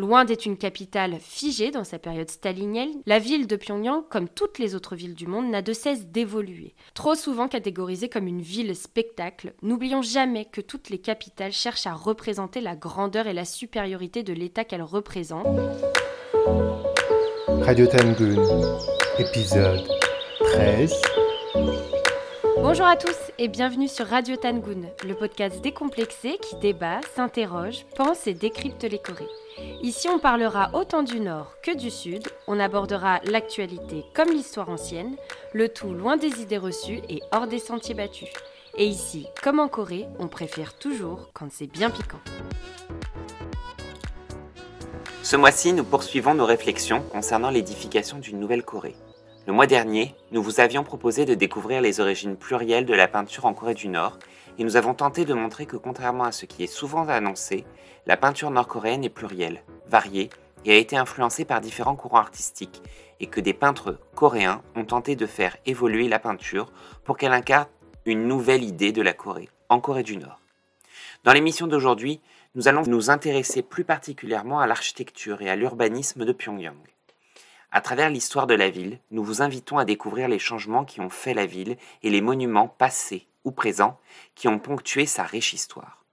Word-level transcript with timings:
Loin 0.00 0.24
d'être 0.24 0.46
une 0.46 0.56
capitale 0.56 1.18
figée 1.20 1.70
dans 1.70 1.84
sa 1.84 1.98
période 1.98 2.30
stalinienne, 2.30 3.02
la 3.04 3.18
ville 3.18 3.46
de 3.46 3.54
Pyongyang, 3.54 4.02
comme 4.08 4.30
toutes 4.30 4.58
les 4.58 4.74
autres 4.74 4.96
villes 4.96 5.14
du 5.14 5.26
monde, 5.26 5.50
n'a 5.50 5.60
de 5.60 5.74
cesse 5.74 6.06
d'évoluer. 6.06 6.74
Trop 6.94 7.14
souvent 7.14 7.48
catégorisée 7.48 8.08
comme 8.08 8.26
une 8.26 8.40
ville 8.40 8.74
spectacle, 8.74 9.52
n'oublions 9.60 10.00
jamais 10.00 10.46
que 10.46 10.62
toutes 10.62 10.88
les 10.88 10.96
capitales 10.96 11.52
cherchent 11.52 11.86
à 11.86 11.92
représenter 11.92 12.62
la 12.62 12.76
grandeur 12.76 13.26
et 13.26 13.34
la 13.34 13.44
supériorité 13.44 14.22
de 14.22 14.32
l'État 14.32 14.64
qu'elles 14.64 14.80
représentent. 14.80 15.44
Radio 17.60 17.86
Tangun, 17.86 18.42
épisode 19.18 19.86
13. 20.54 20.94
Bonjour 22.62 22.86
à 22.86 22.96
tous 22.96 23.16
et 23.38 23.48
bienvenue 23.48 23.88
sur 23.88 24.06
Radio 24.06 24.36
Tangun, 24.36 24.82
le 25.02 25.14
podcast 25.14 25.62
décomplexé 25.62 26.36
qui 26.36 26.56
débat, 26.56 27.00
s'interroge, 27.16 27.86
pense 27.96 28.26
et 28.26 28.34
décrypte 28.34 28.84
les 28.84 28.98
Corées. 28.98 29.24
Ici, 29.80 30.08
on 30.10 30.18
parlera 30.18 30.68
autant 30.74 31.02
du 31.02 31.20
Nord 31.20 31.54
que 31.62 31.74
du 31.74 31.90
Sud, 31.90 32.28
on 32.46 32.60
abordera 32.60 33.20
l'actualité 33.24 34.04
comme 34.14 34.28
l'histoire 34.28 34.68
ancienne, 34.68 35.16
le 35.54 35.70
tout 35.70 35.94
loin 35.94 36.18
des 36.18 36.42
idées 36.42 36.58
reçues 36.58 37.00
et 37.08 37.22
hors 37.32 37.46
des 37.46 37.58
sentiers 37.58 37.94
battus. 37.94 38.28
Et 38.76 38.84
ici, 38.84 39.26
comme 39.42 39.58
en 39.58 39.68
Corée, 39.68 40.06
on 40.18 40.28
préfère 40.28 40.74
toujours 40.74 41.30
quand 41.32 41.50
c'est 41.50 41.66
bien 41.66 41.88
piquant. 41.88 42.20
Ce 45.22 45.36
mois-ci, 45.36 45.72
nous 45.72 45.84
poursuivons 45.84 46.34
nos 46.34 46.46
réflexions 46.46 47.02
concernant 47.10 47.50
l'édification 47.50 48.18
d'une 48.18 48.38
nouvelle 48.38 48.64
Corée. 48.64 48.96
Le 49.46 49.54
mois 49.54 49.66
dernier, 49.66 50.14
nous 50.32 50.42
vous 50.42 50.60
avions 50.60 50.84
proposé 50.84 51.24
de 51.24 51.34
découvrir 51.34 51.80
les 51.80 51.98
origines 51.98 52.36
plurielles 52.36 52.84
de 52.84 52.92
la 52.92 53.08
peinture 53.08 53.46
en 53.46 53.54
Corée 53.54 53.74
du 53.74 53.88
Nord, 53.88 54.18
et 54.58 54.64
nous 54.64 54.76
avons 54.76 54.92
tenté 54.92 55.24
de 55.24 55.32
montrer 55.32 55.64
que 55.64 55.78
contrairement 55.78 56.24
à 56.24 56.32
ce 56.32 56.44
qui 56.44 56.62
est 56.62 56.66
souvent 56.66 57.08
annoncé, 57.08 57.64
la 58.06 58.18
peinture 58.18 58.50
nord-coréenne 58.50 59.02
est 59.02 59.08
plurielle, 59.08 59.62
variée, 59.86 60.28
et 60.66 60.72
a 60.72 60.76
été 60.76 60.98
influencée 60.98 61.46
par 61.46 61.62
différents 61.62 61.96
courants 61.96 62.18
artistiques, 62.18 62.82
et 63.18 63.28
que 63.28 63.40
des 63.40 63.54
peintres 63.54 63.98
coréens 64.14 64.62
ont 64.76 64.84
tenté 64.84 65.16
de 65.16 65.26
faire 65.26 65.56
évoluer 65.64 66.08
la 66.08 66.18
peinture 66.18 66.70
pour 67.04 67.16
qu'elle 67.16 67.32
incarne 67.32 67.66
une 68.04 68.28
nouvelle 68.28 68.62
idée 68.62 68.92
de 68.92 69.02
la 69.02 69.14
Corée, 69.14 69.48
en 69.70 69.80
Corée 69.80 70.02
du 70.02 70.18
Nord. 70.18 70.38
Dans 71.24 71.32
l'émission 71.32 71.66
d'aujourd'hui, 71.66 72.20
nous 72.54 72.68
allons 72.68 72.82
nous 72.82 73.08
intéresser 73.08 73.62
plus 73.62 73.84
particulièrement 73.84 74.60
à 74.60 74.66
l'architecture 74.66 75.40
et 75.40 75.48
à 75.48 75.56
l'urbanisme 75.56 76.26
de 76.26 76.32
Pyongyang. 76.32 76.76
À 77.72 77.80
travers 77.80 78.10
l'histoire 78.10 78.48
de 78.48 78.54
la 78.54 78.68
ville, 78.68 78.98
nous 79.12 79.22
vous 79.22 79.42
invitons 79.42 79.78
à 79.78 79.84
découvrir 79.84 80.26
les 80.26 80.40
changements 80.40 80.84
qui 80.84 81.00
ont 81.00 81.10
fait 81.10 81.34
la 81.34 81.46
ville 81.46 81.76
et 82.02 82.10
les 82.10 82.20
monuments 82.20 82.66
passés 82.66 83.28
ou 83.44 83.52
présents 83.52 84.00
qui 84.34 84.48
ont 84.48 84.58
ponctué 84.58 85.06
sa 85.06 85.22
riche 85.22 85.52
histoire. 85.52 86.04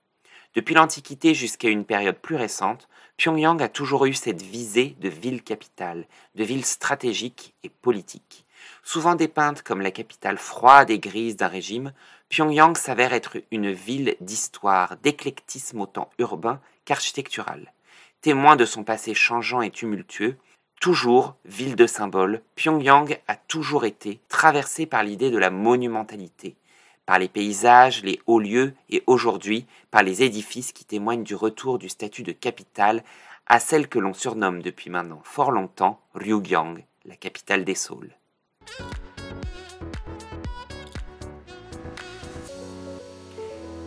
Depuis 0.54 0.76
l'Antiquité 0.76 1.34
jusqu'à 1.34 1.70
une 1.70 1.86
période 1.86 2.18
plus 2.18 2.36
récente, 2.36 2.88
Pyongyang 3.18 3.62
a 3.62 3.70
toujours 3.70 4.06
eu 4.06 4.14
cette 4.14 4.42
visée 4.42 4.96
de 5.00 5.10
ville 5.10 5.44
capitale, 5.44 6.06
de 6.36 6.44
ville 6.44 6.66
stratégique 6.66 7.56
et 7.64 7.70
politique. 7.70 8.46
Souvent 8.84 9.16
dépeinte 9.16 9.64
comme 9.64 9.82
la 9.82 9.92
capitale 9.92 10.38
froide 10.38 10.92
et 10.92 11.00
grise 11.00 11.38
d'un 11.38 11.48
régime, 11.48 11.92
Pyongyang 12.30 12.78
s'avère 12.78 13.14
être 13.14 13.38
une 13.52 13.72
ville 13.72 14.16
d'histoire, 14.22 14.98
d'éclectisme 14.98 15.82
autant 15.82 16.10
urbain 16.20 16.60
qu'architectural. 16.86 17.74
Témoin 18.22 18.56
de 18.56 18.66
son 18.66 18.84
passé 18.84 19.14
changeant 19.14 19.62
et 19.62 19.72
tumultueux, 19.72 20.38
Toujours 20.80 21.36
ville 21.44 21.76
de 21.76 21.88
symbole, 21.88 22.42
Pyongyang 22.56 23.18
a 23.28 23.36
toujours 23.36 23.84
été 23.86 24.20
traversée 24.30 24.86
par 24.86 25.04
l'idée 25.04 25.32
de 25.32 25.38
la 25.40 25.50
monumentalité, 25.50 26.56
par 27.08 27.18
les 27.18 27.28
paysages, 27.28 28.04
les 28.04 28.20
hauts 28.28 28.40
lieux 28.40 28.74
et 28.92 29.04
aujourd'hui 29.08 29.66
par 29.90 30.04
les 30.04 30.22
édifices 30.22 30.72
qui 30.74 30.86
témoignent 30.86 31.24
du 31.24 31.34
retour 31.34 31.80
du 31.80 31.90
statut 31.90 32.22
de 32.22 32.32
capitale 32.32 33.04
à 33.48 33.60
celle 33.60 33.88
que 33.88 33.98
l'on 33.98 34.14
surnomme 34.14 34.62
depuis 34.62 34.92
maintenant 34.92 35.22
fort 35.24 35.52
longtemps 35.52 36.00
Ryugyang, 36.14 36.84
la 37.06 37.16
capitale 37.16 37.66
des 37.66 37.76
saules. 37.76 38.12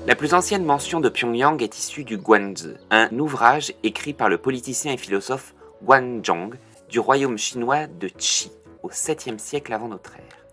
La 0.07 0.17
plus 0.17 0.35
ancienne 0.35 0.65
mention 0.65 0.99
de 0.99 1.09
Pyongyang 1.09 1.63
est 1.63 1.79
issue 1.79 2.03
du 2.03 2.19
Guanzi, 2.19 2.75
un 2.91 3.17
ouvrage 3.17 3.75
écrit 3.85 4.13
par 4.13 4.29
le 4.29 4.39
politicien 4.39 4.93
et 4.93 4.97
philosophe 4.97 5.55
Guanzhong 5.85 6.57
du 6.91 6.99
royaume 6.99 7.39
chinois 7.39 7.87
de 7.87 8.09
Qi 8.09 8.51
au 8.83 8.91
7e 8.91 9.39
siècle 9.39 9.73
avant 9.73 9.87
notre 9.87 10.17
ère. 10.17 10.45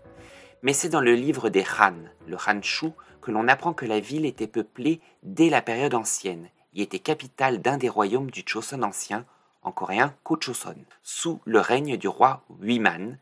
Mais 0.62 0.72
c'est 0.72 0.88
dans 0.88 1.00
le 1.00 1.14
livre 1.14 1.48
des 1.48 1.64
Han, 1.80 1.94
le 2.28 2.36
Han-Shu, 2.36 2.90
que 3.20 3.32
l'on 3.32 3.48
apprend 3.48 3.72
que 3.72 3.86
la 3.86 3.98
ville 3.98 4.24
était 4.24 4.46
peuplée 4.46 5.00
dès 5.24 5.50
la 5.50 5.62
période 5.62 5.94
ancienne 5.94 6.48
et 6.74 6.82
était 6.82 7.00
capitale 7.00 7.60
d'un 7.60 7.76
des 7.76 7.88
royaumes 7.88 8.30
du 8.30 8.44
Choson 8.46 8.82
ancien, 8.82 9.26
en 9.62 9.72
coréen 9.72 10.14
Kochoson, 10.22 10.76
sous 11.02 11.40
le 11.44 11.58
règne 11.58 11.96
du 11.96 12.06
roi 12.06 12.44
Huiman, 12.60 13.18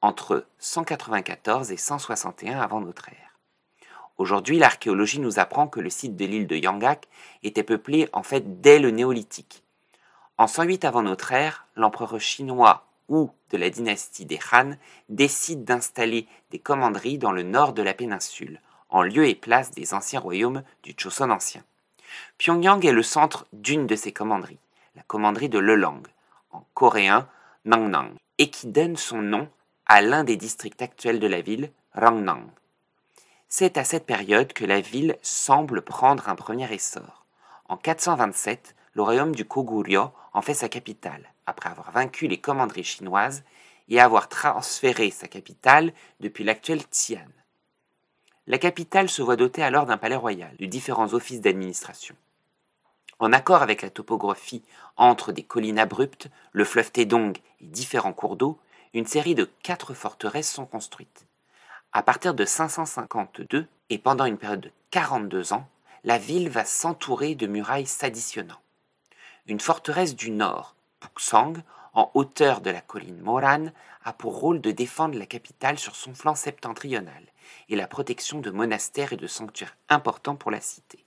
entre 0.00 0.46
194 0.58 1.72
et 1.72 1.76
161 1.76 2.60
avant 2.60 2.80
notre 2.80 3.08
ère. 3.08 3.38
Aujourd'hui, 4.16 4.58
l'archéologie 4.58 5.18
nous 5.18 5.40
apprend 5.40 5.66
que 5.66 5.80
le 5.80 5.90
site 5.90 6.14
de 6.14 6.24
l'île 6.24 6.46
de 6.46 6.56
Yangak 6.56 7.08
était 7.42 7.64
peuplé 7.64 8.08
en 8.12 8.22
fait 8.22 8.60
dès 8.60 8.78
le 8.78 8.90
néolithique, 8.90 9.64
en 10.40 10.46
108 10.46 10.86
avant 10.86 11.02
notre 11.02 11.32
ère, 11.32 11.66
l'empereur 11.76 12.18
chinois 12.18 12.86
ou 13.10 13.30
de 13.50 13.58
la 13.58 13.68
dynastie 13.68 14.24
des 14.24 14.38
Han 14.50 14.70
décide 15.10 15.64
d'installer 15.64 16.26
des 16.50 16.58
commanderies 16.58 17.18
dans 17.18 17.30
le 17.30 17.42
nord 17.42 17.74
de 17.74 17.82
la 17.82 17.92
péninsule, 17.92 18.58
en 18.88 19.02
lieu 19.02 19.28
et 19.28 19.34
place 19.34 19.70
des 19.70 19.92
anciens 19.92 20.18
royaumes 20.18 20.62
du 20.82 20.94
Choson 20.96 21.28
ancien. 21.28 21.62
Pyongyang 22.38 22.82
est 22.86 22.92
le 22.92 23.02
centre 23.02 23.46
d'une 23.52 23.86
de 23.86 23.94
ces 23.96 24.12
commanderies, 24.12 24.56
la 24.96 25.02
commanderie 25.02 25.50
de 25.50 25.58
Lelang, 25.58 26.00
en 26.52 26.64
coréen 26.72 27.28
Nangnang, 27.66 28.14
et 28.38 28.48
qui 28.48 28.66
donne 28.66 28.96
son 28.96 29.20
nom 29.20 29.46
à 29.84 30.00
l'un 30.00 30.24
des 30.24 30.38
districts 30.38 30.80
actuels 30.80 31.20
de 31.20 31.26
la 31.26 31.42
ville, 31.42 31.70
Rangnang. 31.94 32.48
C'est 33.50 33.76
à 33.76 33.84
cette 33.84 34.06
période 34.06 34.54
que 34.54 34.64
la 34.64 34.80
ville 34.80 35.18
semble 35.20 35.82
prendre 35.82 36.30
un 36.30 36.34
premier 36.34 36.72
essor. 36.72 37.26
En 37.68 37.76
427, 37.76 38.74
le 38.92 39.02
royaume 39.02 39.34
du 39.34 39.44
Koguryo 39.44 40.10
en 40.32 40.42
fait 40.42 40.54
sa 40.54 40.68
capitale, 40.68 41.32
après 41.46 41.70
avoir 41.70 41.90
vaincu 41.90 42.26
les 42.26 42.40
commanderies 42.40 42.84
chinoises 42.84 43.42
et 43.88 44.00
avoir 44.00 44.28
transféré 44.28 45.10
sa 45.10 45.28
capitale 45.28 45.92
depuis 46.20 46.44
l'actuel 46.44 46.82
Xi'an. 46.86 47.26
La 48.46 48.58
capitale 48.58 49.08
se 49.08 49.22
voit 49.22 49.36
dotée 49.36 49.62
alors 49.62 49.86
d'un 49.86 49.96
palais 49.96 50.16
royal, 50.16 50.56
de 50.58 50.66
différents 50.66 51.12
offices 51.14 51.40
d'administration. 51.40 52.16
En 53.18 53.32
accord 53.32 53.62
avec 53.62 53.82
la 53.82 53.90
topographie 53.90 54.62
entre 54.96 55.30
des 55.30 55.42
collines 55.42 55.78
abruptes, 55.78 56.28
le 56.52 56.64
fleuve 56.64 56.90
Taedong 56.90 57.36
et 57.60 57.66
différents 57.66 58.14
cours 58.14 58.36
d'eau, 58.36 58.58
une 58.94 59.06
série 59.06 59.34
de 59.34 59.48
quatre 59.62 59.94
forteresses 59.94 60.50
sont 60.50 60.66
construites. 60.66 61.26
À 61.92 62.02
partir 62.02 62.34
de 62.34 62.44
552 62.44 63.66
et 63.90 63.98
pendant 63.98 64.24
une 64.24 64.38
période 64.38 64.60
de 64.60 64.72
42 64.90 65.52
ans, 65.52 65.68
la 66.04 66.18
ville 66.18 66.48
va 66.48 66.64
s'entourer 66.64 67.34
de 67.34 67.46
murailles 67.46 67.86
s'additionnant. 67.86 68.58
Une 69.46 69.60
forteresse 69.60 70.14
du 70.14 70.30
nord, 70.30 70.74
Puksang, 71.00 71.54
en 71.94 72.10
hauteur 72.14 72.60
de 72.60 72.70
la 72.70 72.80
colline 72.80 73.20
Moran, 73.20 73.66
a 74.04 74.12
pour 74.12 74.38
rôle 74.38 74.60
de 74.60 74.70
défendre 74.70 75.18
la 75.18 75.26
capitale 75.26 75.78
sur 75.78 75.96
son 75.96 76.14
flanc 76.14 76.34
septentrional 76.34 77.26
et 77.68 77.76
la 77.76 77.86
protection 77.86 78.40
de 78.40 78.50
monastères 78.50 79.12
et 79.12 79.16
de 79.16 79.26
sanctuaires 79.26 79.76
importants 79.88 80.36
pour 80.36 80.50
la 80.50 80.60
cité. 80.60 81.04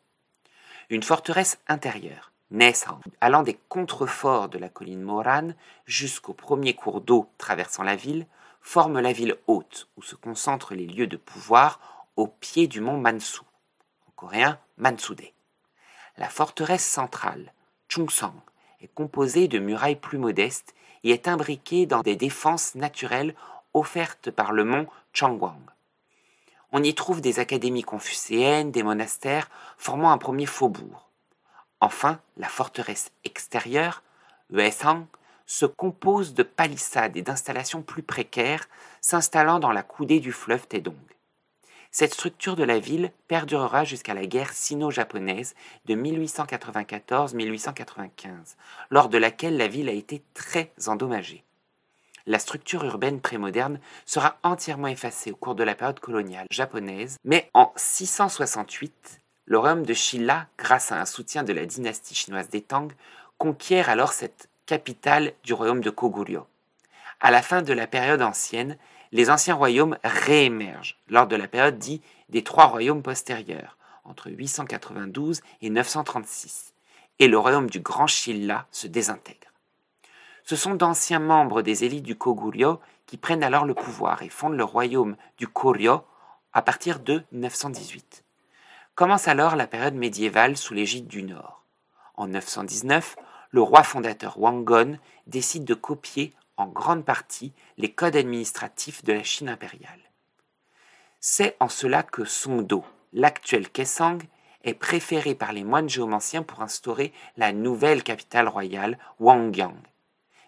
Une 0.89 1.03
forteresse 1.03 1.59
intérieure, 1.67 2.31
Nesang, 2.51 2.99
allant 3.21 3.43
des 3.43 3.57
contreforts 3.69 4.49
de 4.49 4.59
la 4.59 4.69
colline 4.69 5.01
Moran 5.01 5.49
jusqu'au 5.85 6.33
premier 6.33 6.73
cours 6.75 7.01
d'eau 7.01 7.29
traversant 7.37 7.83
la 7.83 7.95
ville, 7.95 8.27
forme 8.61 8.99
la 8.99 9.13
ville 9.13 9.37
haute 9.47 9.89
où 9.97 10.03
se 10.03 10.15
concentrent 10.15 10.75
les 10.75 10.85
lieux 10.85 11.07
de 11.07 11.17
pouvoir 11.17 11.79
au 12.15 12.27
pied 12.27 12.67
du 12.67 12.79
mont 12.79 12.97
Mansu, 12.97 13.41
en 14.07 14.11
coréen 14.15 14.59
Mansude. 14.77 15.31
La 16.17 16.29
forteresse 16.29 16.85
centrale, 16.85 17.53
Chungsang 17.87 18.35
est 18.81 18.93
composé 18.93 19.47
de 19.47 19.59
murailles 19.59 19.95
plus 19.95 20.17
modestes 20.17 20.73
et 21.03 21.11
est 21.11 21.27
imbriqué 21.27 21.85
dans 21.85 22.01
des 22.01 22.15
défenses 22.15 22.75
naturelles 22.75 23.35
offertes 23.73 24.31
par 24.31 24.51
le 24.51 24.63
mont 24.63 24.87
Changwang. 25.13 25.59
On 26.71 26.81
y 26.81 26.95
trouve 26.95 27.21
des 27.21 27.39
académies 27.39 27.83
confucéennes, 27.83 28.71
des 28.71 28.83
monastères, 28.83 29.49
formant 29.77 30.11
un 30.11 30.17
premier 30.17 30.47
faubourg. 30.47 31.09
Enfin, 31.81 32.19
la 32.37 32.47
forteresse 32.47 33.11
extérieure, 33.23 34.01
Uesang, 34.51 35.05
se 35.45 35.65
compose 35.65 36.33
de 36.33 36.43
palissades 36.43 37.17
et 37.17 37.21
d'installations 37.21 37.81
plus 37.81 38.01
précaires 38.01 38.67
s'installant 39.01 39.59
dans 39.59 39.71
la 39.71 39.83
coudée 39.83 40.19
du 40.19 40.31
fleuve 40.31 40.67
Taedong. 40.67 40.95
Cette 41.95 42.15
structure 42.15 42.55
de 42.55 42.63
la 42.63 42.79
ville 42.79 43.11
perdurera 43.27 43.83
jusqu'à 43.83 44.15
la 44.15 44.25
guerre 44.25 44.51
sino-japonaise 44.51 45.53
de 45.85 45.93
1894-1895, 45.93 48.55
lors 48.89 49.09
de 49.09 49.19
laquelle 49.19 49.57
la 49.57 49.67
ville 49.67 49.89
a 49.89 49.93
été 49.93 50.23
très 50.33 50.71
endommagée. 50.87 51.43
La 52.25 52.39
structure 52.39 52.83
urbaine 52.83 53.21
prémoderne 53.21 53.79
sera 54.07 54.39
entièrement 54.41 54.87
effacée 54.87 55.31
au 55.31 55.35
cours 55.35 55.53
de 55.53 55.63
la 55.63 55.75
période 55.75 55.99
coloniale 55.99 56.47
japonaise, 56.49 57.17
mais 57.23 57.51
en 57.53 57.71
668, 57.75 59.19
le 59.45 59.59
royaume 59.59 59.85
de 59.85 59.93
Shilla, 59.93 60.47
grâce 60.57 60.91
à 60.91 60.99
un 60.99 61.05
soutien 61.05 61.43
de 61.43 61.53
la 61.53 61.67
dynastie 61.67 62.15
chinoise 62.15 62.49
des 62.49 62.61
Tang, 62.61 62.91
conquiert 63.37 63.89
alors 63.89 64.13
cette 64.13 64.49
capitale 64.65 65.33
du 65.43 65.53
royaume 65.53 65.81
de 65.81 65.91
Koguryo. 65.91 66.47
À 67.19 67.29
la 67.29 67.43
fin 67.43 67.61
de 67.61 67.71
la 67.71 67.85
période 67.85 68.23
ancienne, 68.23 68.79
les 69.13 69.29
anciens 69.29 69.53
royaumes 69.53 69.97
réémergent 70.03 70.97
lors 71.07 71.27
de 71.27 71.35
la 71.35 71.47
période 71.47 71.77
dite 71.77 72.03
des 72.29 72.43
trois 72.43 72.65
royaumes 72.65 73.03
postérieurs, 73.03 73.77
entre 74.03 74.29
892 74.31 75.41
et 75.61 75.69
936, 75.69 76.73
et 77.19 77.27
le 77.27 77.37
royaume 77.37 77.69
du 77.69 77.79
Grand 77.79 78.07
Shilla 78.07 78.65
se 78.71 78.87
désintègre. 78.87 79.51
Ce 80.43 80.55
sont 80.55 80.73
d'anciens 80.73 81.19
membres 81.19 81.61
des 81.61 81.85
élites 81.85 82.03
du 82.03 82.17
Koguryo 82.17 82.81
qui 83.05 83.17
prennent 83.17 83.43
alors 83.43 83.65
le 83.65 83.75
pouvoir 83.75 84.23
et 84.23 84.29
fondent 84.29 84.57
le 84.57 84.63
royaume 84.63 85.15
du 85.37 85.47
Koryo 85.47 86.01
à 86.51 86.63
partir 86.63 86.99
de 86.99 87.23
918. 87.31 88.23
Commence 88.95 89.27
alors 89.27 89.55
la 89.55 89.67
période 89.67 89.93
médiévale 89.93 90.57
sous 90.57 90.73
l'égide 90.73 91.07
du 91.07 91.21
Nord. 91.21 91.63
En 92.15 92.27
919, 92.27 93.15
le 93.51 93.61
roi 93.61 93.83
fondateur 93.83 94.39
Wangon 94.39 94.97
décide 95.27 95.65
de 95.65 95.75
copier 95.75 96.33
en 96.57 96.67
grande 96.67 97.05
partie 97.05 97.53
les 97.77 97.91
codes 97.91 98.15
administratifs 98.15 99.03
de 99.03 99.13
la 99.13 99.23
Chine 99.23 99.49
impériale. 99.49 99.99
C'est 101.19 101.55
en 101.59 101.69
cela 101.69 102.03
que 102.03 102.25
Songdo, 102.25 102.83
l'actuel 103.13 103.69
Kaesong, 103.69 104.21
est 104.63 104.73
préféré 104.73 105.35
par 105.35 105.53
les 105.53 105.63
moines 105.63 105.89
géomanciens 105.89 106.43
pour 106.43 106.61
instaurer 106.61 107.13
la 107.37 107.51
nouvelle 107.51 108.03
capitale 108.03 108.47
royale, 108.47 108.97
Wangyang. 109.19 109.77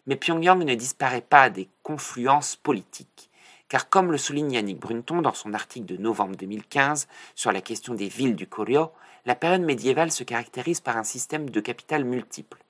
Mais 0.05 0.15
Pyongyang 0.15 0.63
ne 0.63 0.75
disparaît 0.75 1.21
pas 1.21 1.49
des 1.49 1.69
confluences 1.83 2.55
politiques, 2.55 3.29
car 3.67 3.89
comme 3.89 4.11
le 4.11 4.17
souligne 4.17 4.51
Yannick 4.51 4.79
Brunton 4.79 5.21
dans 5.21 5.33
son 5.33 5.53
article 5.53 5.85
de 5.85 5.97
novembre 5.97 6.35
2015 6.35 7.07
sur 7.33 7.51
la 7.51 7.61
question 7.61 7.93
des 7.93 8.07
villes 8.07 8.35
du 8.35 8.47
Koryo, 8.47 8.91
la 9.25 9.35
période 9.35 9.61
médiévale 9.61 10.11
se 10.11 10.23
caractérise 10.23 10.81
par 10.81 10.97
un 10.97 11.03
système 11.03 11.49
de 11.49 11.59
capitales 11.59 12.05
multiples. 12.05 12.63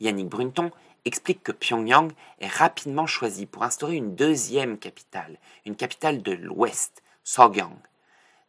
Yannick 0.00 0.28
Brunton 0.28 0.70
explique 1.04 1.42
que 1.42 1.52
Pyongyang 1.52 2.12
est 2.40 2.48
rapidement 2.48 3.06
choisi 3.06 3.46
pour 3.46 3.62
instaurer 3.62 3.96
une 3.96 4.14
deuxième 4.14 4.78
capitale, 4.78 5.38
une 5.66 5.76
capitale 5.76 6.22
de 6.22 6.32
l'Ouest, 6.32 7.02
Sogyang, 7.24 7.76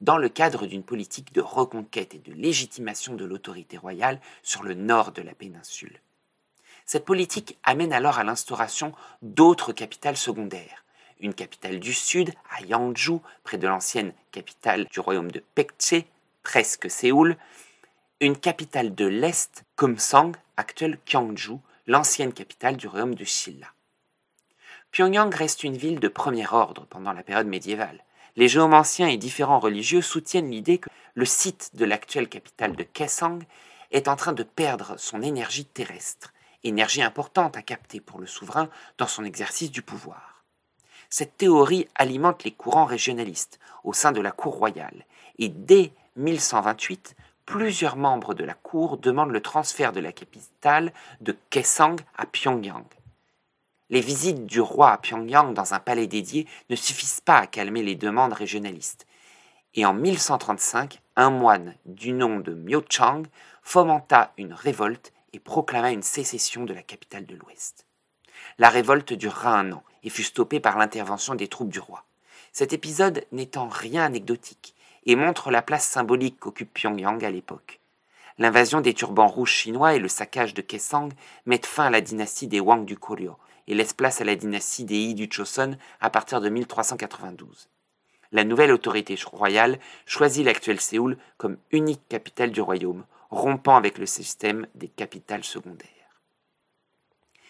dans 0.01 0.17
le 0.17 0.29
cadre 0.29 0.65
d'une 0.65 0.83
politique 0.83 1.33
de 1.33 1.41
reconquête 1.41 2.13
et 2.13 2.19
de 2.19 2.33
légitimation 2.33 3.15
de 3.15 3.25
l'autorité 3.25 3.77
royale 3.77 4.19
sur 4.43 4.63
le 4.63 4.73
nord 4.73 5.11
de 5.11 5.21
la 5.21 5.33
péninsule. 5.33 5.99
Cette 6.85 7.05
politique 7.05 7.57
amène 7.63 7.93
alors 7.93 8.19
à 8.19 8.23
l'instauration 8.23 8.93
d'autres 9.21 9.73
capitales 9.73 10.17
secondaires. 10.17 10.83
Une 11.19 11.33
capitale 11.33 11.79
du 11.79 11.93
sud, 11.93 12.33
à 12.51 12.61
Yangju, 12.61 13.19
près 13.43 13.57
de 13.57 13.67
l'ancienne 13.67 14.13
capitale 14.31 14.85
du 14.85 14.99
royaume 14.99 15.31
de 15.31 15.41
Pekche, 15.55 16.05
presque 16.43 16.91
Séoul. 16.91 17.37
Une 18.19 18.37
capitale 18.37 18.93
de 18.93 19.05
l'est, 19.05 19.63
Kumsang, 19.77 20.33
actuelle 20.57 20.99
Kyangju, 21.05 21.57
l'ancienne 21.87 22.33
capitale 22.33 22.77
du 22.77 22.87
royaume 22.87 23.15
de 23.15 23.23
Shilla. 23.23 23.67
Pyongyang 24.91 25.33
reste 25.33 25.63
une 25.63 25.77
ville 25.77 25.99
de 25.99 26.07
premier 26.07 26.47
ordre 26.51 26.85
pendant 26.89 27.13
la 27.13 27.23
période 27.23 27.47
médiévale. 27.47 28.03
Les 28.35 28.47
géomanciens 28.47 29.07
et 29.07 29.17
différents 29.17 29.59
religieux 29.59 30.01
soutiennent 30.01 30.51
l'idée 30.51 30.77
que 30.77 30.89
le 31.13 31.25
site 31.25 31.71
de 31.75 31.85
l'actuelle 31.85 32.29
capitale 32.29 32.75
de 32.75 32.83
Kaesang 32.83 33.43
est 33.91 34.07
en 34.07 34.15
train 34.15 34.33
de 34.33 34.43
perdre 34.43 34.95
son 34.97 35.21
énergie 35.21 35.65
terrestre 35.65 36.33
énergie 36.65 37.01
importante 37.01 37.57
à 37.57 37.61
capter 37.61 37.99
pour 37.99 38.19
le 38.19 38.27
souverain 38.27 38.69
dans 38.97 39.07
son 39.07 39.23
exercice 39.23 39.71
du 39.71 39.81
pouvoir. 39.81 40.43
Cette 41.09 41.38
théorie 41.38 41.88
alimente 41.95 42.43
les 42.43 42.51
courants 42.51 42.85
régionalistes 42.85 43.59
au 43.83 43.93
sein 43.93 44.11
de 44.11 44.21
la 44.21 44.31
cour 44.31 44.55
royale, 44.55 45.05
et 45.38 45.49
dès 45.49 45.93
1128, 46.15 47.15
plusieurs 47.45 47.95
membres 47.95 48.33
de 48.33 48.44
la 48.44 48.53
cour 48.53 48.97
demandent 48.97 49.31
le 49.31 49.42
transfert 49.42 49.94
de 49.94 50.00
la 50.00 50.12
capitale 50.12 50.92
de 51.21 51.38
Kaesang 51.50 51.97
à 52.18 52.25
Pyongyang. 52.25 52.86
Les 53.89 54.01
visites 54.01 54.45
du 54.45 54.62
roi 54.62 54.92
à 54.92 54.97
Pyongyang 54.97 55.53
dans 55.53 55.74
un 55.74 55.80
palais 55.80 56.07
dédié 56.07 56.47
ne 56.69 56.75
suffisent 56.75 57.21
pas 57.21 57.38
à 57.38 57.47
calmer 57.47 57.83
les 57.83 57.95
demandes 57.95 58.33
régionalistes. 58.33 59.06
Et 59.75 59.86
en 59.86 59.94
1135, 59.94 61.01
un 61.15 61.30
moine 61.30 61.75
du 61.86 62.12
nom 62.13 62.39
de 62.39 62.53
Myochang 62.53 63.24
fomenta 63.62 64.33
une 64.38 64.53
révolte 64.53 65.13
et 65.33 65.39
proclama 65.39 65.91
une 65.91 66.01
sécession 66.01 66.63
de 66.63 66.74
la 66.74 66.81
capitale 66.81 67.25
de 67.25 67.36
l'Ouest. 67.36 67.86
La 68.57 68.69
révolte 68.69 69.13
durera 69.13 69.59
un 69.59 69.71
an 69.74 69.83
et 70.03 70.09
fut 70.09 70.24
stoppée 70.24 70.59
par 70.59 70.77
l'intervention 70.77 71.36
des 71.36 71.48
troupes 71.48 71.69
du 71.69 71.80
roi. 71.80 72.06
Cet 72.51 72.74
épisode 72.74 73.25
en 73.56 73.68
rien 73.68 74.03
anecdotique 74.03 74.75
et 75.05 75.15
montre 75.15 75.51
la 75.51 75.61
place 75.61 75.85
symbolique 75.85 76.39
qu'occupe 76.39 76.73
Pyongyang 76.73 77.23
à 77.23 77.29
l'époque. 77.29 77.79
L'invasion 78.37 78.81
des 78.81 78.93
turbans 78.93 79.27
rouges 79.27 79.51
chinois 79.51 79.95
et 79.95 79.99
le 79.99 80.09
saccage 80.09 80.53
de 80.53 80.61
Kaesang 80.61 81.09
mettent 81.45 81.65
fin 81.65 81.85
à 81.85 81.89
la 81.89 82.01
dynastie 82.01 82.47
des 82.47 82.59
Wang 82.59 82.85
du 82.85 82.97
Koryo 82.97 83.37
et 83.67 83.73
laissent 83.73 83.93
place 83.93 84.19
à 84.19 84.25
la 84.25 84.35
dynastie 84.35 84.83
des 84.83 84.97
Yi 84.97 85.13
du 85.13 85.29
Choson 85.31 85.77
à 86.01 86.09
partir 86.09 86.41
de 86.41 86.49
1392. 86.49 87.69
La 88.31 88.43
nouvelle 88.43 88.73
autorité 88.73 89.17
royale 89.31 89.79
choisit 90.05 90.45
l'actuel 90.45 90.81
Séoul 90.81 91.17
comme 91.37 91.57
unique 91.71 92.07
capitale 92.09 92.51
du 92.51 92.59
royaume, 92.59 93.05
rompant 93.29 93.77
avec 93.77 93.97
le 93.97 94.05
système 94.05 94.67
des 94.75 94.89
capitales 94.89 95.43
secondaires. 95.43 95.89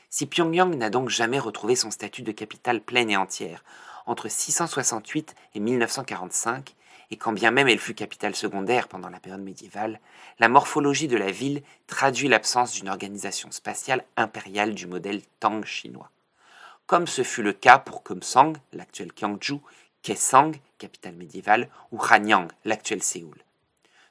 Si 0.09 0.27
Pyongyang 0.27 0.75
n'a 0.75 0.89
donc 0.89 1.09
jamais 1.09 1.39
retrouvé 1.39 1.75
son 1.75 1.91
statut 1.91 2.21
de 2.21 2.31
capitale 2.31 2.81
pleine 2.81 3.09
et 3.09 3.17
entière 3.17 3.63
entre 4.05 4.29
668 4.29 5.35
et 5.55 5.59
1945, 5.59 6.75
et 7.11 7.17
quand 7.17 7.33
bien 7.33 7.51
même 7.51 7.67
elle 7.67 7.79
fut 7.79 7.93
capitale 7.93 8.35
secondaire 8.35 8.87
pendant 8.87 9.09
la 9.09 9.19
période 9.19 9.43
médiévale, 9.43 9.99
la 10.39 10.49
morphologie 10.49 11.07
de 11.07 11.17
la 11.17 11.31
ville 11.31 11.61
traduit 11.87 12.27
l'absence 12.27 12.73
d'une 12.73 12.89
organisation 12.89 13.51
spatiale 13.51 14.05
impériale 14.17 14.73
du 14.73 14.87
modèle 14.87 15.21
Tang 15.39 15.63
chinois. 15.65 16.11
Comme 16.85 17.07
ce 17.07 17.23
fut 17.23 17.43
le 17.43 17.53
cas 17.53 17.79
pour 17.79 18.03
Kumsang, 18.03 18.53
l'actuel 18.73 19.11
Kyangju, 19.11 19.59
Kaesang, 20.03 20.53
capitale 20.77 21.15
médiévale, 21.15 21.69
ou 21.91 21.99
Hanyang, 21.99 22.47
l'actuel 22.63 23.01
Séoul. 23.01 23.37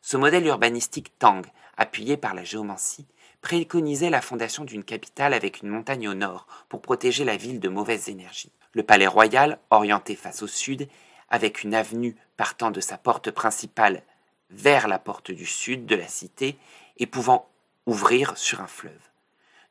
Ce 0.03 0.17
modèle 0.17 0.47
urbanistique 0.47 1.13
Tang, 1.19 1.43
appuyé 1.77 2.17
par 2.17 2.35
la 2.35 2.43
géomancie, 2.43 3.07
préconisait 3.43 4.11
la 4.11 4.21
fondation 4.21 4.65
d'une 4.65 4.85
capitale 4.85 5.35
avec 5.35 5.63
une 5.63 5.69
montagne 5.69 6.09
au 6.09 6.15
nord 6.15 6.47
pour 6.69 6.81
protéger 6.81 7.25
la 7.25 7.37
ville 7.37 7.61
de 7.61 7.69
mauvaises 7.69 8.09
énergies. 8.09 8.51
Le 8.73 8.83
palais 8.83 9.07
royal, 9.07 9.59
orienté 9.71 10.17
face 10.17 10.43
au 10.43 10.47
sud, 10.47 10.89
avec 11.29 11.63
une 11.63 11.75
avenue 11.75 12.17
partant 12.37 12.71
de 12.71 12.81
sa 12.81 12.99
porte 12.99 13.31
principale 13.31 14.03
vers 14.51 14.89
la 14.89 14.99
porte 14.99 15.31
du 15.31 15.47
sud 15.47 15.87
de 15.87 15.97
la 15.97 16.09
cité 16.09 16.57
et 16.97 17.07
pouvant 17.07 17.49
ouvrir 17.87 18.37
sur 18.37 18.61
un 18.61 18.67
fleuve. 18.67 18.93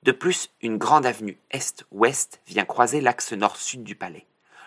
De 0.04 0.12
plus, 0.12 0.50
une 0.62 0.78
grande 0.78 1.06
avenue 1.06 1.38
est-ouest 1.52 2.42
vient 2.48 2.66
croiser 2.66 3.00
l'axe 3.00 3.32
nord-sud 3.32 3.84
du 3.84 3.96
palais. 3.96 4.26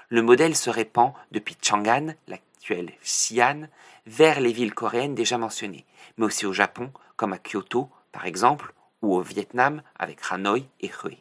Le 0.09 0.23
modèle 0.23 0.57
se 0.57 0.71
répand 0.71 1.13
depuis 1.31 1.57
Chang'an, 1.61 2.15
l'actuelle 2.27 2.93
Xi'an, 3.03 3.69
vers 4.07 4.41
les 4.41 4.53
villes 4.53 4.75
coréennes 4.75 5.15
déjà 5.15 5.37
mentionnées, 5.37 5.85
mais 6.17 6.27
aussi 6.27 6.47
au 6.47 6.53
Japon, 6.53 6.93
comme 7.17 7.33
à 7.33 7.39
Kyoto 7.39 7.91
par 8.13 8.25
exemple, 8.25 8.73
ou 9.03 9.15
au 9.15 9.21
Vietnam 9.21 9.83
avec 9.99 10.21
Hanoi 10.31 10.61
et 10.81 10.91
Hue. 11.05 11.19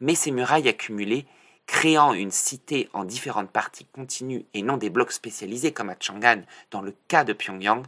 Mais 0.00 0.16
ces 0.16 0.32
murailles 0.32 0.68
accumulées, 0.68 1.26
créant 1.66 2.14
une 2.14 2.30
cité 2.30 2.88
en 2.92 3.04
différentes 3.04 3.50
parties 3.50 3.86
continues 3.86 4.44
et 4.54 4.62
non 4.62 4.76
des 4.76 4.90
blocs 4.90 5.12
spécialisés 5.12 5.72
comme 5.72 5.90
à 5.90 5.96
Chang'an 5.98 6.42
dans 6.70 6.80
le 6.80 6.94
cas 7.08 7.24
de 7.24 7.32
Pyongyang, 7.32 7.84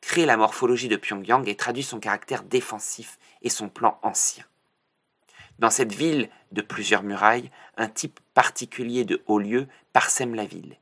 créent 0.00 0.26
la 0.26 0.36
morphologie 0.36 0.88
de 0.88 0.96
Pyongyang 0.96 1.48
et 1.48 1.56
traduit 1.56 1.82
son 1.82 1.98
caractère 1.98 2.42
défensif 2.42 3.18
et 3.42 3.48
son 3.48 3.68
plan 3.68 3.98
ancien. 4.02 4.44
Dans 5.58 5.70
cette 5.70 5.92
ville 5.92 6.28
de 6.50 6.62
plusieurs 6.62 7.02
murailles, 7.02 7.50
un 7.76 7.88
type 7.88 8.20
particulier 8.34 9.04
de 9.04 9.22
haut 9.26 9.38
lieu 9.38 9.68
parsème 9.92 10.34
la 10.34 10.44
ville, 10.44 10.76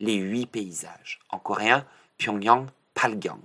les 0.00 0.16
huit 0.16 0.46
paysages. 0.46 1.20
En 1.30 1.38
coréen, 1.38 1.86
Pyongyang 2.18 2.66
Palgyang. 2.94 3.40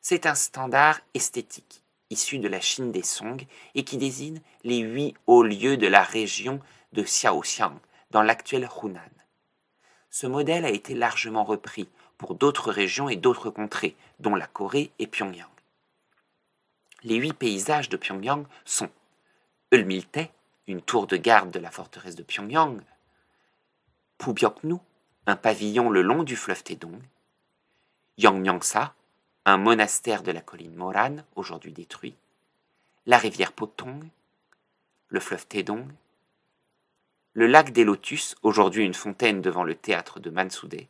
C'est 0.00 0.26
un 0.26 0.34
standard 0.34 1.00
esthétique 1.14 1.82
issu 2.10 2.38
de 2.38 2.48
la 2.48 2.60
Chine 2.60 2.90
des 2.90 3.02
Song 3.02 3.40
et 3.74 3.84
qui 3.84 3.96
désigne 3.96 4.40
les 4.64 4.78
huit 4.78 5.14
hauts 5.26 5.44
lieux 5.44 5.76
de 5.76 5.86
la 5.86 6.02
région 6.02 6.60
de 6.92 7.02
Xiaoxiang, 7.02 7.78
dans 8.10 8.22
l'actuel 8.22 8.68
Hunan. 8.82 9.00
Ce 10.10 10.26
modèle 10.26 10.64
a 10.64 10.70
été 10.70 10.94
largement 10.94 11.44
repris 11.44 11.88
pour 12.18 12.34
d'autres 12.34 12.72
régions 12.72 13.08
et 13.08 13.16
d'autres 13.16 13.50
contrées, 13.50 13.96
dont 14.18 14.34
la 14.34 14.46
Corée 14.46 14.90
et 14.98 15.06
Pyongyang. 15.06 15.48
Les 17.02 17.16
huit 17.16 17.32
paysages 17.32 17.88
de 17.88 17.96
Pyongyang 17.96 18.44
sont 18.64 18.90
Eulmilte, 19.72 20.30
une 20.66 20.82
tour 20.82 21.06
de 21.06 21.16
garde 21.16 21.50
de 21.50 21.58
la 21.58 21.70
forteresse 21.70 22.16
de 22.16 22.22
Pyongyang, 22.22 22.82
Pubyoknu, 24.18 24.76
un 25.26 25.36
pavillon 25.36 25.88
le 25.88 26.02
long 26.02 26.24
du 26.24 26.36
fleuve 26.36 26.62
Taedong, 26.62 27.00
Yangmyangsa, 28.18 28.94
un 29.46 29.56
monastère 29.56 30.22
de 30.22 30.32
la 30.32 30.42
colline 30.42 30.74
Moran, 30.74 31.16
aujourd'hui 31.36 31.72
détruit, 31.72 32.14
la 33.06 33.16
rivière 33.16 33.52
Potong, 33.52 34.04
le 35.08 35.20
fleuve 35.20 35.46
Taedong, 35.46 35.86
le 37.32 37.46
lac 37.46 37.70
des 37.70 37.84
Lotus, 37.84 38.34
aujourd'hui 38.42 38.84
une 38.84 38.94
fontaine 38.94 39.40
devant 39.40 39.62
le 39.62 39.76
théâtre 39.76 40.18
de 40.18 40.30
Mansudae, 40.30 40.88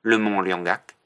le 0.00 0.16
mont 0.16 0.40
Liangak 0.40 0.96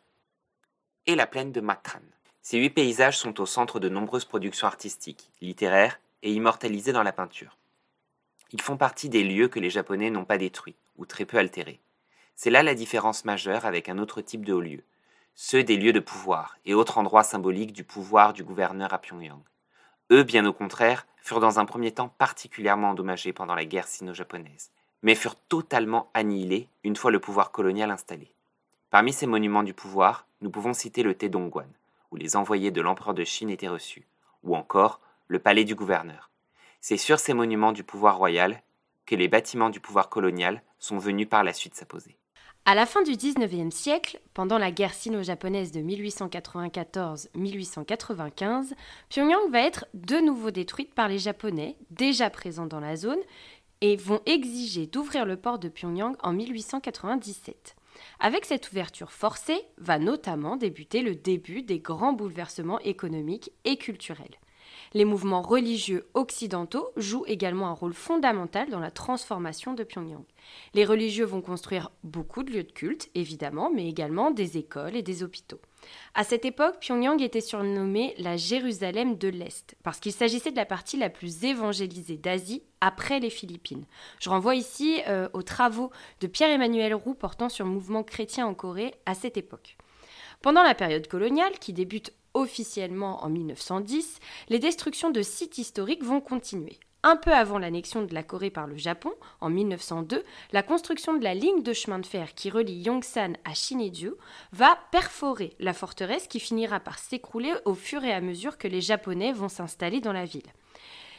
et 1.06 1.16
la 1.16 1.26
plaine 1.26 1.50
de 1.50 1.60
Matran. 1.60 1.98
Ces 2.40 2.58
huit 2.58 2.70
paysages 2.70 3.18
sont 3.18 3.40
au 3.40 3.46
centre 3.46 3.80
de 3.80 3.88
nombreuses 3.88 4.24
productions 4.24 4.68
artistiques, 4.68 5.30
littéraires 5.40 5.98
et 6.22 6.32
immortalisés 6.32 6.92
dans 6.92 7.02
la 7.02 7.10
peinture. 7.10 7.58
Ils 8.52 8.60
font 8.60 8.76
partie 8.76 9.08
des 9.08 9.24
lieux 9.24 9.48
que 9.48 9.58
les 9.58 9.70
Japonais 9.70 10.10
n'ont 10.10 10.24
pas 10.24 10.38
détruits, 10.38 10.76
ou 10.96 11.06
très 11.06 11.24
peu 11.24 11.38
altérés. 11.38 11.80
C'est 12.36 12.50
là 12.50 12.62
la 12.62 12.76
différence 12.76 13.24
majeure 13.24 13.66
avec 13.66 13.88
un 13.88 13.98
autre 13.98 14.20
type 14.20 14.44
de 14.44 14.52
hauts 14.52 14.60
lieux, 14.60 14.84
ceux 15.34 15.64
des 15.64 15.76
lieux 15.76 15.92
de 15.92 15.98
pouvoir 15.98 16.56
et 16.64 16.74
autres 16.74 16.98
endroits 16.98 17.24
symboliques 17.24 17.72
du 17.72 17.82
pouvoir 17.82 18.32
du 18.32 18.44
gouverneur 18.44 18.92
à 18.92 19.00
Pyongyang. 19.00 19.42
Eux, 20.10 20.22
bien 20.22 20.44
au 20.44 20.52
contraire, 20.52 21.06
furent 21.16 21.40
dans 21.40 21.58
un 21.58 21.64
premier 21.64 21.92
temps 21.92 22.08
particulièrement 22.18 22.90
endommagés 22.90 23.32
pendant 23.32 23.54
la 23.54 23.64
guerre 23.64 23.88
sino-japonaise, 23.88 24.70
mais 25.02 25.14
furent 25.14 25.36
totalement 25.48 26.10
annihilés 26.12 26.68
une 26.82 26.96
fois 26.96 27.10
le 27.10 27.20
pouvoir 27.20 27.50
colonial 27.50 27.90
installé. 27.90 28.30
Parmi 28.90 29.12
ces 29.12 29.26
monuments 29.26 29.62
du 29.62 29.74
pouvoir, 29.74 30.26
nous 30.42 30.50
pouvons 30.50 30.74
citer 30.74 31.02
le 31.02 31.14
Taedongguan, 31.14 31.68
où 32.10 32.16
les 32.16 32.36
envoyés 32.36 32.70
de 32.70 32.82
l'empereur 32.82 33.14
de 33.14 33.24
Chine 33.24 33.50
étaient 33.50 33.68
reçus, 33.68 34.06
ou 34.42 34.54
encore 34.54 35.00
le 35.26 35.38
palais 35.38 35.64
du 35.64 35.74
gouverneur. 35.74 36.30
C'est 36.80 36.98
sur 36.98 37.18
ces 37.18 37.32
monuments 37.32 37.72
du 37.72 37.82
pouvoir 37.82 38.18
royal 38.18 38.62
que 39.06 39.14
les 39.14 39.28
bâtiments 39.28 39.70
du 39.70 39.80
pouvoir 39.80 40.10
colonial 40.10 40.62
sont 40.78 40.98
venus 40.98 41.28
par 41.28 41.44
la 41.44 41.54
suite 41.54 41.74
s'apposer. 41.74 42.18
À 42.66 42.74
la 42.74 42.86
fin 42.86 43.02
du 43.02 43.14
XIXe 43.14 43.74
siècle, 43.74 44.18
pendant 44.32 44.56
la 44.56 44.70
guerre 44.70 44.94
sino-japonaise 44.94 45.70
de 45.70 45.80
1894-1895, 45.80 48.72
Pyongyang 49.10 49.50
va 49.50 49.60
être 49.60 49.84
de 49.92 50.16
nouveau 50.16 50.50
détruite 50.50 50.94
par 50.94 51.08
les 51.08 51.18
Japonais, 51.18 51.76
déjà 51.90 52.30
présents 52.30 52.64
dans 52.64 52.80
la 52.80 52.96
zone, 52.96 53.20
et 53.82 53.96
vont 53.96 54.22
exiger 54.24 54.86
d'ouvrir 54.86 55.26
le 55.26 55.36
port 55.36 55.58
de 55.58 55.68
Pyongyang 55.68 56.16
en 56.22 56.32
1897. 56.32 57.76
Avec 58.18 58.46
cette 58.46 58.72
ouverture 58.72 59.12
forcée, 59.12 59.60
va 59.76 59.98
notamment 59.98 60.56
débuter 60.56 61.02
le 61.02 61.14
début 61.14 61.60
des 61.60 61.80
grands 61.80 62.14
bouleversements 62.14 62.80
économiques 62.80 63.52
et 63.66 63.76
culturels. 63.76 64.38
Les 64.94 65.04
mouvements 65.04 65.42
religieux 65.42 66.08
occidentaux 66.14 66.88
jouent 66.96 67.26
également 67.26 67.68
un 67.68 67.72
rôle 67.72 67.92
fondamental 67.92 68.70
dans 68.70 68.80
la 68.80 68.90
transformation 68.90 69.74
de 69.74 69.84
Pyongyang. 69.84 70.24
Les 70.74 70.84
religieux 70.84 71.24
vont 71.24 71.40
construire 71.40 71.90
beaucoup 72.02 72.42
de 72.42 72.50
lieux 72.50 72.64
de 72.64 72.72
culte, 72.72 73.10
évidemment, 73.14 73.70
mais 73.70 73.88
également 73.88 74.30
des 74.30 74.58
écoles 74.58 74.96
et 74.96 75.02
des 75.02 75.22
hôpitaux. 75.22 75.60
À 76.14 76.24
cette 76.24 76.44
époque, 76.44 76.80
Pyongyang 76.80 77.20
était 77.20 77.40
surnommée 77.40 78.14
la 78.18 78.36
Jérusalem 78.36 79.16
de 79.16 79.28
l'Est, 79.28 79.76
parce 79.82 80.00
qu'il 80.00 80.12
s'agissait 80.12 80.50
de 80.50 80.56
la 80.56 80.66
partie 80.66 80.96
la 80.96 81.10
plus 81.10 81.44
évangélisée 81.44 82.16
d'Asie 82.16 82.62
après 82.80 83.20
les 83.20 83.30
Philippines. 83.30 83.84
Je 84.20 84.30
renvoie 84.30 84.54
ici 84.54 85.00
euh, 85.08 85.28
aux 85.32 85.42
travaux 85.42 85.90
de 86.20 86.26
Pierre-Emmanuel 86.26 86.94
Roux 86.94 87.14
portant 87.14 87.48
sur 87.48 87.64
le 87.64 87.70
mouvement 87.70 88.02
chrétien 88.02 88.46
en 88.46 88.54
Corée 88.54 88.94
à 89.06 89.14
cette 89.14 89.36
époque. 89.36 89.76
Pendant 90.42 90.62
la 90.62 90.74
période 90.74 91.08
coloniale, 91.08 91.58
qui 91.58 91.72
débute 91.72 92.12
officiellement 92.34 93.24
en 93.24 93.30
1910, 93.30 94.18
les 94.48 94.58
destructions 94.58 95.10
de 95.10 95.22
sites 95.22 95.58
historiques 95.58 96.04
vont 96.04 96.20
continuer. 96.20 96.78
Un 97.06 97.16
peu 97.16 97.34
avant 97.34 97.58
l'annexion 97.58 98.02
de 98.02 98.14
la 98.14 98.22
Corée 98.22 98.48
par 98.48 98.66
le 98.66 98.78
Japon, 98.78 99.12
en 99.42 99.50
1902, 99.50 100.24
la 100.52 100.62
construction 100.62 101.14
de 101.18 101.22
la 101.22 101.34
ligne 101.34 101.62
de 101.62 101.74
chemin 101.74 101.98
de 101.98 102.06
fer 102.06 102.34
qui 102.34 102.48
relie 102.48 102.80
Yongsan 102.80 103.34
à 103.44 103.52
Shinjuku 103.52 104.14
va 104.52 104.78
perforer 104.90 105.52
la 105.60 105.74
forteresse 105.74 106.26
qui 106.28 106.40
finira 106.40 106.80
par 106.80 106.98
s'écrouler 106.98 107.52
au 107.66 107.74
fur 107.74 108.04
et 108.04 108.12
à 108.14 108.22
mesure 108.22 108.56
que 108.56 108.68
les 108.68 108.80
Japonais 108.80 109.32
vont 109.32 109.50
s'installer 109.50 110.00
dans 110.00 110.14
la 110.14 110.24
ville. 110.24 110.50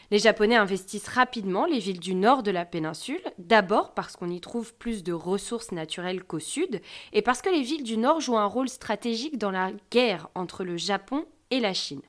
Les 0.10 0.18
Japonais 0.18 0.56
investissent 0.56 1.08
rapidement 1.08 1.66
les 1.66 1.78
villes 1.78 2.00
du 2.00 2.16
nord 2.16 2.42
de 2.42 2.50
la 2.50 2.66
péninsule, 2.66 3.22
d'abord 3.38 3.94
parce 3.94 4.16
qu'on 4.16 4.32
y 4.32 4.42
trouve 4.42 4.74
plus 4.74 5.04
de 5.04 5.14
ressources 5.14 5.72
naturelles 5.72 6.24
qu'au 6.24 6.40
sud, 6.40 6.82
et 7.14 7.22
parce 7.22 7.44
que 7.44 7.50
les 7.52 7.62
villes 7.62 7.84
du 7.84 8.00
nord 8.00 8.22
jouent 8.22 8.40
un 8.40 8.46
rôle 8.46 8.70
stratégique 8.70 9.38
dans 9.38 9.52
la 9.52 9.70
guerre 9.92 10.30
entre 10.34 10.64
le 10.64 10.78
Japon 10.78 11.26
et 11.52 11.60
la 11.60 11.76
Chine. 11.76 12.02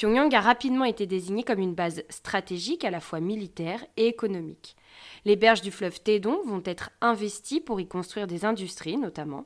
Pyongyang 0.00 0.34
a 0.34 0.40
rapidement 0.40 0.86
été 0.86 1.06
désigné 1.06 1.42
comme 1.42 1.58
une 1.58 1.74
base 1.74 2.04
stratégique 2.08 2.86
à 2.86 2.90
la 2.90 3.00
fois 3.00 3.20
militaire 3.20 3.84
et 3.98 4.06
économique. 4.06 4.74
Les 5.26 5.36
berges 5.36 5.60
du 5.60 5.70
fleuve 5.70 6.00
Taedong 6.00 6.38
vont 6.46 6.62
être 6.64 6.88
investies 7.02 7.60
pour 7.60 7.80
y 7.80 7.86
construire 7.86 8.26
des 8.26 8.46
industries 8.46 8.96
notamment 8.96 9.44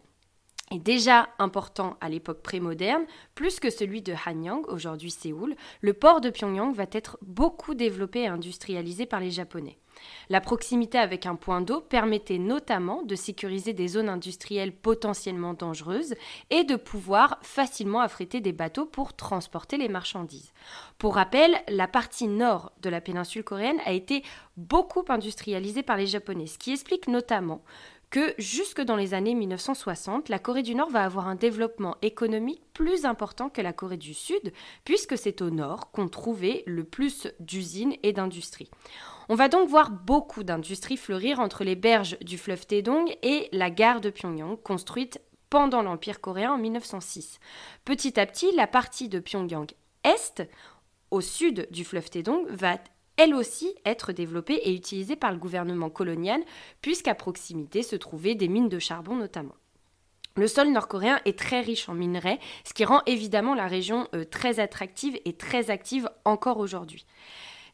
est 0.71 0.79
déjà 0.79 1.29
important 1.41 1.97
à 2.01 2.09
l'époque 2.09 2.41
prémoderne, 2.41 3.05
plus 3.35 3.59
que 3.59 3.69
celui 3.69 4.01
de 4.01 4.15
Hanyang, 4.27 4.65
aujourd'hui 4.69 5.11
Séoul, 5.11 5.57
le 5.81 5.93
port 5.93 6.21
de 6.21 6.31
Pyongyang 6.31 6.73
va 6.73 6.87
être 6.93 7.19
beaucoup 7.21 7.75
développé 7.75 8.21
et 8.21 8.29
industrialisé 8.29 9.07
par 9.07 9.19
les 9.19 9.33
Japonais. 9.33 9.77
La 10.29 10.41
proximité 10.41 10.99
avec 10.99 11.27
un 11.27 11.35
point 11.35 11.61
d'eau 11.61 11.81
permettait 11.81 12.39
notamment 12.39 13.03
de 13.03 13.15
sécuriser 13.15 13.73
des 13.73 13.89
zones 13.89 14.09
industrielles 14.09 14.75
potentiellement 14.75 15.55
dangereuses 15.55 16.15
et 16.51 16.65
de 16.65 16.77
pouvoir 16.77 17.39
facilement 17.43 18.01
affréter 18.01 18.41
des 18.41 18.53
bateaux 18.53 18.87
pour 18.87 19.15
transporter 19.15 19.77
les 19.77 19.89
marchandises. 19.89 20.53
Pour 20.99 21.15
rappel, 21.15 21.57
la 21.69 21.89
partie 21.89 22.29
nord 22.29 22.73
de 22.83 22.91
la 22.91 23.01
péninsule 23.01 23.45
coréenne 23.45 23.81
a 23.85 23.93
été 23.93 24.23
beaucoup 24.57 25.05
industrialisée 25.09 25.83
par 25.83 25.97
les 25.97 26.07
Japonais, 26.07 26.47
ce 26.47 26.59
qui 26.59 26.73
explique 26.73 27.09
notamment 27.09 27.63
que 28.15 28.33
jusque 28.39 28.81
dans 28.81 28.95
les 28.95 29.13
années 29.13 29.35
1960, 29.35 30.29
la 30.29 30.39
Corée 30.39 30.63
du 30.63 30.77
Nord 30.77 30.89
va 30.89 31.03
avoir 31.03 31.27
un 31.27 31.35
développement 31.35 31.97
économique 32.01 32.63
plus 32.73 33.07
important 33.07 33.51
que 33.51 33.61
la 33.61 33.73
Corée 33.73 33.97
du 33.97 34.15
Sud, 34.15 34.53
puisque 34.85 35.19
c'est 35.19 35.43
au 35.43 35.51
nord 35.51 35.91
qu'on 35.91 36.07
trouvait 36.07 36.63
le 36.65 36.85
plus 36.85 37.27
d'usines 37.41 37.97
et 38.05 38.13
d'industries. 38.13 38.71
On 39.29 39.35
va 39.35 39.49
donc 39.49 39.69
voir 39.69 39.91
beaucoup 39.91 40.45
d'industries 40.45 40.97
fleurir 40.97 41.41
entre 41.41 41.65
les 41.65 41.75
berges 41.75 42.17
du 42.21 42.39
fleuve 42.39 42.65
Taedong 42.65 43.13
et 43.25 43.49
la 43.51 43.69
gare 43.69 44.01
de 44.01 44.11
Pyongyang, 44.11 44.63
construite 44.63 45.21
pendant 45.51 45.83
l'Empire 45.83 46.21
coréen 46.21 46.53
en 46.53 46.59
1906. 46.59 47.41
Petit 47.85 48.21
à 48.21 48.27
petit, 48.27 48.55
la 48.55 48.69
partie 48.69 49.09
de 49.09 49.19
Pyongyang 49.19 49.73
Est, 50.05 50.49
au 51.11 51.21
sud 51.21 51.67
du 51.73 51.85
fleuve 51.85 52.11
Taedong, 52.11 52.47
va 52.49 52.79
elle 53.17 53.35
aussi 53.35 53.75
être 53.85 54.13
développée 54.13 54.61
et 54.65 54.75
utilisée 54.75 55.17
par 55.17 55.33
le 55.33 55.39
gouvernement 55.39 55.91
colonial, 55.91 56.43
puisqu'à 56.81 57.15
proximité 57.15 57.83
se 57.83 57.97
trouvaient 57.97 58.35
des 58.35 58.49
mines 58.49 58.69
de 58.69 58.79
charbon 58.79 59.17
notamment. 59.17 59.55
Le 60.37 60.49
sol 60.49 60.73
nord-coréen 60.73 61.21
est 61.25 61.39
très 61.39 61.61
riche 61.61 61.89
en 61.89 61.95
minerais, 61.95 62.41
ce 62.65 62.75
qui 62.75 62.85
rend 62.85 63.03
évidemment 63.07 63.55
la 63.55 63.69
région 63.69 64.09
euh, 64.15 64.25
très 64.25 64.59
attractive 64.59 65.17
et 65.25 65.35
très 65.35 65.71
active 65.71 66.09
encore 66.25 66.59
aujourd'hui. 66.59 67.07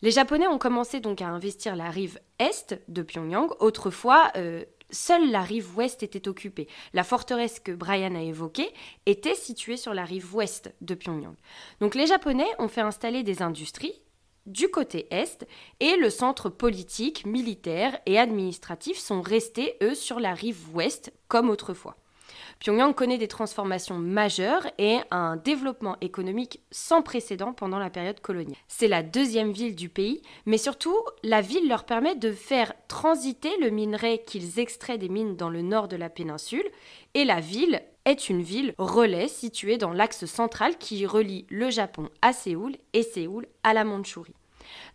Les 0.03 0.11
Japonais 0.11 0.47
ont 0.47 0.59
commencé 0.59 1.01
donc 1.01 1.23
à 1.23 1.29
investir 1.29 1.75
la 1.75 1.91
rive 1.91 2.19
est 2.39 2.83
de 2.89 3.03
Pyongyang. 3.03 3.51
Autrefois, 3.61 4.31
euh, 4.37 4.65
seule 4.91 5.31
la 5.31 5.43
rive 5.43 5.77
ouest 5.77 6.03
était 6.03 6.29
occupée. 6.29 6.69
La 6.93 7.05
forteresse 7.05 7.61
que 7.61 7.73
Brian 7.73 8.15
a 8.15 8.23
évoquée 8.23 8.69
était 9.07 9.35
située 9.35 9.77
sur 9.77 9.95
la 9.95 10.05
rive 10.05 10.35
ouest 10.35 10.75
de 10.83 10.95
Pyongyang. 10.95 11.37
Donc 11.81 11.95
les 11.95 12.07
Japonais 12.07 12.49
ont 12.59 12.69
fait 12.69 12.81
installer 12.83 13.23
des 13.23 13.43
industries, 13.43 14.03
du 14.47 14.69
côté 14.69 15.07
est 15.11 15.47
et 15.81 15.97
le 15.97 16.11
centre 16.11 16.49
politique, 16.49 17.27
militaire 17.27 17.99
et 18.07 18.19
administratif 18.19 18.99
sont 18.99 19.23
restés, 19.23 19.77
eux, 19.83 19.95
sur 19.95 20.21
la 20.21 20.35
rive 20.35 20.75
ouest 20.75 21.13
comme 21.29 21.51
autrefois. 21.51 21.97
Pyongyang 22.61 22.95
connaît 22.95 23.17
des 23.17 23.29
transformations 23.29 23.99
majeures 23.99 24.67
et 24.77 24.99
un 25.11 25.37
développement 25.37 25.97
économique 26.03 26.61
sans 26.71 27.01
précédent 27.01 27.55
pendant 27.55 27.79
la 27.79 27.89
période 27.89 28.21
coloniale. 28.21 28.59
C'est 28.69 28.87
la 28.87 29.03
deuxième 29.03 29.51
ville 29.51 29.75
du 29.75 29.89
pays, 29.89 30.21
mais 30.45 30.59
surtout, 30.59 30.97
la 31.23 31.41
ville 31.41 31.69
leur 31.69 31.85
permet 31.85 32.17
de 32.17 32.33
faire 32.33 32.75
transiter 32.87 33.51
le 33.63 33.71
minerai 33.71 34.23
qu'ils 34.27 34.59
extraient 34.59 34.99
des 34.99 35.09
mines 35.09 35.37
dans 35.37 35.49
le 35.49 35.63
nord 35.63 35.89
de 35.89 35.97
la 35.97 36.11
péninsule, 36.11 36.71
et 37.15 37.25
la 37.25 37.41
ville 37.41 37.81
est 38.11 38.29
une 38.29 38.43
ville 38.43 38.75
relais 38.77 39.29
située 39.29 39.79
dans 39.79 39.93
l'axe 39.93 40.27
central 40.27 40.77
qui 40.79 41.07
relie 41.07 41.47
le 41.49 41.71
Japon 41.71 42.09
à 42.23 42.33
Séoul 42.33 42.77
et 42.93 43.05
Séoul 43.05 43.47
à 43.63 43.73
la 43.73 43.85
Mandchourie. 43.85 44.35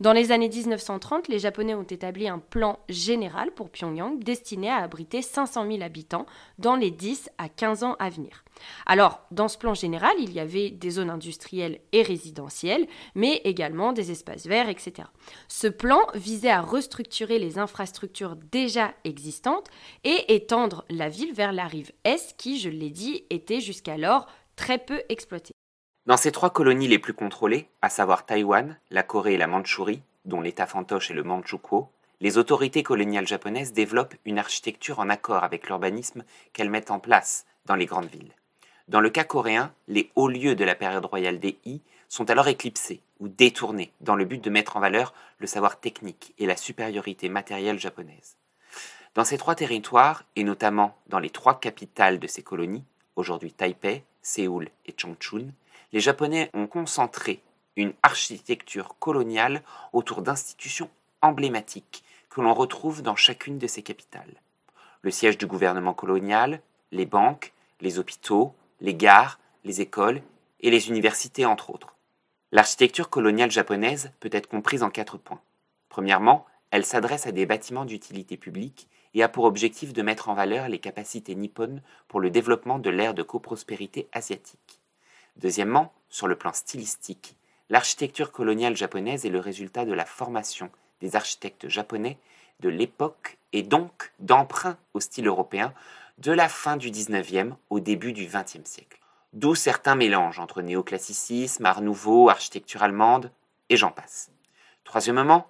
Dans 0.01 0.11
les 0.11 0.31
années 0.33 0.49
1930, 0.49 1.29
les 1.29 1.39
Japonais 1.39 1.73
ont 1.73 1.83
établi 1.83 2.27
un 2.27 2.39
plan 2.39 2.79
général 2.89 3.51
pour 3.51 3.69
Pyongyang 3.69 4.19
destiné 4.19 4.69
à 4.69 4.77
abriter 4.77 5.21
500 5.21 5.67
000 5.67 5.83
habitants 5.83 6.25
dans 6.59 6.75
les 6.75 6.91
10 6.91 7.29
à 7.37 7.47
15 7.47 7.83
ans 7.83 7.95
à 7.99 8.09
venir. 8.09 8.43
Alors, 8.85 9.21
dans 9.31 9.47
ce 9.47 9.57
plan 9.57 9.73
général, 9.73 10.13
il 10.19 10.33
y 10.33 10.39
avait 10.39 10.69
des 10.69 10.89
zones 10.89 11.09
industrielles 11.09 11.79
et 11.93 12.01
résidentielles, 12.01 12.87
mais 13.15 13.41
également 13.45 13.93
des 13.93 14.11
espaces 14.11 14.47
verts, 14.47 14.69
etc. 14.69 15.07
Ce 15.47 15.67
plan 15.67 16.01
visait 16.13 16.49
à 16.49 16.61
restructurer 16.61 17.39
les 17.39 17.57
infrastructures 17.57 18.35
déjà 18.51 18.93
existantes 19.05 19.69
et 20.03 20.35
étendre 20.35 20.83
la 20.89 21.07
ville 21.07 21.33
vers 21.33 21.53
la 21.53 21.67
rive 21.67 21.91
est 22.03 22.35
qui, 22.37 22.59
je 22.59 22.69
l'ai 22.69 22.89
dit, 22.89 23.23
était 23.29 23.61
jusqu'alors 23.61 24.27
très 24.55 24.77
peu 24.77 25.01
exploitée. 25.09 25.53
Dans 26.05 26.17
ces 26.17 26.31
trois 26.31 26.51
colonies 26.51 26.87
les 26.87 26.99
plus 26.99 27.13
contrôlées, 27.13 27.67
à 27.81 27.89
savoir 27.89 28.27
Taïwan, 28.27 28.77
la 28.91 29.01
Corée 29.01 29.33
et 29.33 29.37
la 29.37 29.47
Mandchourie, 29.47 30.03
dont 30.25 30.39
l'État 30.39 30.67
fantoche 30.67 31.09
est 31.09 31.15
le 31.15 31.23
Manchukuo, 31.23 31.89
les 32.21 32.37
autorités 32.37 32.83
coloniales 32.83 33.25
japonaises 33.25 33.73
développent 33.73 34.13
une 34.23 34.37
architecture 34.37 34.99
en 34.99 35.09
accord 35.09 35.43
avec 35.43 35.65
l'urbanisme 35.65 36.23
qu'elles 36.53 36.69
mettent 36.69 36.91
en 36.91 36.99
place 36.99 37.47
dans 37.65 37.73
les 37.73 37.87
grandes 37.87 38.05
villes. 38.05 38.33
Dans 38.87 39.01
le 39.01 39.09
cas 39.09 39.23
coréen, 39.23 39.73
les 39.87 40.11
hauts 40.15 40.27
lieux 40.27 40.53
de 40.53 40.63
la 40.63 40.75
période 40.75 41.05
royale 41.05 41.39
des 41.39 41.57
Yi 41.65 41.81
sont 42.07 42.29
alors 42.29 42.47
éclipsés 42.47 43.01
ou 43.19 43.27
détournés 43.27 43.91
dans 44.01 44.15
le 44.15 44.25
but 44.25 44.43
de 44.43 44.51
mettre 44.51 44.77
en 44.77 44.81
valeur 44.81 45.11
le 45.39 45.47
savoir 45.47 45.79
technique 45.79 46.35
et 46.37 46.45
la 46.45 46.55
supériorité 46.55 47.29
matérielle 47.29 47.79
japonaise. 47.79 48.37
Dans 49.15 49.25
ces 49.25 49.39
trois 49.39 49.55
territoires, 49.55 50.23
et 50.35 50.43
notamment 50.43 50.95
dans 51.07 51.19
les 51.19 51.31
trois 51.31 51.59
capitales 51.59 52.19
de 52.19 52.27
ces 52.27 52.43
colonies, 52.43 52.85
aujourd'hui 53.15 53.53
Taipei, 53.53 54.03
Séoul 54.21 54.69
et 54.85 54.93
Changchun, 54.95 55.47
les 55.95 56.01
Japonais 56.01 56.49
ont 56.53 56.67
concentré 56.67 57.41
une 57.77 57.93
architecture 58.03 58.97
coloniale 58.99 59.63
autour 59.93 60.21
d'institutions 60.21 60.89
emblématiques 61.21 62.03
que 62.29 62.41
l'on 62.41 62.53
retrouve 62.53 63.01
dans 63.01 63.15
chacune 63.15 63.59
de 63.59 63.65
ces 63.65 63.81
capitales. 63.81 64.41
Le 65.03 65.09
siège 65.09 65.37
du 65.37 65.47
gouvernement 65.47 65.93
colonial, 65.93 66.61
les 66.91 67.05
banques, 67.05 67.53
les 67.79 67.97
hôpitaux, 67.97 68.53
les 68.81 68.93
gares, 68.93 69.39
les 69.63 69.79
écoles 69.79 70.21
et 70.59 70.69
les 70.69 70.89
universités 70.89 71.45
entre 71.45 71.69
autres. 71.69 71.95
L'architecture 72.51 73.09
coloniale 73.09 73.51
japonaise 73.51 74.11
peut 74.19 74.29
être 74.33 74.49
comprise 74.49 74.83
en 74.83 74.89
quatre 74.89 75.17
points. 75.17 75.39
Premièrement, 75.87 76.45
elle 76.71 76.83
s'adresse 76.83 77.25
à 77.25 77.31
des 77.31 77.45
bâtiments 77.45 77.85
d'utilité 77.85 78.35
publique 78.35 78.89
et 79.13 79.23
a 79.23 79.29
pour 79.29 79.45
objectif 79.45 79.93
de 79.93 80.01
mettre 80.01 80.27
en 80.27 80.33
valeur 80.33 80.67
les 80.67 80.79
capacités 80.79 81.35
nippones 81.35 81.81
pour 82.09 82.19
le 82.19 82.31
développement 82.31 82.79
de 82.79 82.89
l'ère 82.89 83.13
de 83.13 83.23
coprospérité 83.23 84.09
asiatique. 84.11 84.81
Deuxièmement, 85.37 85.93
sur 86.09 86.27
le 86.27 86.35
plan 86.35 86.53
stylistique, 86.53 87.35
l'architecture 87.69 88.31
coloniale 88.31 88.75
japonaise 88.75 89.25
est 89.25 89.29
le 89.29 89.39
résultat 89.39 89.85
de 89.85 89.93
la 89.93 90.05
formation 90.05 90.69
des 91.01 91.15
architectes 91.15 91.67
japonais 91.67 92.17
de 92.61 92.69
l'époque 92.69 93.37
et 93.53 93.63
donc 93.63 94.13
d'emprunt 94.19 94.77
au 94.93 94.99
style 94.99 95.27
européen 95.27 95.73
de 96.17 96.31
la 96.31 96.47
fin 96.47 96.77
du 96.77 96.89
XIXe 96.89 97.53
au 97.69 97.79
début 97.79 98.13
du 98.13 98.25
XXe 98.25 98.63
siècle. 98.63 98.99
D'où 99.33 99.53
certains 99.53 99.95
mélanges 99.95 100.39
entre 100.39 100.61
néoclassicisme, 100.61 101.65
art 101.65 101.81
nouveau, 101.81 102.29
architecture 102.29 102.83
allemande, 102.83 103.31
et 103.69 103.75
j'en 103.75 103.91
passe. 103.91 104.31
Troisièmement, 104.85 105.47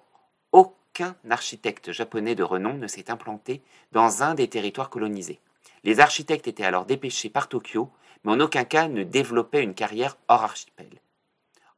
aucun 0.50 1.14
architecte 1.30 1.92
japonais 1.92 2.34
de 2.34 2.42
renom 2.42 2.74
ne 2.74 2.88
s'est 2.88 3.10
implanté 3.10 3.62
dans 3.92 4.24
un 4.24 4.34
des 4.34 4.48
territoires 4.48 4.90
colonisés. 4.90 5.38
Les 5.84 6.00
architectes 6.00 6.48
étaient 6.48 6.64
alors 6.64 6.86
dépêchés 6.86 7.28
par 7.28 7.48
Tokyo, 7.48 7.90
mais 8.26 8.32
en 8.32 8.40
aucun 8.40 8.64
cas 8.64 8.88
ne 8.88 9.04
développaient 9.04 9.62
une 9.62 9.74
carrière 9.74 10.18
hors 10.26 10.42
archipel. 10.42 10.88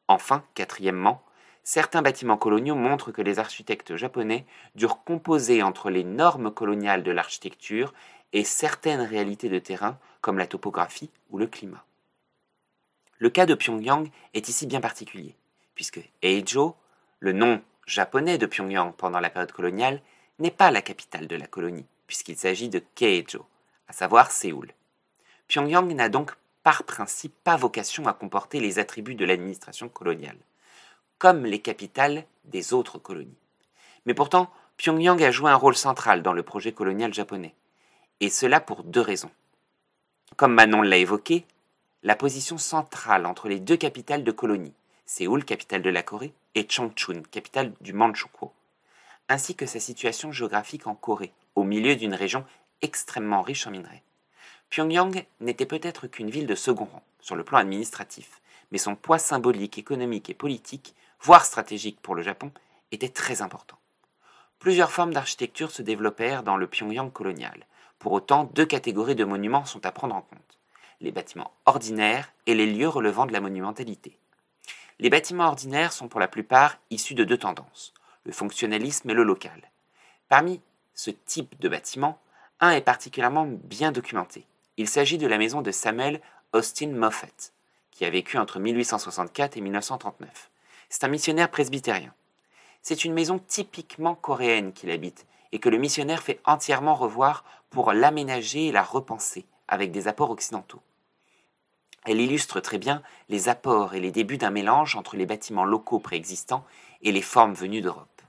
Enfin, 0.09 0.43
quatrièmement, 0.55 1.23
certains 1.62 2.00
bâtiments 2.00 2.38
coloniaux 2.38 2.75
montrent 2.75 3.12
que 3.12 3.21
les 3.21 3.38
architectes 3.38 3.97
japonais 3.97 4.47
durent 4.75 5.05
composer 5.05 5.62
entre 5.62 5.90
les 5.90 6.05
normes 6.05 6.50
coloniales 6.50 7.02
de 7.02 7.11
l'architecture 7.11 7.93
et 8.33 8.45
certaines 8.45 9.02
réalités 9.02 9.50
de 9.50 9.59
terrain 9.59 9.99
comme 10.23 10.38
la 10.38 10.47
topographie 10.47 11.11
ou 11.28 11.37
le 11.37 11.47
climat. 11.47 11.85
Le 13.19 13.28
cas 13.28 13.45
de 13.45 13.55
Pyongyang 13.55 14.09
est 14.33 14.49
ici 14.49 14.67
bien 14.67 14.81
particulier, 14.81 15.37
puisque 15.75 16.00
Eijo, 16.23 16.76
le 17.21 17.33
nom 17.33 17.61
japonais 17.87 18.38
de 18.38 18.47
Pyongyang 18.47 18.95
pendant 18.95 19.21
la 19.21 19.28
période 19.28 19.52
coloniale 19.52 20.00
n'est 20.38 20.50
pas 20.50 20.71
la 20.71 20.81
capitale 20.81 21.26
de 21.26 21.37
la 21.37 21.47
colonie, 21.47 21.87
puisqu'il 22.07 22.38
s'agit 22.38 22.71
de 22.71 22.83
Keijo, 22.95 23.45
à 23.88 23.93
savoir 23.93 24.31
Séoul. 24.31 24.73
Pyongyang 25.49 25.95
n'a 25.95 26.11
donc 26.11 26.33
par 26.62 26.85
principe 26.85 27.35
pas 27.43 27.57
vocation 27.57 28.07
à 28.07 28.12
comporter 28.12 28.61
les 28.61 28.78
attributs 28.78 29.14
de 29.14 29.25
l'administration 29.25 29.88
coloniale, 29.88 30.37
comme 31.17 31.47
les 31.47 31.61
capitales 31.61 32.25
des 32.45 32.75
autres 32.75 32.99
colonies. 32.99 33.38
Mais 34.05 34.12
pourtant, 34.12 34.50
Pyongyang 34.76 35.23
a 35.23 35.31
joué 35.31 35.50
un 35.50 35.57
rôle 35.57 35.75
central 35.75 36.23
dans 36.23 36.35
le 36.35 36.43
projet 36.43 36.73
colonial 36.73 37.14
japonais, 37.14 37.55
et 38.21 38.28
cela 38.28 38.61
pour 38.61 38.85
deux 38.85 39.00
raisons. 39.00 39.31
Comme 40.37 40.52
Manon 40.52 40.83
l'a 40.83 40.99
évoqué, 40.99 41.47
la 42.02 42.14
position 42.14 42.59
centrale 42.59 43.25
entre 43.25 43.49
les 43.49 43.59
deux 43.59 43.76
capitales 43.76 44.25
de 44.25 44.31
colonie, 44.31 44.75
Séoul, 45.07 45.47
capitale 45.47 45.81
de 45.81 45.88
la 45.88 46.02
Corée, 46.02 46.35
et 46.55 46.69
Chongchun, 46.69 47.23
capitale 47.31 47.73
du 47.81 47.95
Manchukuo, 47.95 48.52
ainsi 49.31 49.55
que 49.55 49.64
sa 49.64 49.81
situation 49.81 50.31
géographique 50.31 50.87
en 50.87 50.95
Corée, 50.95 51.33
au 51.55 51.64
milieu 51.64 51.97
d'une 51.97 52.14
région 52.14 52.45
extrêmement 52.83 53.40
riche 53.40 53.67
en 53.67 53.71
minerais. 53.71 54.02
Pyongyang 54.70 55.25
n'était 55.40 55.66
peut-être 55.66 56.06
qu'une 56.06 56.30
ville 56.30 56.46
de 56.46 56.54
second 56.54 56.84
rang 56.84 57.02
sur 57.20 57.37
le 57.37 57.44
plan 57.44 57.58
administratif, 57.58 58.40
mais 58.70 58.78
son 58.78 58.94
poids 58.94 59.18
symbolique, 59.18 59.78
économique 59.78 60.30
et 60.30 60.34
politique, 60.34 60.94
voire 61.20 61.44
stratégique 61.44 62.00
pour 62.00 62.14
le 62.14 62.22
Japon, 62.22 62.52
était 62.92 63.08
très 63.08 63.42
important. 63.42 63.78
Plusieurs 64.58 64.92
formes 64.92 65.14
d'architecture 65.14 65.70
se 65.70 65.82
développèrent 65.82 66.42
dans 66.42 66.56
le 66.56 66.66
Pyongyang 66.66 67.12
colonial. 67.12 67.66
Pour 67.98 68.12
autant, 68.12 68.44
deux 68.54 68.66
catégories 68.66 69.14
de 69.14 69.24
monuments 69.24 69.64
sont 69.64 69.85
à 69.87 69.92
prendre 69.92 70.14
en 70.14 70.22
compte 70.22 70.59
les 71.00 71.12
bâtiments 71.12 71.52
ordinaires 71.66 72.33
et 72.46 72.54
les 72.54 72.66
lieux 72.66 72.88
relevant 72.88 73.26
de 73.26 73.33
la 73.33 73.40
monumentalité. 73.40 74.18
Les 74.98 75.11
bâtiments 75.11 75.46
ordinaires 75.46 75.92
sont 75.92 76.09
pour 76.09 76.20
la 76.20 76.28
plupart 76.28 76.76
issus 76.90 77.14
de 77.14 77.24
deux 77.24 77.38
tendances, 77.38 77.94
le 78.24 78.33
fonctionnalisme 78.33 79.09
et 79.09 79.14
le 79.14 79.22
local. 79.22 79.70
Parmi 80.28 80.61
ce 80.94 81.11
type 81.11 81.59
de 81.61 81.68
bâtiment, 81.68 82.18
un 82.61 82.72
est 82.72 82.81
particulièrement 82.81 83.46
bien 83.46 83.92
documenté. 83.92 84.44
Il 84.79 84.88
s'agit 84.88 85.19
de 85.19 85.27
la 85.27 85.38
maison 85.38 85.61
de 85.61 85.73
Samuel 85.73 86.21
Austin 86.53 86.91
Moffett, 86.91 87.53
qui 87.91 88.05
a 88.05 88.11
vécu 88.11 88.38
entre 88.38 88.61
1864 88.61 89.57
et 89.57 89.61
1939. 89.61 90.51
C'est 90.88 91.03
un 91.03 91.09
missionnaire 91.09 91.51
presbytérien. 91.51 92.14
C'est 92.81 93.05
une 93.05 93.12
maison 93.12 93.41
typiquement 93.41 94.14
coréenne 94.14 94.73
qu'il 94.73 94.93
habite 94.93 95.27
et 95.51 95.59
que 95.59 95.69
le 95.69 95.79
missionnaire 95.79 96.23
fait 96.23 96.38
entièrement 96.45 96.95
revoir 96.95 97.45
pour 97.71 97.93
l'aménager 97.93 98.69
et 98.69 98.73
la 98.73 98.85
repenser 98.85 99.47
avec 99.67 99.91
des 99.91 100.07
apports 100.07 100.31
occidentaux. 100.31 100.81
Elle 102.05 102.21
illustre 102.21 102.61
très 102.61 102.79
bien 102.79 103.03
les 103.29 103.49
apports 103.49 103.97
et 103.97 104.01
les 104.01 104.12
débuts 104.12 104.38
d'un 104.38 104.51
mélange 104.51 104.95
entre 104.95 105.17
les 105.17 105.27
bâtiments 105.27 105.64
locaux 105.64 105.99
préexistants 105.99 106.64
et 107.03 107.11
les 107.11 107.21
formes 107.21 107.53
venues 107.53 107.81
d'Europe. 107.81 108.23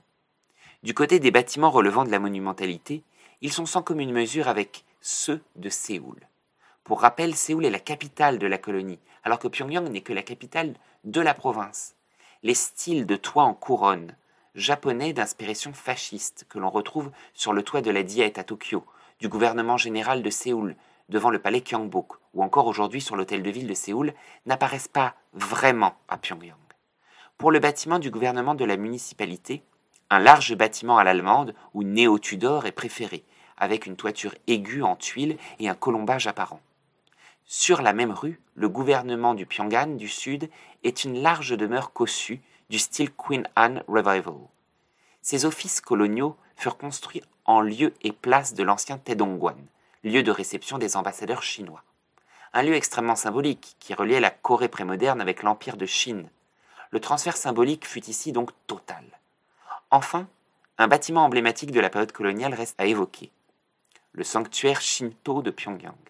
Du 0.82 0.94
côté 0.94 1.20
des 1.20 1.30
bâtiments 1.30 1.70
relevant 1.70 2.02
de 2.02 2.10
la 2.10 2.18
monumentalité, 2.18 3.04
ils 3.40 3.52
sont 3.52 3.66
sans 3.66 3.82
commune 3.82 4.10
mesure 4.10 4.48
avec 4.48 4.84
ceux 5.00 5.40
de 5.54 5.68
Séoul. 5.68 6.26
Pour 6.84 7.02
rappel, 7.02 7.34
Séoul 7.34 7.64
est 7.64 7.70
la 7.70 7.78
capitale 7.78 8.38
de 8.38 8.46
la 8.46 8.58
colonie, 8.58 8.98
alors 9.22 9.38
que 9.38 9.48
Pyongyang 9.48 9.88
n'est 9.88 10.00
que 10.00 10.12
la 10.12 10.22
capitale 10.22 10.74
de 11.04 11.20
la 11.20 11.34
province. 11.34 11.94
Les 12.42 12.54
styles 12.54 13.06
de 13.06 13.16
toits 13.16 13.44
en 13.44 13.54
couronne, 13.54 14.16
japonais 14.54 15.12
d'inspiration 15.12 15.72
fasciste, 15.72 16.46
que 16.48 16.58
l'on 16.58 16.70
retrouve 16.70 17.10
sur 17.34 17.52
le 17.52 17.62
toit 17.62 17.82
de 17.82 17.90
la 17.90 18.02
Diète 18.02 18.38
à 18.38 18.44
Tokyo, 18.44 18.84
du 19.20 19.28
gouvernement 19.28 19.76
général 19.76 20.22
de 20.22 20.30
Séoul, 20.30 20.74
devant 21.08 21.30
le 21.30 21.38
palais 21.38 21.62
Gyeongbok, 21.64 22.14
ou 22.34 22.42
encore 22.42 22.66
aujourd'hui 22.66 23.00
sur 23.00 23.16
l'hôtel 23.16 23.42
de 23.42 23.50
ville 23.50 23.66
de 23.66 23.74
Séoul, 23.74 24.14
n'apparaissent 24.46 24.88
pas 24.88 25.14
vraiment 25.32 25.94
à 26.08 26.16
Pyongyang. 26.16 26.56
Pour 27.36 27.50
le 27.50 27.58
bâtiment 27.58 27.98
du 27.98 28.10
gouvernement 28.10 28.54
de 28.54 28.64
la 28.64 28.76
municipalité, 28.76 29.62
un 30.10 30.18
large 30.18 30.54
bâtiment 30.56 30.98
à 30.98 31.04
l'allemande 31.04 31.54
ou 31.74 31.84
néo-Tudor 31.84 32.66
est 32.66 32.72
préféré, 32.72 33.24
avec 33.56 33.86
une 33.86 33.96
toiture 33.96 34.34
aiguë 34.46 34.82
en 34.82 34.96
tuiles 34.96 35.36
et 35.58 35.68
un 35.68 35.74
colombage 35.74 36.26
apparent. 36.26 36.60
Sur 37.52 37.82
la 37.82 37.92
même 37.92 38.12
rue, 38.12 38.40
le 38.54 38.68
gouvernement 38.68 39.34
du 39.34 39.44
Pyongan 39.44 39.96
du 39.96 40.06
Sud 40.06 40.48
est 40.84 41.02
une 41.02 41.20
large 41.20 41.56
demeure 41.56 41.92
cossue 41.92 42.40
du 42.68 42.78
style 42.78 43.10
Queen 43.12 43.48
Anne 43.56 43.82
Revival. 43.88 44.36
Ces 45.20 45.44
offices 45.44 45.80
coloniaux 45.80 46.36
furent 46.54 46.78
construits 46.78 47.24
en 47.46 47.60
lieu 47.60 47.92
et 48.02 48.12
place 48.12 48.54
de 48.54 48.62
l'ancien 48.62 48.98
Taedongwan, 48.98 49.56
lieu 50.04 50.22
de 50.22 50.30
réception 50.30 50.78
des 50.78 50.96
ambassadeurs 50.96 51.42
chinois. 51.42 51.82
Un 52.52 52.62
lieu 52.62 52.74
extrêmement 52.74 53.16
symbolique 53.16 53.74
qui 53.80 53.94
reliait 53.94 54.20
la 54.20 54.30
Corée 54.30 54.68
prémoderne 54.68 55.20
avec 55.20 55.42
l'Empire 55.42 55.76
de 55.76 55.86
Chine. 55.86 56.28
Le 56.92 57.00
transfert 57.00 57.36
symbolique 57.36 57.84
fut 57.84 58.08
ici 58.08 58.30
donc 58.30 58.52
total. 58.68 59.02
Enfin, 59.90 60.28
un 60.78 60.86
bâtiment 60.86 61.24
emblématique 61.24 61.72
de 61.72 61.80
la 61.80 61.90
période 61.90 62.12
coloniale 62.12 62.54
reste 62.54 62.80
à 62.80 62.86
évoquer 62.86 63.32
le 64.12 64.22
sanctuaire 64.22 64.80
Shinto 64.80 65.42
de 65.42 65.50
Pyongyang. 65.50 66.09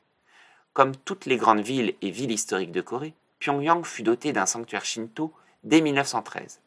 Comme 0.73 0.95
toutes 0.95 1.27
les 1.27 1.37
grandes 1.37 1.61
villes 1.61 1.95
et 2.01 2.11
villes 2.11 2.31
historiques 2.31 2.71
de 2.71 2.81
Corée, 2.81 3.15
Pyongyang 3.41 3.85
fut 3.85 4.05
doté 4.05 4.33
d'un 4.33 4.47
sanctuaire 4.47 4.85
Shinto 4.85 5.33
dès 5.65 5.81
1913. 5.81 6.61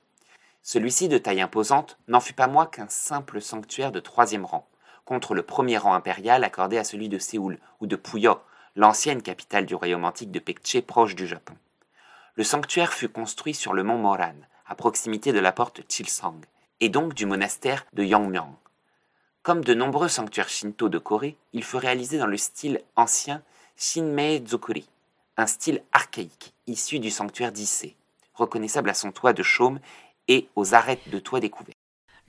Celui-ci, 0.61 1.07
de 1.07 1.17
taille 1.17 1.39
imposante, 1.39 1.97
n'en 2.09 2.19
fut 2.19 2.33
pas 2.33 2.47
moins 2.47 2.65
qu'un 2.65 2.89
simple 2.89 3.41
sanctuaire 3.41 3.93
de 3.93 4.01
troisième 4.01 4.43
rang, 4.43 4.67
contre 5.05 5.33
le 5.33 5.43
premier 5.43 5.77
rang 5.77 5.93
impérial 5.93 6.43
accordé 6.43 6.77
à 6.77 6.83
celui 6.83 7.07
de 7.07 7.17
Séoul 7.17 7.59
ou 7.79 7.87
de 7.87 7.95
Puyo, 7.95 8.39
l'ancienne 8.75 9.21
capitale 9.21 9.65
du 9.65 9.75
royaume 9.75 10.05
antique 10.05 10.31
de 10.31 10.39
Pekche 10.39 10.81
proche 10.81 11.15
du 11.15 11.25
Japon. 11.25 11.55
Le 12.35 12.43
sanctuaire 12.43 12.91
fut 12.91 13.09
construit 13.09 13.53
sur 13.53 13.73
le 13.73 13.83
mont 13.83 13.97
Moran, 13.97 14.35
à 14.65 14.75
proximité 14.75 15.31
de 15.31 15.39
la 15.39 15.53
porte 15.53 15.81
Chilsang, 15.87 16.41
et 16.81 16.89
donc 16.89 17.13
du 17.13 17.25
monastère 17.25 17.85
de 17.93 18.03
Yangmyang. 18.03 18.55
Comme 19.43 19.63
de 19.63 19.73
nombreux 19.73 20.07
sanctuaires 20.07 20.49
shinto 20.49 20.89
de 20.89 20.97
Corée, 20.97 21.37
il 21.51 21.63
fut 21.63 21.77
réalisé 21.77 22.17
dans 22.17 22.27
le 22.27 22.37
style 22.37 22.81
ancien 22.95 23.41
Shinmei-zukuri, 23.77 24.87
un 25.37 25.47
style 25.47 25.83
archaïque 25.91 26.53
issu 26.67 26.99
du 26.99 27.09
sanctuaire 27.09 27.51
d'Issei, 27.51 27.95
reconnaissable 28.33 28.89
à 28.89 28.93
son 28.93 29.11
toit 29.11 29.33
de 29.33 29.43
chaume 29.43 29.79
et 30.27 30.47
aux 30.55 30.73
arêtes 30.73 31.09
de 31.09 31.19
toit 31.19 31.39
découverts. 31.39 31.75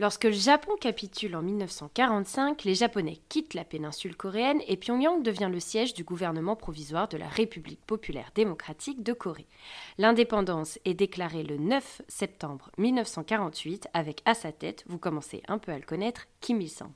Lorsque 0.01 0.25
le 0.25 0.33
Japon 0.33 0.73
capitule 0.81 1.37
en 1.37 1.43
1945, 1.43 2.65
les 2.65 2.75
Japonais 2.75 3.21
quittent 3.29 3.55
la 3.55 3.63
péninsule 3.63 4.17
coréenne 4.17 4.61
et 4.67 4.77
Pyongyang 4.77 5.23
devient 5.23 5.51
le 5.53 5.61
siège 5.61 5.95
du 5.95 6.03
gouvernement 6.03 6.57
provisoire 6.57 7.07
de 7.07 7.17
la 7.17 7.29
République 7.29 7.85
populaire 7.87 8.33
démocratique 8.35 9.05
de 9.05 9.13
Corée. 9.13 9.47
L'indépendance 9.99 10.81
est 10.85 10.95
déclarée 10.95 11.45
le 11.45 11.59
9 11.59 12.03
septembre 12.09 12.73
1948 12.77 13.87
avec 13.93 14.21
à 14.25 14.35
sa 14.35 14.51
tête, 14.51 14.83
vous 14.89 14.99
commencez 14.99 15.45
un 15.47 15.59
peu 15.59 15.71
à 15.71 15.79
le 15.79 15.85
connaître, 15.85 16.27
Kim 16.41 16.61
Il-sung. 16.61 16.91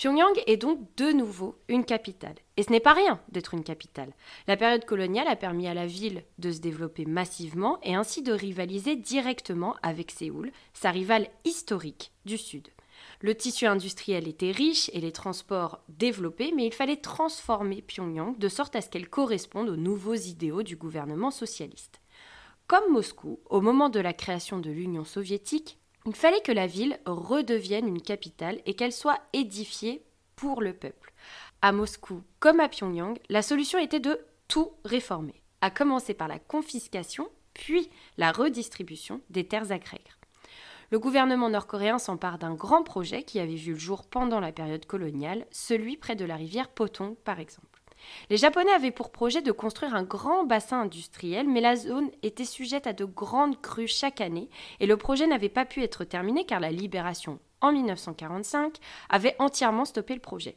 Pyongyang 0.00 0.42
est 0.46 0.56
donc 0.56 0.78
de 0.96 1.12
nouveau 1.12 1.56
une 1.68 1.84
capitale. 1.84 2.36
Et 2.56 2.62
ce 2.62 2.70
n'est 2.70 2.80
pas 2.80 2.94
rien 2.94 3.20
d'être 3.28 3.52
une 3.52 3.62
capitale. 3.62 4.14
La 4.46 4.56
période 4.56 4.86
coloniale 4.86 5.28
a 5.28 5.36
permis 5.36 5.68
à 5.68 5.74
la 5.74 5.84
ville 5.84 6.24
de 6.38 6.50
se 6.50 6.60
développer 6.60 7.04
massivement 7.04 7.78
et 7.82 7.94
ainsi 7.94 8.22
de 8.22 8.32
rivaliser 8.32 8.96
directement 8.96 9.76
avec 9.82 10.10
Séoul, 10.10 10.52
sa 10.72 10.90
rivale 10.90 11.28
historique 11.44 12.12
du 12.24 12.38
Sud. 12.38 12.68
Le 13.20 13.34
tissu 13.34 13.66
industriel 13.66 14.26
était 14.26 14.52
riche 14.52 14.90
et 14.94 15.02
les 15.02 15.12
transports 15.12 15.80
développés, 15.90 16.54
mais 16.56 16.64
il 16.64 16.72
fallait 16.72 16.96
transformer 16.96 17.82
Pyongyang 17.82 18.38
de 18.38 18.48
sorte 18.48 18.76
à 18.76 18.80
ce 18.80 18.88
qu'elle 18.88 19.10
corresponde 19.10 19.68
aux 19.68 19.76
nouveaux 19.76 20.14
idéaux 20.14 20.62
du 20.62 20.76
gouvernement 20.76 21.30
socialiste. 21.30 22.00
Comme 22.66 22.90
Moscou, 22.90 23.40
au 23.50 23.60
moment 23.60 23.90
de 23.90 24.00
la 24.00 24.14
création 24.14 24.60
de 24.60 24.70
l'Union 24.70 25.04
soviétique, 25.04 25.79
il 26.06 26.14
fallait 26.14 26.40
que 26.40 26.52
la 26.52 26.66
ville 26.66 26.98
redevienne 27.06 27.88
une 27.88 28.00
capitale 28.00 28.60
et 28.66 28.74
qu'elle 28.74 28.92
soit 28.92 29.20
édifiée 29.32 30.02
pour 30.36 30.62
le 30.62 30.72
peuple. 30.72 31.12
À 31.62 31.72
Moscou 31.72 32.22
comme 32.38 32.60
à 32.60 32.68
Pyongyang, 32.68 33.18
la 33.28 33.42
solution 33.42 33.78
était 33.78 34.00
de 34.00 34.18
tout 34.48 34.72
réformer, 34.84 35.42
à 35.60 35.70
commencer 35.70 36.14
par 36.14 36.28
la 36.28 36.38
confiscation, 36.38 37.28
puis 37.52 37.90
la 38.16 38.32
redistribution 38.32 39.20
des 39.28 39.46
terres 39.46 39.72
agraires. 39.72 40.18
Le 40.90 40.98
gouvernement 40.98 41.50
nord-coréen 41.50 41.98
s'empare 41.98 42.38
d'un 42.38 42.54
grand 42.54 42.82
projet 42.82 43.22
qui 43.22 43.38
avait 43.38 43.54
vu 43.54 43.74
le 43.74 43.78
jour 43.78 44.04
pendant 44.06 44.40
la 44.40 44.50
période 44.50 44.86
coloniale, 44.86 45.46
celui 45.52 45.96
près 45.96 46.16
de 46.16 46.24
la 46.24 46.34
rivière 46.34 46.68
Potong 46.68 47.14
par 47.14 47.38
exemple. 47.38 47.69
Les 48.28 48.36
Japonais 48.36 48.72
avaient 48.72 48.90
pour 48.90 49.10
projet 49.10 49.42
de 49.42 49.52
construire 49.52 49.94
un 49.94 50.02
grand 50.02 50.44
bassin 50.44 50.82
industriel, 50.82 51.48
mais 51.48 51.60
la 51.60 51.76
zone 51.76 52.10
était 52.22 52.44
sujette 52.44 52.86
à 52.86 52.92
de 52.92 53.04
grandes 53.04 53.60
crues 53.60 53.88
chaque 53.88 54.20
année 54.20 54.48
et 54.80 54.86
le 54.86 54.96
projet 54.96 55.26
n'avait 55.26 55.48
pas 55.48 55.64
pu 55.64 55.82
être 55.82 56.04
terminé 56.04 56.44
car 56.44 56.60
la 56.60 56.70
libération 56.70 57.38
en 57.60 57.72
1945 57.72 58.76
avait 59.08 59.36
entièrement 59.38 59.84
stoppé 59.84 60.14
le 60.14 60.20
projet. 60.20 60.56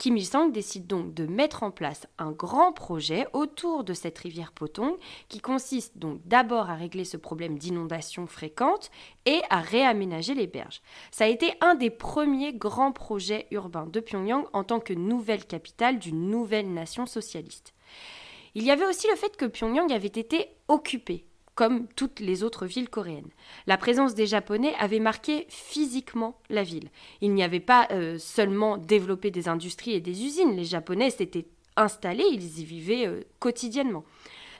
Kim 0.00 0.16
Il-sung 0.16 0.50
décide 0.50 0.86
donc 0.86 1.12
de 1.12 1.26
mettre 1.26 1.62
en 1.62 1.70
place 1.70 2.06
un 2.16 2.32
grand 2.32 2.72
projet 2.72 3.26
autour 3.34 3.84
de 3.84 3.92
cette 3.92 4.16
rivière 4.16 4.50
Potong 4.50 4.96
qui 5.28 5.40
consiste 5.40 5.98
donc 5.98 6.22
d'abord 6.24 6.70
à 6.70 6.74
régler 6.74 7.04
ce 7.04 7.18
problème 7.18 7.58
d'inondation 7.58 8.26
fréquente 8.26 8.90
et 9.26 9.42
à 9.50 9.60
réaménager 9.60 10.32
les 10.32 10.46
berges. 10.46 10.80
Ça 11.10 11.24
a 11.24 11.28
été 11.28 11.52
un 11.60 11.74
des 11.74 11.90
premiers 11.90 12.54
grands 12.54 12.92
projets 12.92 13.46
urbains 13.50 13.84
de 13.84 14.00
Pyongyang 14.00 14.46
en 14.54 14.64
tant 14.64 14.80
que 14.80 14.94
nouvelle 14.94 15.44
capitale 15.44 15.98
d'une 15.98 16.30
nouvelle 16.30 16.72
nation 16.72 17.04
socialiste. 17.04 17.74
Il 18.54 18.64
y 18.64 18.70
avait 18.70 18.86
aussi 18.86 19.06
le 19.10 19.16
fait 19.16 19.36
que 19.36 19.44
Pyongyang 19.44 19.92
avait 19.92 20.06
été 20.06 20.48
occupé 20.68 21.26
comme 21.60 21.88
toutes 21.88 22.20
les 22.20 22.42
autres 22.42 22.64
villes 22.64 22.88
coréennes. 22.88 23.28
La 23.66 23.76
présence 23.76 24.14
des 24.14 24.24
Japonais 24.24 24.72
avait 24.78 24.98
marqué 24.98 25.44
physiquement 25.50 26.38
la 26.48 26.62
ville. 26.62 26.88
Il 27.20 27.34
n'y 27.34 27.42
avait 27.42 27.60
pas 27.60 27.86
euh, 27.90 28.16
seulement 28.16 28.78
développé 28.78 29.30
des 29.30 29.46
industries 29.46 29.92
et 29.92 30.00
des 30.00 30.24
usines, 30.24 30.56
les 30.56 30.64
Japonais 30.64 31.10
s'étaient 31.10 31.48
installés, 31.76 32.24
ils 32.32 32.60
y 32.60 32.64
vivaient 32.64 33.06
euh, 33.06 33.20
quotidiennement. 33.40 34.06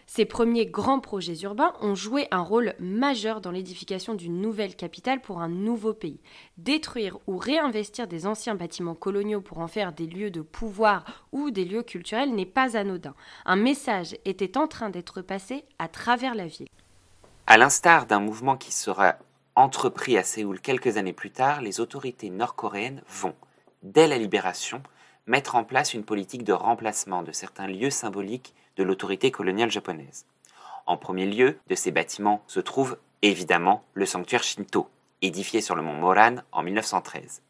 Ces 0.05 0.27
premiers 0.27 0.67
grands 0.67 1.01
projets 1.01 1.41
urbains 1.41 1.73
ont 1.81 1.95
joué 1.95 2.29
un 2.33 2.43
rôle 2.43 2.75
majeur 2.79 3.41
dans 3.41 3.51
l'édification 3.51 4.13
d'une 4.13 4.39
nouvelle 4.43 4.77
capitale 4.77 5.23
pour 5.23 5.41
un 5.41 5.49
nouveau 5.49 5.95
pays. 5.95 6.21
Détruire 6.59 7.17
ou 7.27 7.39
réinvestir 7.39 8.09
des 8.09 8.27
anciens 8.27 8.57
bâtiments 8.57 8.95
coloniaux 8.95 9.41
pour 9.41 9.61
en 9.61 9.69
faire 9.69 9.95
des 9.95 10.07
lieux 10.07 10.31
de 10.31 10.43
pouvoir 10.43 11.27
ou 11.33 11.51
des 11.51 11.65
lieux 11.65 11.83
culturels 11.83 12.35
n'est 12.35 12.45
pas 12.45 12.77
anodin. 12.77 13.15
Un 13.47 13.57
message 13.57 14.19
était 14.27 14.59
en 14.59 14.67
train 14.67 14.91
d'être 14.91 15.23
passé 15.23 15.65
à 15.79 15.89
travers 15.89 16.35
la 16.35 16.47
ville. 16.47 16.69
À 17.51 17.57
l'instar 17.57 18.07
d'un 18.07 18.21
mouvement 18.21 18.57
qui 18.57 18.71
sera 18.71 19.17
entrepris 19.57 20.17
à 20.17 20.23
Séoul 20.23 20.61
quelques 20.61 20.99
années 20.99 21.13
plus 21.13 21.33
tard, 21.33 21.63
les 21.63 21.81
autorités 21.81 22.31
nord-coréennes 22.31 23.03
vont, 23.09 23.35
dès 23.83 24.07
la 24.07 24.19
libération, 24.19 24.81
mettre 25.27 25.57
en 25.57 25.65
place 25.65 25.93
une 25.93 26.05
politique 26.05 26.45
de 26.45 26.53
remplacement 26.53 27.25
de 27.25 27.33
certains 27.33 27.67
lieux 27.67 27.91
symboliques 27.91 28.55
de 28.77 28.85
l'autorité 28.85 29.33
coloniale 29.33 29.73
japonaise. 29.73 30.27
En 30.87 30.97
premier 30.97 31.27
lieu, 31.27 31.59
de 31.67 31.75
ces 31.75 31.91
bâtiments 31.91 32.45
se 32.47 32.61
trouve 32.61 32.99
évidemment 33.21 33.83
le 33.95 34.07
sanctuaire 34.07 34.45
Shinto, 34.45 34.89
édifié 35.21 35.61
sur 35.61 35.75
le 35.75 35.83
mont 35.83 35.95
Moran 35.95 36.37
en 36.53 36.63
1913. 36.63 37.43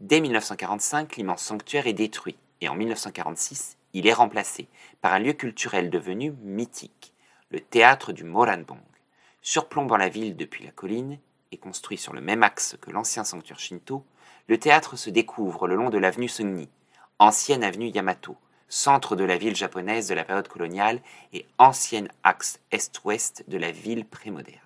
Dès 0.00 0.20
1945, 0.20 1.14
l'immense 1.14 1.42
sanctuaire 1.42 1.86
est 1.86 1.92
détruit 1.92 2.36
et 2.60 2.68
en 2.68 2.74
1946, 2.74 3.76
il 3.92 4.08
est 4.08 4.12
remplacé 4.12 4.66
par 5.00 5.12
un 5.12 5.20
lieu 5.20 5.34
culturel 5.34 5.88
devenu 5.88 6.32
mythique, 6.42 7.14
le 7.52 7.60
théâtre 7.60 8.12
du 8.12 8.24
Moranbong 8.24 8.80
surplombant 9.42 9.96
la 9.96 10.08
ville 10.08 10.36
depuis 10.36 10.64
la 10.64 10.70
colline 10.70 11.18
et 11.52 11.58
construit 11.58 11.98
sur 11.98 12.12
le 12.12 12.20
même 12.20 12.42
axe 12.42 12.76
que 12.80 12.90
l'ancien 12.90 13.24
sanctuaire 13.24 13.58
Shinto, 13.58 14.04
le 14.48 14.58
théâtre 14.58 14.96
se 14.96 15.10
découvre 15.10 15.66
le 15.66 15.76
long 15.76 15.90
de 15.90 15.98
l'avenue 15.98 16.28
Sunni, 16.28 16.68
ancienne 17.18 17.64
avenue 17.64 17.88
Yamato, 17.88 18.36
centre 18.68 19.16
de 19.16 19.24
la 19.24 19.36
ville 19.36 19.56
japonaise 19.56 20.08
de 20.08 20.14
la 20.14 20.24
période 20.24 20.48
coloniale 20.48 21.00
et 21.32 21.46
ancienne 21.58 22.08
axe 22.22 22.60
est-ouest 22.70 23.44
de 23.48 23.58
la 23.58 23.70
ville 23.72 24.06
prémoderne. 24.06 24.58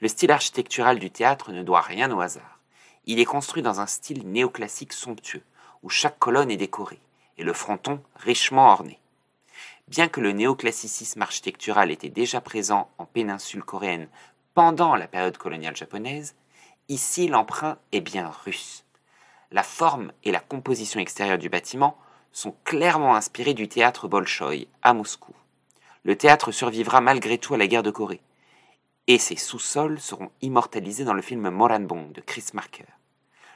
Le 0.00 0.08
style 0.08 0.32
architectural 0.32 0.98
du 0.98 1.10
théâtre 1.10 1.52
ne 1.52 1.62
doit 1.62 1.80
rien 1.80 2.10
au 2.10 2.20
hasard. 2.20 2.58
Il 3.06 3.20
est 3.20 3.24
construit 3.24 3.62
dans 3.62 3.80
un 3.80 3.86
style 3.86 4.28
néoclassique 4.28 4.92
somptueux, 4.92 5.44
où 5.82 5.88
chaque 5.88 6.18
colonne 6.18 6.50
est 6.50 6.56
décorée, 6.56 7.00
et 7.38 7.44
le 7.44 7.52
fronton 7.52 8.02
richement 8.16 8.68
orné. 8.68 8.98
Bien 9.92 10.08
que 10.08 10.22
le 10.22 10.32
néoclassicisme 10.32 11.20
architectural 11.20 11.90
était 11.90 12.08
déjà 12.08 12.40
présent 12.40 12.88
en 12.96 13.04
péninsule 13.04 13.62
coréenne 13.62 14.08
pendant 14.54 14.96
la 14.96 15.06
période 15.06 15.36
coloniale 15.36 15.76
japonaise, 15.76 16.34
ici 16.88 17.28
l'emprunt 17.28 17.76
est 17.92 18.00
bien 18.00 18.32
russe. 18.46 18.86
La 19.50 19.62
forme 19.62 20.12
et 20.24 20.32
la 20.32 20.40
composition 20.40 20.98
extérieure 20.98 21.36
du 21.36 21.50
bâtiment 21.50 21.98
sont 22.32 22.54
clairement 22.64 23.14
inspirées 23.14 23.52
du 23.52 23.68
théâtre 23.68 24.08
Bolchoï 24.08 24.66
à 24.80 24.94
Moscou. 24.94 25.34
Le 26.04 26.16
théâtre 26.16 26.52
survivra 26.52 27.02
malgré 27.02 27.36
tout 27.36 27.52
à 27.52 27.58
la 27.58 27.66
guerre 27.66 27.82
de 27.82 27.90
Corée, 27.90 28.22
et 29.08 29.18
ses 29.18 29.36
sous-sols 29.36 30.00
seront 30.00 30.30
immortalisés 30.40 31.04
dans 31.04 31.12
le 31.12 31.20
film 31.20 31.50
Moranbong 31.50 32.12
de 32.12 32.22
Chris 32.22 32.46
Marker. 32.54 32.86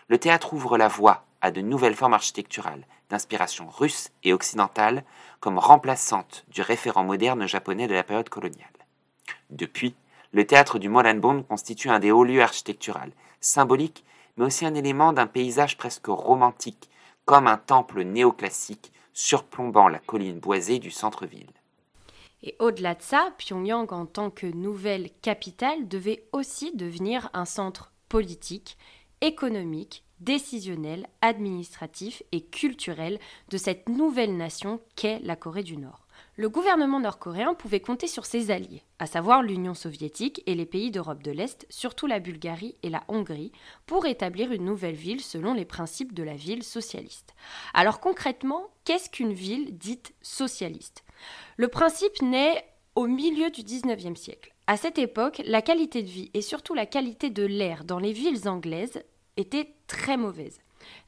Le 0.08 0.18
théâtre 0.18 0.52
ouvre 0.52 0.76
la 0.76 0.88
voie 0.88 1.25
à 1.40 1.50
de 1.50 1.60
nouvelles 1.60 1.94
formes 1.94 2.14
architecturales 2.14 2.86
d'inspiration 3.10 3.68
russe 3.68 4.10
et 4.24 4.32
occidentale 4.32 5.04
comme 5.40 5.58
remplaçante 5.58 6.44
du 6.48 6.62
référent 6.62 7.04
moderne 7.04 7.46
japonais 7.46 7.86
de 7.86 7.94
la 7.94 8.02
période 8.02 8.28
coloniale. 8.28 8.68
Depuis, 9.50 9.94
le 10.32 10.46
théâtre 10.46 10.78
du 10.78 10.88
Moranbong 10.88 11.44
constitue 11.46 11.88
un 11.88 12.00
des 12.00 12.10
hauts 12.10 12.24
lieux 12.24 12.42
architecturaux, 12.42 13.12
symboliques, 13.40 14.04
mais 14.36 14.44
aussi 14.44 14.66
un 14.66 14.74
élément 14.74 15.12
d'un 15.12 15.26
paysage 15.26 15.76
presque 15.76 16.06
romantique, 16.08 16.90
comme 17.24 17.46
un 17.46 17.56
temple 17.56 18.02
néoclassique 18.02 18.92
surplombant 19.12 19.88
la 19.88 19.98
colline 19.98 20.38
boisée 20.38 20.78
du 20.78 20.90
centre-ville. 20.90 21.50
Et 22.42 22.54
au-delà 22.58 22.94
de 22.94 23.02
ça, 23.02 23.30
Pyongyang 23.38 23.90
en 23.92 24.06
tant 24.06 24.30
que 24.30 24.46
nouvelle 24.46 25.10
capitale 25.22 25.88
devait 25.88 26.24
aussi 26.32 26.76
devenir 26.76 27.30
un 27.32 27.46
centre 27.46 27.92
politique, 28.08 28.76
économique 29.20 30.04
décisionnel, 30.20 31.06
administratif 31.20 32.22
et 32.32 32.44
culturel 32.44 33.18
de 33.50 33.56
cette 33.56 33.88
nouvelle 33.88 34.36
nation 34.36 34.80
qu'est 34.94 35.20
la 35.20 35.36
Corée 35.36 35.62
du 35.62 35.76
Nord. 35.76 36.06
Le 36.36 36.48
gouvernement 36.48 37.00
nord-coréen 37.00 37.54
pouvait 37.54 37.80
compter 37.80 38.06
sur 38.06 38.26
ses 38.26 38.50
alliés, 38.50 38.82
à 38.98 39.06
savoir 39.06 39.42
l'Union 39.42 39.74
soviétique 39.74 40.42
et 40.46 40.54
les 40.54 40.66
pays 40.66 40.90
d'Europe 40.90 41.22
de 41.22 41.30
l'Est, 41.30 41.66
surtout 41.70 42.06
la 42.06 42.20
Bulgarie 42.20 42.76
et 42.82 42.90
la 42.90 43.04
Hongrie, 43.08 43.52
pour 43.86 44.06
établir 44.06 44.52
une 44.52 44.64
nouvelle 44.64 44.94
ville 44.94 45.20
selon 45.20 45.54
les 45.54 45.64
principes 45.64 46.14
de 46.14 46.22
la 46.22 46.34
ville 46.34 46.62
socialiste. 46.62 47.34
Alors 47.74 48.00
concrètement, 48.00 48.68
qu'est-ce 48.84 49.10
qu'une 49.10 49.32
ville 49.32 49.76
dite 49.78 50.14
socialiste? 50.22 51.04
Le 51.56 51.68
principe 51.68 52.20
naît 52.22 52.64
au 52.94 53.06
milieu 53.06 53.50
du 53.50 53.62
19e 53.62 54.16
siècle. 54.16 54.54
À 54.66 54.76
cette 54.76 54.98
époque, 54.98 55.40
la 55.44 55.62
qualité 55.62 56.02
de 56.02 56.08
vie 56.08 56.30
et 56.34 56.42
surtout 56.42 56.74
la 56.74 56.86
qualité 56.86 57.30
de 57.30 57.44
l'air 57.44 57.84
dans 57.84 57.98
les 57.98 58.12
villes 58.12 58.48
anglaises 58.48 59.02
était 59.36 59.74
très 59.86 60.16
mauvaise. 60.16 60.58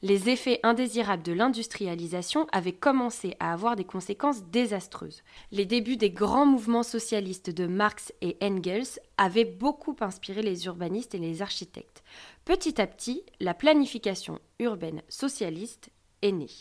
Les 0.01 0.29
effets 0.29 0.59
indésirables 0.63 1.23
de 1.23 1.31
l'industrialisation 1.31 2.47
avaient 2.51 2.73
commencé 2.73 3.35
à 3.39 3.53
avoir 3.53 3.75
des 3.75 3.85
conséquences 3.85 4.43
désastreuses. 4.45 5.23
Les 5.51 5.65
débuts 5.65 5.97
des 5.97 6.09
grands 6.09 6.45
mouvements 6.45 6.83
socialistes 6.83 7.49
de 7.49 7.65
Marx 7.65 8.11
et 8.21 8.37
Engels 8.41 8.99
avaient 9.17 9.45
beaucoup 9.45 9.95
inspiré 10.01 10.41
les 10.41 10.65
urbanistes 10.65 11.15
et 11.15 11.19
les 11.19 11.41
architectes. 11.41 12.03
Petit 12.45 12.81
à 12.81 12.87
petit, 12.87 13.23
la 13.39 13.53
planification 13.53 14.39
urbaine 14.59 15.01
socialiste 15.07 15.89
est 16.21 16.31
née. 16.31 16.51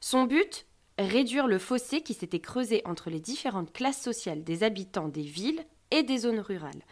Son 0.00 0.24
but 0.24 0.66
Réduire 0.98 1.46
le 1.46 1.60
fossé 1.60 2.00
qui 2.00 2.12
s'était 2.12 2.40
creusé 2.40 2.82
entre 2.84 3.08
les 3.08 3.20
différentes 3.20 3.72
classes 3.72 4.02
sociales 4.02 4.42
des 4.42 4.64
habitants 4.64 5.06
des 5.06 5.22
villes 5.22 5.64
et 5.92 6.02
des 6.02 6.18
zones 6.18 6.40
rurales. 6.40 6.82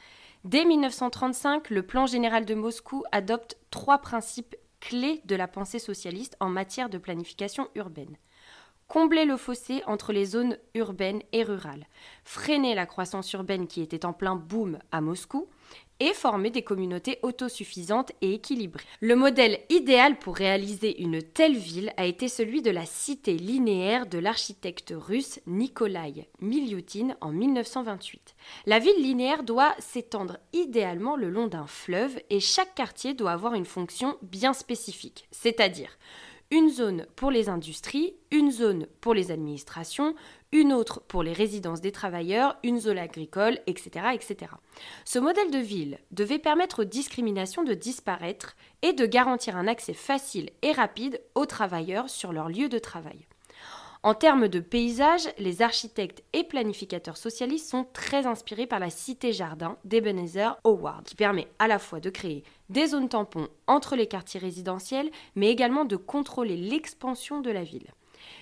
Dès 0.47 0.65
1935, 0.65 1.71
le 1.71 1.83
plan 1.83 2.07
général 2.07 2.45
de 2.45 2.55
Moscou 2.55 3.03
adopte 3.11 3.59
trois 3.73 3.99
principes 3.99 4.55
clés 4.79 5.21
de 5.25 5.35
la 5.35 5.49
pensée 5.49 5.81
socialiste 5.81 6.37
en 6.39 6.49
matière 6.49 6.89
de 6.89 6.99
planification 6.99 7.67
urbaine. 7.75 8.17
Combler 8.87 9.25
le 9.25 9.37
fossé 9.37 9.83
entre 9.89 10.13
les 10.13 10.25
zones 10.25 10.57
urbaines 10.75 11.23
et 11.33 11.43
rurales, 11.43 11.89
freiner 12.23 12.77
la 12.77 12.87
croissance 12.87 13.33
urbaine 13.33 13.67
qui 13.67 13.83
était 13.83 14.07
en 14.07 14.13
plein 14.13 14.37
boom 14.37 14.79
à 14.93 15.01
Moscou, 15.01 15.49
et 16.01 16.13
former 16.13 16.51
des 16.51 16.63
communautés 16.63 17.19
autosuffisantes 17.23 18.13
et 18.21 18.35
équilibrées. 18.35 18.85
Le 19.01 19.17
modèle 19.17 19.61
idéal 19.71 20.19
pour 20.19 20.37
réaliser 20.37 21.03
une 21.03 21.23
telle 21.23 21.57
ville 21.57 21.93
a 21.97 22.07
été 22.07 22.29
celui 22.29 22.63
de 22.63 22.71
la 22.71 22.87
cité 22.87 23.35
linéaire 23.35 24.07
de 24.07 24.19
l'architecte 24.19 24.93
russe 24.97 25.41
Nikolai 25.47 26.29
Milyutin 26.41 27.17
en 27.21 27.33
1928. 27.33 28.35
La 28.67 28.79
ville 28.79 29.03
linéaire 29.03 29.43
doit 29.43 29.75
s'étendre 29.79 30.39
idéalement 30.53 31.17
le 31.17 31.31
long 31.31 31.47
d'un 31.47 31.67
fleuve 31.67 32.19
et 32.31 32.41
chaque 32.41 32.75
quartier 32.75 33.15
doit 33.15 33.33
avoir 33.33 33.55
une 33.55 33.65
fonction 33.65 34.17
bien 34.23 34.53
spécifique, 34.53 35.27
c'est-à-dire 35.31 35.99
une 36.51 36.71
zone 36.71 37.07
pour 37.17 37.31
les 37.31 37.49
industries, 37.49 38.15
une 38.31 38.53
zone 38.53 38.87
pour 39.01 39.15
les 39.15 39.31
administrations, 39.31 40.15
une 40.53 40.73
autre 40.73 41.01
pour 41.01 41.23
les 41.23 41.33
résidences 41.33 41.81
des 41.81 41.93
travailleurs, 41.93 42.57
une 42.63 42.79
zone 42.79 42.99
agricole, 42.99 43.59
etc., 43.67 44.07
etc. 44.15 44.53
Ce 45.05 45.19
modèle 45.19 45.51
de 45.51 45.59
ville 45.59 45.99
devait 46.11 46.39
permettre 46.39 46.83
aux 46.83 46.85
discriminations 46.85 47.65
de 47.65 47.75
disparaître 47.75 48.57
et 48.83 48.93
de 48.93 49.07
garantir 49.07 49.57
un 49.57 49.67
accès 49.67 49.95
facile 49.95 50.51
et 50.63 50.73
rapide 50.73 51.21
aux 51.35 51.47
travailleurs 51.47 52.11
sur 52.11 52.33
leur 52.33 52.49
lieu 52.49 52.69
de 52.69 52.79
travail. 52.79 53.27
En 54.03 54.15
termes 54.15 54.47
de 54.47 54.61
paysage, 54.61 55.29
les 55.37 55.63
architectes 55.63 56.23
et 56.33 56.45
planificateurs 56.45 57.17
socialistes 57.17 57.69
sont 57.69 57.87
très 57.93 58.25
inspirés 58.27 58.69
par 58.69 58.79
la 58.79 58.89
cité-jardin 58.89 59.79
d'Ebenezer 59.85 60.57
Howard, 60.63 61.03
qui 61.05 61.17
permet 61.17 61.49
à 61.59 61.67
la 61.67 61.81
fois 61.81 61.99
de 61.99 62.11
créer 62.11 62.45
des 62.69 62.87
zones 62.87 63.09
tampons 63.09 63.49
entre 63.67 63.97
les 63.97 64.07
quartiers 64.07 64.39
résidentiels, 64.39 65.11
mais 65.35 65.51
également 65.51 65.85
de 65.85 65.97
contrôler 65.97 66.57
l'expansion 66.57 67.41
de 67.41 67.51
la 67.51 67.65
ville. 67.65 67.89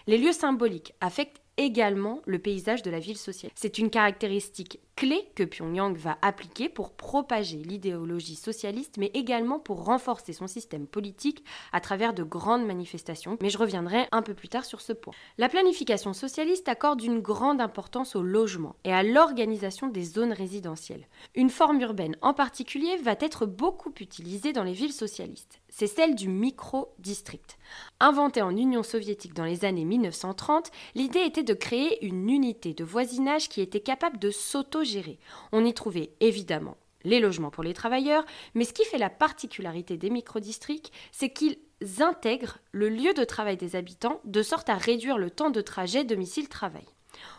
Les 0.07 0.19
lieux 0.19 0.33
symboliques 0.33 0.93
affectent 1.01 1.40
également 1.57 2.21
le 2.27 2.38
paysage 2.38 2.83
de 2.83 2.90
la 2.90 2.99
ville 2.99 3.17
sociale. 3.17 3.53
C'est 3.55 3.79
une 3.79 3.90
caractéristique 3.90 4.81
clé 4.97 5.29
que 5.35 5.43
Pyongyang 5.43 5.97
va 5.97 6.19
appliquer 6.23 6.69
pour 6.69 6.93
propager 6.93 7.57
l'idéologie 7.57 8.37
socialiste, 8.37 8.97
mais 8.99 9.11
également 9.14 9.59
pour 9.59 9.85
renforcer 9.85 10.33
son 10.33 10.47
système 10.47 10.87
politique 10.87 11.45
à 11.73 11.81
travers 11.81 12.14
de 12.14 12.23
grandes 12.23 12.67
manifestations. 12.67 13.37
Mais 13.43 13.51
je 13.51 13.59
reviendrai 13.59 14.07
un 14.12 14.23
peu 14.23 14.35
plus 14.35 14.49
tard 14.49 14.64
sur 14.64 14.81
ce 14.81 14.93
point. 14.93 15.14
La 15.38 15.49
planification 15.49 16.12
socialiste 16.12 16.69
accorde 16.69 17.03
une 17.03 17.21
grande 17.21 17.61
importance 17.61 18.17
au 18.17 18.23
logement 18.23 18.77
et 18.85 18.93
à 18.93 19.03
l'organisation 19.03 19.88
des 19.88 20.05
zones 20.05 20.33
résidentielles. 20.33 21.07
Une 21.35 21.51
forme 21.51 21.81
urbaine 21.81 22.17
en 22.23 22.35
particulier 22.35 22.97
va 22.99 23.17
être 23.21 23.47
beaucoup 23.47 23.93
utilisée 24.01 24.53
dans 24.53 24.64
les 24.64 24.73
villes 24.73 24.93
socialistes. 24.93 25.61
C'est 25.76 25.88
celle 25.88 26.14
du 26.14 26.28
micro-district. 26.28 27.58
Inventée 27.98 28.42
en 28.42 28.56
Union 28.56 28.84
soviétique 28.84 29.34
dans 29.34 29.42
les 29.42 29.64
années 29.64 29.84
1930, 29.84 30.70
l'idée 30.94 31.24
était 31.26 31.42
de 31.42 31.52
créer 31.52 32.06
une 32.06 32.30
unité 32.30 32.74
de 32.74 32.84
voisinage 32.84 33.48
qui 33.48 33.60
était 33.60 33.80
capable 33.80 34.20
de 34.20 34.30
s'auto-gérer. 34.30 35.18
On 35.50 35.64
y 35.64 35.74
trouvait 35.74 36.12
évidemment 36.20 36.76
les 37.02 37.18
logements 37.18 37.50
pour 37.50 37.64
les 37.64 37.74
travailleurs, 37.74 38.24
mais 38.54 38.64
ce 38.64 38.72
qui 38.72 38.84
fait 38.84 38.98
la 38.98 39.10
particularité 39.10 39.96
des 39.96 40.10
micro-districts, 40.10 40.92
c'est 41.10 41.30
qu'ils 41.30 41.58
intègrent 41.98 42.58
le 42.70 42.88
lieu 42.88 43.12
de 43.12 43.24
travail 43.24 43.56
des 43.56 43.74
habitants 43.74 44.20
de 44.24 44.44
sorte 44.44 44.68
à 44.68 44.76
réduire 44.76 45.18
le 45.18 45.28
temps 45.30 45.50
de 45.50 45.60
trajet 45.60 46.04
domicile-travail. 46.04 46.87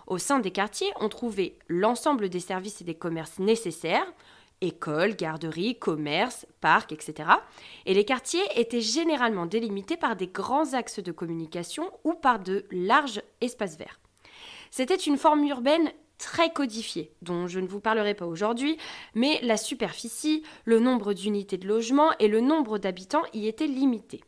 Au 0.08 0.18
sein 0.18 0.40
des 0.40 0.52
quartiers, 0.52 0.92
on 1.00 1.08
trouvait 1.08 1.58
l'ensemble 1.70 2.28
des 2.28 2.42
services 2.42 2.82
et 2.82 2.86
des 2.86 2.96
commerces 2.96 3.40
nécessaires, 3.40 4.12
écoles, 4.62 5.16
garderies, 5.16 5.78
commerces, 5.78 6.46
parcs, 6.62 6.92
etc. 6.92 7.30
Et 7.86 7.94
les 7.94 8.06
quartiers 8.06 8.44
étaient 8.56 8.82
généralement 8.82 9.46
délimités 9.46 9.98
par 9.98 10.16
des 10.16 10.28
grands 10.28 10.74
axes 10.74 11.00
de 11.00 11.12
communication 11.12 11.92
ou 12.04 12.14
par 12.14 12.40
de 12.40 12.66
larges 12.72 13.22
espaces 13.42 13.78
verts. 13.78 14.00
C'était 14.72 14.96
une 14.96 15.18
forme 15.18 15.46
urbaine 15.46 15.92
très 16.18 16.52
codifiée, 16.52 17.12
dont 17.22 17.48
je 17.48 17.60
ne 17.60 17.68
vous 17.68 17.80
parlerai 17.80 18.14
pas 18.14 18.26
aujourd'hui, 18.26 18.78
mais 19.14 19.40
la 19.42 19.58
superficie, 19.58 20.44
le 20.64 20.80
nombre 20.80 21.14
d'unités 21.14 21.58
de 21.58 21.68
logement 21.68 22.12
et 22.20 22.28
le 22.28 22.42
nombre 22.42 22.78
d'habitants 22.78 23.24
y 23.34 23.48
étaient 23.48 23.68
limités. 23.68 24.22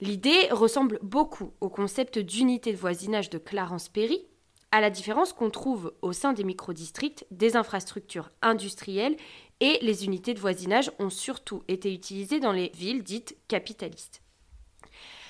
L'idée 0.00 0.48
ressemble 0.50 0.98
beaucoup 1.02 1.52
au 1.60 1.68
concept 1.68 2.18
d'unité 2.18 2.72
de 2.72 2.78
voisinage 2.78 3.30
de 3.30 3.38
Clarence 3.38 3.88
Perry, 3.88 4.24
à 4.72 4.80
la 4.80 4.90
différence 4.90 5.32
qu'on 5.32 5.50
trouve 5.50 5.92
au 6.00 6.12
sein 6.12 6.32
des 6.32 6.44
microdistricts 6.44 7.26
des 7.30 7.56
infrastructures 7.56 8.30
industrielles 8.40 9.16
et 9.60 9.78
les 9.82 10.04
unités 10.04 10.34
de 10.34 10.40
voisinage 10.40 10.90
ont 10.98 11.10
surtout 11.10 11.62
été 11.68 11.92
utilisées 11.92 12.40
dans 12.40 12.52
les 12.52 12.70
villes 12.74 13.02
dites 13.02 13.36
capitalistes. 13.48 14.22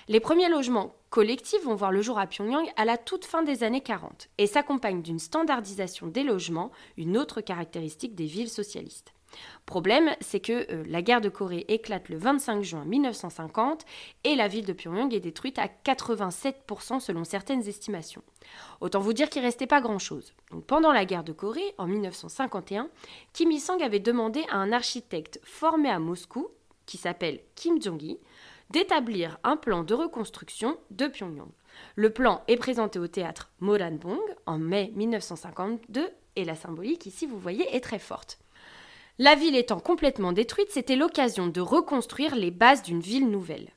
Les 0.09 0.21
premiers 0.21 0.49
logements 0.49 0.95
collectifs 1.11 1.63
vont 1.63 1.75
voir 1.75 1.93
le 1.93 2.03
jour 2.03 2.19
à 2.19 2.27
Pyongyang 2.27 2.69
à 2.77 2.85
la 2.85 2.99
toute 2.99 3.25
fin 3.25 3.43
des 3.43 3.63
années 3.63 3.81
40 3.81 4.29
et 4.39 4.47
s'accompagnent 4.47 5.03
d'une 5.03 5.19
standardisation 5.19 6.09
des 6.09 6.25
logements, 6.25 6.71
une 6.97 7.17
autre 7.17 7.41
caractéristique 7.41 8.15
des 8.15 8.27
villes 8.27 8.51
socialistes. 8.51 9.13
Problème, 9.67 10.11
c'est 10.21 10.41
que 10.41 10.73
euh, 10.73 10.85
la 10.89 11.03
guerre 11.03 11.21
de 11.21 11.29
Corée 11.29 11.65
éclate 11.69 12.09
le 12.09 12.17
25 12.17 12.63
juin 12.63 12.85
1950 12.85 13.85
et 14.25 14.35
la 14.35 14.49
ville 14.49 14.65
de 14.65 14.73
Pyongyang 14.73 15.15
est 15.15 15.21
détruite 15.21 15.59
à 15.59 15.69
87% 15.85 17.01
selon 17.01 17.25
certaines 17.25 17.67
estimations. 17.69 18.23
Autant 18.81 19.01
vous 19.01 19.13
dire 19.13 19.31
qu'il 19.31 19.43
restait 19.43 19.67
pas 19.67 19.81
grand-chose. 19.81 20.33
pendant 20.67 20.93
la 20.93 21.05
guerre 21.05 21.25
de 21.25 21.33
Corée, 21.33 21.75
en 21.79 21.87
1951, 21.87 22.89
Kim 23.33 23.51
Il-sung 23.53 23.81
avait 23.83 24.01
demandé 24.01 24.45
à 24.51 24.57
un 24.57 24.73
architecte 24.73 25.41
formé 25.45 25.89
à 25.91 25.99
Moscou, 25.99 26.49
qui 26.87 26.97
s'appelle 26.97 27.41
Kim 27.55 27.81
Jong-gi, 27.81 28.19
d'établir 28.71 29.39
un 29.45 29.57
plan 29.57 29.85
de 29.85 29.95
reconstruction 29.95 30.77
de 30.91 31.07
Pyongyang. 31.07 31.51
Le 31.95 32.11
plan 32.11 32.43
est 32.49 32.57
présenté 32.57 32.99
au 32.99 33.07
théâtre 33.07 33.51
Moranbong 33.61 34.21
en 34.47 34.59
mai 34.59 34.93
1952 34.97 36.11
et 36.37 36.45
la 36.45 36.55
symbolique 36.55 37.07
ici, 37.07 37.27
vous 37.27 37.39
voyez, 37.39 37.75
est 37.75 37.81
très 37.81 37.99
forte. 37.99 38.40
La 39.23 39.35
ville 39.35 39.55
étant 39.55 39.81
complètement 39.81 40.33
détruite, 40.33 40.71
c'était 40.71 40.97
l'occasion 40.97 41.47
de 41.47 41.61
reconstruire 41.61 42.35
les 42.35 42.51
bases 42.51 42.83
d'une 42.83 43.03
ville 43.03 43.29
nouvelle. 43.29 43.69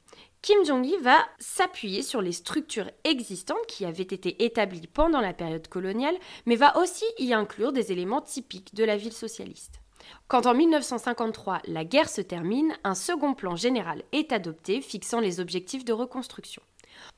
Kim 0.41 0.63
Jong-il 0.63 0.97
va 1.01 1.17
s'appuyer 1.37 2.01
sur 2.01 2.21
les 2.21 2.31
structures 2.31 2.89
existantes 3.03 3.67
qui 3.67 3.83
avaient 3.83 4.03
été 4.03 4.45
établies 4.45 4.87
pendant 4.87 5.19
la 5.19 5.33
période 5.33 5.67
coloniale, 5.67 6.15
mais 6.45 6.55
va 6.55 6.77
aussi 6.77 7.03
y 7.19 7.33
inclure 7.33 7.73
des 7.73 7.91
éléments 7.91 8.21
typiques 8.21 8.73
de 8.73 8.85
la 8.85 8.95
ville 8.95 9.11
socialiste. 9.11 9.81
Quand 10.29 10.45
en 10.45 10.53
1953 10.53 11.59
la 11.67 11.83
guerre 11.83 12.07
se 12.07 12.21
termine, 12.21 12.73
un 12.85 12.95
second 12.95 13.33
plan 13.33 13.57
général 13.57 14.03
est 14.13 14.31
adopté 14.31 14.79
fixant 14.79 15.19
les 15.19 15.41
objectifs 15.41 15.83
de 15.83 15.91
reconstruction. 15.91 16.61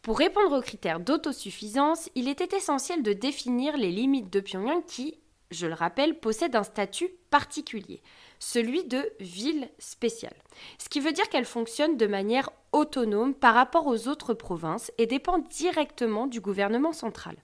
Pour 0.02 0.18
répondre 0.18 0.58
aux 0.58 0.64
critères 0.64 1.00
d'autosuffisance, 1.00 2.10
il 2.16 2.28
était 2.28 2.58
essentiel 2.58 3.04
de 3.04 3.14
définir 3.14 3.78
les 3.78 3.92
limites 3.92 4.34
de 4.34 4.40
Pyongyang 4.40 4.84
qui, 4.88 5.20
je 5.56 5.68
le 5.68 5.74
rappelle, 5.74 6.20
possède 6.20 6.56
un 6.56 6.64
statut 6.64 7.10
particulier, 7.30 8.02
celui 8.40 8.84
de 8.84 9.10
ville 9.20 9.70
spéciale. 9.80 10.36
Ce 10.78 10.90
qui 10.90 11.00
veut 11.00 11.12
dire 11.12 11.30
qu'elle 11.30 11.46
fonctionne 11.46 11.98
de 11.98 12.08
manière 12.08 12.50
autonome 12.72 13.34
par 13.34 13.54
rapport 13.54 13.88
aux 13.88 14.08
autres 14.08 14.34
provinces 14.34 14.92
et 14.98 15.06
dépend 15.06 15.40
directement 15.40 16.28
du 16.28 16.42
gouvernement 16.42 16.94
central. 16.94 17.36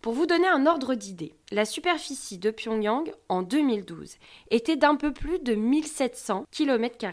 Pour 0.00 0.12
vous 0.12 0.26
donner 0.26 0.46
un 0.46 0.66
ordre 0.66 0.94
d'idée, 0.94 1.34
la 1.50 1.64
superficie 1.64 2.38
de 2.38 2.50
Pyongyang 2.50 3.12
en 3.28 3.42
2012 3.42 4.16
était 4.50 4.76
d'un 4.76 4.94
peu 4.94 5.12
plus 5.12 5.40
de 5.40 5.54
1700 5.54 6.46
km. 6.52 7.06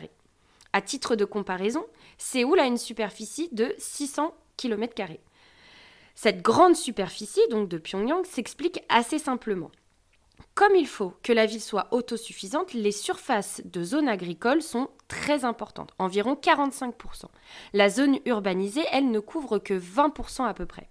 À 0.72 0.82
titre 0.82 1.16
de 1.16 1.26
comparaison, 1.26 1.86
Séoul 2.18 2.60
a 2.60 2.66
une 2.66 2.78
superficie 2.78 3.50
de 3.52 3.74
600 3.80 4.36
km. 4.56 5.04
Cette 6.14 6.42
grande 6.42 6.76
superficie 6.76 7.46
donc 7.50 7.68
de 7.70 7.78
Pyongyang 7.78 8.26
s'explique 8.26 8.84
assez 8.88 9.20
simplement. 9.20 9.72
Comme 10.56 10.76
il 10.78 10.88
faut 10.88 11.14
que 11.22 11.34
la 11.34 11.46
ville 11.46 11.62
soit 11.62 11.90
autosuffisante, 11.92 12.74
les 12.74 12.94
surfaces 12.94 13.62
de 13.66 13.84
zones 13.84 14.08
agricoles 14.08 14.62
sont 14.62 14.88
très 15.10 15.44
importantes, 15.44 15.92
environ 16.00 16.36
45%. 16.42 17.26
La 17.74 17.90
zone 17.90 18.20
urbanisée, 18.26 18.86
elle, 18.94 19.12
ne 19.12 19.20
couvre 19.20 19.60
que 19.60 19.74
20% 19.74 20.48
à 20.48 20.54
peu 20.54 20.66
près. 20.66 20.88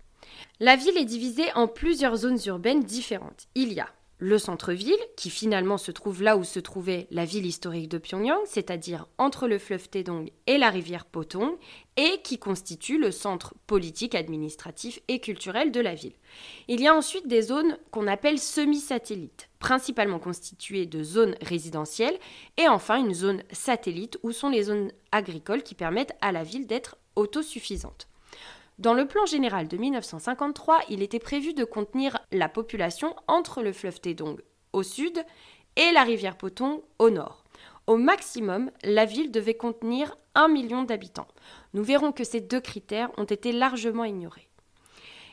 La 0.61 0.77
ville 0.77 0.99
est 0.99 1.07
divisée 1.07 1.51
en 1.55 1.67
plusieurs 1.67 2.17
zones 2.17 2.39
urbaines 2.45 2.83
différentes. 2.83 3.49
Il 3.55 3.73
y 3.73 3.81
a 3.81 3.89
le 4.25 4.39
centre-ville, 4.39 4.97
qui 5.17 5.29
finalement 5.29 5.77
se 5.77 5.93
trouve 5.93 6.23
là 6.23 6.39
où 6.39 6.45
se 6.45 6.59
trouvait 6.59 7.07
la 7.11 7.27
ville 7.27 7.45
historique 7.45 7.91
de 7.91 7.99
Pyongyang, 7.99 8.41
c'est-à-dire 8.47 9.07
entre 9.19 9.47
le 9.47 9.59
fleuve 9.59 9.91
Taedong 9.91 10.31
et 10.47 10.57
la 10.57 10.71
rivière 10.71 11.05
Potong, 11.05 11.59
et 11.99 12.23
qui 12.25 12.39
constitue 12.39 12.99
le 12.99 13.11
centre 13.11 13.55
politique, 13.67 14.15
administratif 14.15 14.99
et 15.09 15.21
culturel 15.21 15.73
de 15.73 15.81
la 15.81 15.95
ville. 15.95 16.15
Il 16.69 16.81
y 16.81 16.89
a 16.89 16.95
ensuite 16.95 17.29
des 17.29 17.43
zones 17.43 17.77
qu'on 17.91 18.07
appelle 18.07 18.39
semi-satellites, 18.39 19.51
principalement 19.59 20.19
constituées 20.19 20.87
de 20.87 21.03
zones 21.03 21.37
résidentielles, 21.43 22.19
et 22.57 22.67
enfin 22.67 22.97
une 22.97 23.13
zone 23.13 23.43
satellite 23.53 24.19
où 24.23 24.33
sont 24.33 24.49
les 24.49 24.65
zones 24.65 24.91
agricoles 25.13 25.63
qui 25.63 25.75
permettent 25.75 26.17
à 26.23 26.33
la 26.33 26.45
ville 26.45 26.67
d'être 26.67 26.97
autosuffisante. 27.15 28.09
Dans 28.79 28.95
le 28.95 29.07
plan 29.07 29.25
général 29.25 29.69
de 29.69 29.77
1953, 29.77 30.81
il 30.89 31.01
était 31.01 31.21
prévu 31.21 31.55
de 31.55 31.65
contenir 31.65 32.19
la 32.33 32.49
population 32.49 33.15
entre 33.29 33.63
le 33.63 33.73
fleuve 33.73 34.01
Taedong 34.01 34.41
au 34.73 34.83
sud 34.83 35.25
et 35.77 35.93
la 35.93 36.03
rivière 36.03 36.37
Potong 36.37 36.83
au 36.99 37.09
nord. 37.09 37.45
Au 37.87 37.97
maximum, 37.97 38.73
la 38.83 39.05
ville 39.05 39.31
devait 39.31 39.55
contenir 39.55 40.17
un 40.35 40.49
million 40.49 40.83
d'habitants. 40.83 41.29
Nous 41.73 41.85
verrons 41.85 42.11
que 42.11 42.25
ces 42.25 42.41
deux 42.41 42.61
critères 42.61 43.11
ont 43.17 43.25
été 43.25 43.53
largement 43.53 44.05
ignorés. 44.05 44.49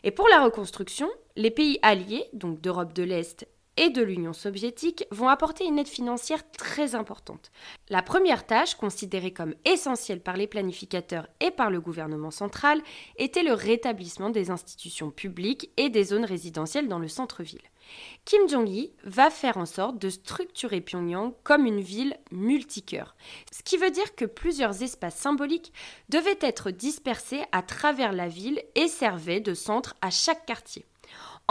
Et 0.04 0.12
pour 0.12 0.28
la 0.30 0.44
reconstruction, 0.44 1.10
les 1.36 1.52
pays 1.52 1.80
alliés, 1.82 2.26
donc 2.34 2.62
d'Europe 2.62 2.94
de 2.94 3.04
l'Est 3.04 3.48
et 3.82 3.90
de 3.90 4.04
l'Union 4.04 4.32
soviétique 4.32 5.06
vont 5.10 5.28
apporter 5.28 5.66
une 5.66 5.80
aide 5.80 5.88
financière 5.88 6.50
très 6.52 6.94
importante. 6.94 7.52
La 7.90 8.04
première 8.04 8.46
tâche, 8.46 8.76
considérée 8.76 9.34
comme 9.34 9.56
essentielle 9.66 10.22
par 10.22 10.38
les 10.38 10.46
planificateurs 10.46 11.28
et 11.40 11.50
par 11.50 11.72
le 11.72 11.82
gouvernement 11.82 12.30
central, 12.30 12.80
était 13.18 13.42
le 13.42 13.54
rétablissement 13.54 14.30
des 14.30 14.52
institutions 14.52 15.10
publiques 15.10 15.72
et 15.78 15.90
des 15.90 16.04
zones 16.04 16.26
résidentielles 16.26 16.88
dans 16.88 17.00
le 17.00 17.08
centre-ville. 17.08 17.64
Kim 18.24 18.48
Jong-il 18.48 18.92
va 19.04 19.32
faire 19.32 19.58
en 19.58 19.66
sorte 19.66 19.98
de 19.98 20.12
structurer 20.12 20.80
Pyongyang 20.80 21.34
comme 21.44 21.66
une 21.66 21.82
ville 21.82 22.16
multicœur, 22.32 23.16
ce 23.52 23.64
qui 23.64 23.78
veut 23.78 23.90
dire 23.90 24.16
que 24.16 24.26
plusieurs 24.26 24.84
espaces 24.84 25.18
symboliques 25.18 25.74
devaient 26.10 26.38
être 26.42 26.70
dispersés 26.70 27.42
à 27.52 27.64
travers 27.64 28.14
la 28.14 28.28
ville 28.28 28.62
et 28.76 28.88
servaient 28.88 29.40
de 29.40 29.56
centre 29.56 29.96
à 30.02 30.12
chaque 30.12 30.46
quartier. 30.46 30.86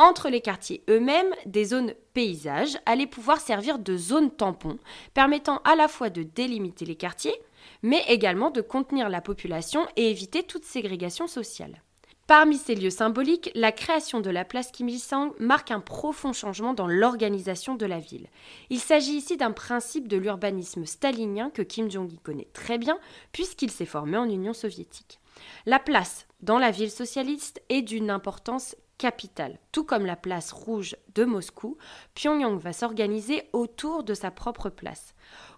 Entre 0.01 0.31
les 0.31 0.41
quartiers 0.41 0.83
eux-mêmes, 0.89 1.35
des 1.45 1.67
zones 1.67 1.93
paysages 2.15 2.79
allaient 2.87 3.07
pouvoir 3.07 3.39
servir 3.39 3.79
de 3.79 3.99
zones 3.99 4.31
tampons, 4.31 4.79
permettant 5.13 5.61
à 5.65 5.77
la 5.77 5.89
fois 5.89 6.09
de 6.09 6.23
délimiter 6.23 6.87
les 6.87 6.95
quartiers, 6.95 7.39
mais 7.83 8.03
également 8.09 8.51
de 8.51 8.63
contenir 8.63 9.11
la 9.11 9.21
population 9.21 9.87
et 9.97 10.09
éviter 10.09 10.43
toute 10.43 10.65
ségrégation 10.65 11.27
sociale. 11.27 11.83
Parmi 12.27 12.57
ces 12.57 12.77
lieux 12.77 12.89
symboliques, 12.89 13.51
la 13.55 13.73
création 13.73 14.21
de 14.21 14.31
la 14.31 14.47
place 14.47 14.73
Kim 14.73 14.89
Il-sung 14.89 15.33
marque 15.39 15.71
un 15.71 15.81
profond 15.81 16.33
changement 16.33 16.73
dans 16.73 16.87
l'organisation 16.87 17.75
de 17.75 17.85
la 17.85 17.99
ville. 17.99 18.29
Il 18.71 18.81
s'agit 18.81 19.17
ici 19.17 19.37
d'un 19.37 19.53
principe 19.53 20.09
de 20.09 20.17
l'urbanisme 20.17 20.87
stalinien 20.87 21.51
que 21.51 21.61
Kim 21.61 21.91
Jong-il 21.91 22.21
connaît 22.21 22.49
très 22.55 22.79
bien 22.79 22.99
puisqu'il 23.33 23.71
s'est 23.71 23.85
formé 23.85 24.17
en 24.17 24.31
Union 24.31 24.55
soviétique. 24.55 25.21
La 25.67 25.79
place 25.79 26.27
dans 26.41 26.59
la 26.59 26.71
ville 26.71 26.91
socialiste 26.91 27.61
est 27.69 27.83
d'une 27.83 28.09
importance 28.09 28.77
capitale. 29.01 29.59
Tout 29.73 29.83
comme 29.83 30.05
la 30.05 30.15
place 30.15 30.53
rouge 30.53 30.95
de 31.15 31.25
Moscou, 31.25 31.79
Pyongyang 32.15 32.59
va 32.59 32.75
s'organiser 32.75 33.45
autour 33.55 34.05
de 34.05 34.13
sa 34.13 34.31
propre 34.31 34.69
place. 34.69 35.15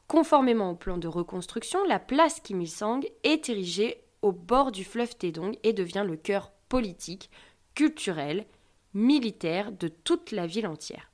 Conformément 0.07 0.71
au 0.71 0.77
plan 0.77 0.97
de 0.97 1.09
reconstruction, 1.09 1.85
la 1.85 1.99
place 1.99 2.39
Kim 2.39 2.61
Il-sung 2.61 3.05
est 3.25 3.49
érigée 3.49 4.05
au 4.23 4.31
bord 4.31 4.71
du 4.71 4.85
fleuve 4.85 5.17
Taedong 5.17 5.59
et 5.65 5.73
devient 5.73 6.05
le 6.07 6.17
cœur 6.17 6.53
politique, 6.69 7.31
culturel, 7.75 8.47
militaire 8.95 9.73
de 9.73 9.89
toute 9.89 10.31
la 10.31 10.47
ville 10.47 10.69
entière. 10.69 11.12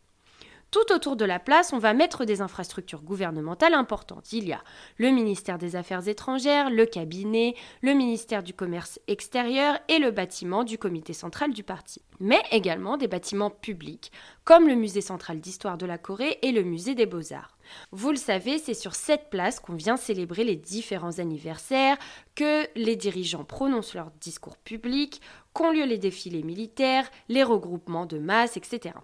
Tout 0.71 0.93
autour 0.93 1.17
de 1.17 1.25
la 1.25 1.39
place, 1.39 1.73
on 1.73 1.79
va 1.79 1.95
mettre 1.95 2.27
des 2.27 2.43
infrastructures 2.43 3.03
gouvernementales 3.03 3.73
importantes. 3.73 4.35
Il 4.35 4.47
y 4.47 4.53
a 4.53 4.63
le 4.99 5.09
ministère 5.11 5.57
des 5.57 5.77
Affaires 5.77 6.07
étrangères, 6.09 6.69
le 6.69 6.85
cabinet, 6.85 7.55
le 7.81 7.95
ministère 7.95 8.43
du 8.43 8.53
Commerce 8.53 9.01
extérieur 9.09 9.79
et 9.89 9.99
le 9.99 10.11
bâtiment 10.11 10.65
du 10.65 10.77
comité 10.77 11.15
central 11.15 11.55
du 11.55 11.63
parti. 11.63 12.03
Mais 12.21 12.43
également 12.51 12.99
des 12.99 13.09
bâtiments 13.09 13.49
publics, 13.49 14.13
comme 14.45 14.69
le 14.69 14.75
musée 14.75 15.01
central 15.01 15.41
d'histoire 15.41 15.79
de 15.79 15.87
la 15.87 15.97
Corée 15.97 16.39
et 16.43 16.53
le 16.53 16.63
musée 16.63 16.95
des 16.95 17.07
beaux-arts. 17.07 17.57
Vous 17.91 18.11
le 18.11 18.17
savez, 18.17 18.59
c'est 18.59 18.75
sur 18.75 18.95
cette 18.95 19.31
place 19.31 19.61
qu'on 19.61 19.75
vient 19.75 19.97
célébrer 19.97 20.45
les 20.45 20.57
différents 20.57 21.19
anniversaires, 21.19 21.97
que 22.35 22.67
les 22.77 22.97
dirigeants 22.97 23.45
prononcent 23.45 23.95
leurs 23.95 24.11
discours 24.21 24.57
publics, 24.59 25.21
qu'ont 25.59 25.73
lieu 25.73 25.85
les 25.85 25.99
défilés 25.99 26.45
militaires, 26.45 27.11
les 27.29 27.43
regroupements 27.43 28.07
de 28.07 28.21
masse, 28.21 28.57
etc. 28.57 28.95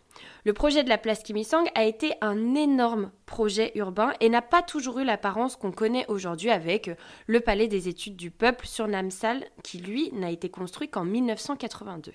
Le 0.45 0.53
projet 0.53 0.85
de 0.85 0.89
la 0.89 0.99
place 0.99 1.25
Kim 1.25 1.37
Il-sung 1.37 1.69
a 1.75 1.83
été 1.83 2.13
un 2.21 2.55
énorme 2.55 3.11
projet 3.27 3.73
urbain 3.75 4.13
et 4.21 4.29
n'a 4.29 4.41
pas 4.41 4.63
toujours 4.63 5.01
eu 5.01 5.05
l'apparence 5.05 5.57
qu'on 5.57 5.73
connaît 5.73 6.07
aujourd'hui 6.07 6.53
avec 6.53 6.93
le 7.27 7.41
palais 7.41 7.67
des 7.67 7.89
études 7.89 8.15
du 8.15 8.31
peuple 8.31 8.69
sur 8.69 8.87
Namsal, 8.87 9.45
qui 9.65 9.79
lui 9.79 10.13
n'a 10.13 10.31
été 10.31 10.49
construit 10.49 10.89
qu'en 10.89 11.03
1982. 11.03 12.13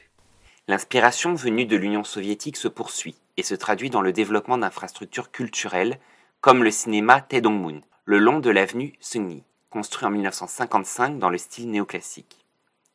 L'inspiration 0.70 1.34
venue 1.34 1.66
de 1.66 1.76
l'Union 1.76 2.06
soviétique 2.06 2.56
se 2.56 2.70
poursuit 2.70 3.18
et 3.36 3.44
se 3.44 3.56
traduit 3.56 3.90
dans 3.90 4.02
le 4.02 4.14
développement 4.14 4.58
d'infrastructures 4.58 5.32
culturelles 5.32 6.00
comme 6.40 6.64
le 6.64 6.72
cinéma 6.72 7.20
Taedongmun, 7.20 7.82
le 8.06 8.20
long 8.20 8.40
de 8.40 8.52
l'avenue 8.52 8.94
Seungni, 9.02 9.44
construit 9.70 10.08
en 10.08 10.12
1955 10.12 11.20
dans 11.20 11.30
le 11.30 11.38
style 11.38 11.70
néoclassique. 11.70 12.46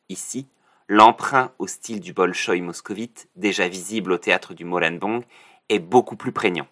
Ici, 0.09 0.47
l'emprunt 0.87 1.51
au 1.59 1.67
style 1.67 1.99
du 1.99 2.13
Bolchoï 2.13 2.61
moscovite, 2.61 3.27
déjà 3.35 3.67
visible 3.67 4.11
au 4.11 4.17
théâtre 4.17 4.53
du 4.53 4.65
Moranbong, 4.65 5.23
est 5.69 5.79
beaucoup 5.79 6.15
plus 6.15 6.31
prégnant. 6.31 6.67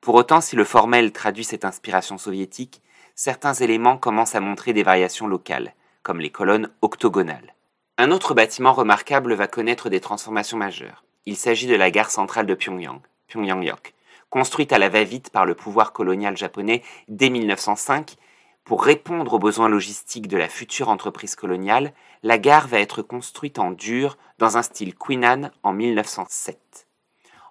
Pour 0.00 0.14
autant, 0.14 0.40
si 0.40 0.56
le 0.56 0.64
formel 0.64 1.12
traduit 1.12 1.44
cette 1.44 1.64
inspiration 1.64 2.18
soviétique, 2.18 2.82
certains 3.14 3.54
éléments 3.54 3.96
commencent 3.96 4.34
à 4.34 4.40
montrer 4.40 4.72
des 4.72 4.82
variations 4.82 5.26
locales, 5.26 5.74
comme 6.02 6.20
les 6.20 6.30
colonnes 6.30 6.70
octogonales. 6.82 7.54
Un 7.96 8.10
autre 8.10 8.34
bâtiment 8.34 8.72
remarquable 8.72 9.34
va 9.34 9.46
connaître 9.46 9.88
des 9.88 10.00
transformations 10.00 10.58
majeures. 10.58 11.04
Il 11.26 11.36
s'agit 11.36 11.66
de 11.66 11.76
la 11.76 11.90
gare 11.90 12.10
centrale 12.10 12.46
de 12.46 12.54
Pyongyang, 12.54 13.00
Pyongyang-yok, 13.28 13.94
construite 14.30 14.72
à 14.72 14.78
la 14.78 14.88
va-vite 14.88 15.30
par 15.30 15.46
le 15.46 15.54
pouvoir 15.54 15.92
colonial 15.92 16.36
japonais 16.36 16.82
dès 17.08 17.30
1905, 17.30 18.16
pour 18.64 18.82
répondre 18.82 19.34
aux 19.34 19.38
besoins 19.38 19.68
logistiques 19.68 20.26
de 20.26 20.38
la 20.38 20.48
future 20.48 20.88
entreprise 20.88 21.36
coloniale, 21.36 21.92
la 22.22 22.38
gare 22.38 22.66
va 22.66 22.80
être 22.80 23.02
construite 23.02 23.58
en 23.58 23.70
dur 23.70 24.16
dans 24.38 24.56
un 24.56 24.62
style 24.62 24.94
Queenan 24.94 25.50
en 25.62 25.74
1907. 25.74 26.86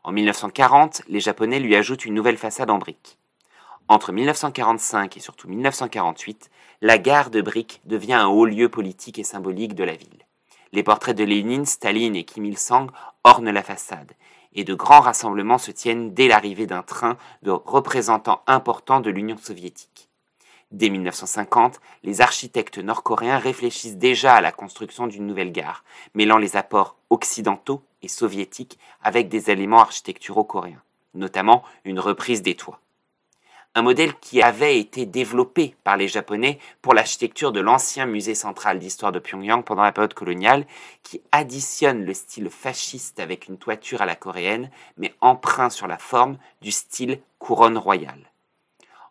En 0.03 0.11
1940, 0.11 1.03
les 1.07 1.19
Japonais 1.19 1.59
lui 1.59 1.75
ajoutent 1.75 2.05
une 2.05 2.15
nouvelle 2.15 2.39
façade 2.39 2.71
en 2.71 2.79
briques. 2.79 3.19
Entre 3.87 4.11
1945 4.11 5.15
et 5.15 5.19
surtout 5.19 5.47
1948, 5.47 6.49
la 6.81 6.97
gare 6.97 7.29
de 7.29 7.41
briques 7.41 7.81
devient 7.85 8.13
un 8.13 8.27
haut 8.27 8.45
lieu 8.45 8.67
politique 8.67 9.19
et 9.19 9.23
symbolique 9.23 9.75
de 9.75 9.83
la 9.83 9.93
ville. 9.93 10.25
Les 10.71 10.81
portraits 10.81 11.15
de 11.15 11.23
Lénine, 11.23 11.67
Staline 11.67 12.15
et 12.15 12.23
Kim 12.23 12.45
Il-sung 12.45 12.89
ornent 13.23 13.51
la 13.51 13.61
façade, 13.61 14.13
et 14.53 14.63
de 14.63 14.73
grands 14.73 15.01
rassemblements 15.01 15.59
se 15.59 15.69
tiennent 15.69 16.15
dès 16.15 16.27
l'arrivée 16.27 16.65
d'un 16.65 16.81
train 16.81 17.17
de 17.43 17.51
représentants 17.51 18.41
importants 18.47 18.99
de 18.99 19.11
l'Union 19.11 19.37
soviétique. 19.37 20.09
Dès 20.73 20.89
1950, 20.89 21.79
les 22.03 22.19
architectes 22.19 22.79
nord-coréens 22.79 23.37
réfléchissent 23.37 23.97
déjà 23.97 24.33
à 24.33 24.41
la 24.41 24.51
construction 24.51 25.07
d'une 25.07 25.27
nouvelle 25.27 25.51
gare, 25.51 25.85
mêlant 26.15 26.37
les 26.37 26.57
apports 26.57 26.97
occidentaux 27.09 27.83
et 28.01 28.07
soviétiques 28.07 28.79
avec 29.01 29.29
des 29.29 29.51
éléments 29.51 29.81
architecturaux 29.81 30.43
coréens, 30.43 30.81
notamment 31.13 31.63
une 31.85 31.99
reprise 31.99 32.41
des 32.41 32.55
toits 32.55 32.79
un 33.75 33.81
modèle 33.81 34.13
qui 34.19 34.41
avait 34.41 34.79
été 34.79 35.05
développé 35.05 35.75
par 35.83 35.97
les 35.97 36.07
Japonais 36.07 36.59
pour 36.81 36.93
l'architecture 36.93 37.51
de 37.51 37.59
l'ancien 37.59 38.05
musée 38.05 38.35
central 38.35 38.77
d'histoire 38.77 39.11
de 39.11 39.19
Pyongyang 39.19 39.63
pendant 39.63 39.81
la 39.81 39.91
période 39.91 40.13
coloniale, 40.13 40.67
qui 41.01 41.21
additionne 41.31 42.05
le 42.05 42.13
style 42.13 42.49
fasciste 42.49 43.19
avec 43.19 43.47
une 43.47 43.57
toiture 43.57 44.01
à 44.01 44.05
la 44.05 44.15
coréenne, 44.15 44.69
mais 44.97 45.15
emprunt 45.21 45.71
sur 45.71 45.87
la 45.87 45.97
forme 45.97 46.37
du 46.61 46.71
style 46.71 47.19
couronne 47.39 47.77
royale. 47.77 48.32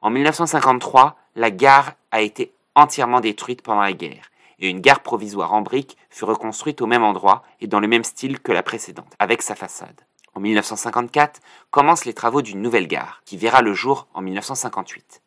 En 0.03 0.11
1953, 0.11 1.17
la 1.37 1.53
gare 1.53 1.93
a 2.11 2.23
été 2.23 2.53
entièrement 2.75 3.21
détruite 3.21 3.63
pendant 3.63 3.83
la 3.83 3.93
guerre, 3.93 4.33
et 4.59 4.69
une 4.69 4.81
gare 4.81 5.01
provisoire 5.01 5.53
en 5.55 5.63
briques 5.63 5.97
fut 6.11 6.25
reconstruite 6.25 6.83
au 6.83 6.87
même 6.87 7.05
endroit 7.05 7.45
et 7.61 7.69
dans 7.69 7.79
le 7.79 7.87
même 7.87 8.03
style 8.03 8.41
que 8.41 8.51
la 8.51 8.65
précédente, 8.65 9.15
avec 9.21 9.43
sa 9.43 9.55
façade. 9.55 10.01
En 10.35 10.41
1954 10.41 11.41
commencent 11.71 12.05
les 12.05 12.15
travaux 12.15 12.43
d'une 12.43 12.61
nouvelle 12.61 12.89
gare, 12.89 13.23
qui 13.25 13.37
verra 13.37 13.63
le 13.63 13.75
jour 13.75 14.09
en 14.13 14.23
1958. 14.23 15.23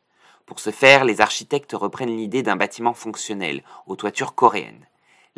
Pour 0.45 0.59
ce 0.59 0.71
faire, 0.71 1.05
les 1.05 1.21
architectes 1.21 1.73
reprennent 1.73 2.17
l'idée 2.17 2.43
d'un 2.43 2.57
bâtiment 2.57 2.93
fonctionnel, 2.93 3.63
aux 3.87 3.95
toitures 3.95 4.35
coréennes. 4.35 4.87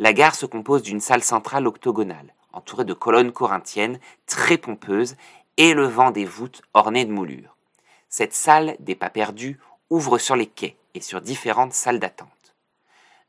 La 0.00 0.12
gare 0.12 0.34
se 0.34 0.46
compose 0.46 0.82
d'une 0.82 1.00
salle 1.00 1.22
centrale 1.22 1.68
octogonale, 1.68 2.34
entourée 2.52 2.84
de 2.84 2.92
colonnes 2.92 3.32
corinthiennes 3.32 4.00
très 4.26 4.58
pompeuses, 4.58 5.14
élevant 5.58 6.10
des 6.10 6.24
voûtes 6.24 6.62
ornées 6.74 7.04
de 7.04 7.12
moulures. 7.12 7.57
Cette 8.08 8.34
salle, 8.34 8.76
des 8.80 8.94
pas 8.94 9.10
perdus, 9.10 9.58
ouvre 9.90 10.18
sur 10.18 10.36
les 10.36 10.46
quais 10.46 10.76
et 10.94 11.00
sur 11.00 11.20
différentes 11.20 11.74
salles 11.74 12.00
d'attente. 12.00 12.28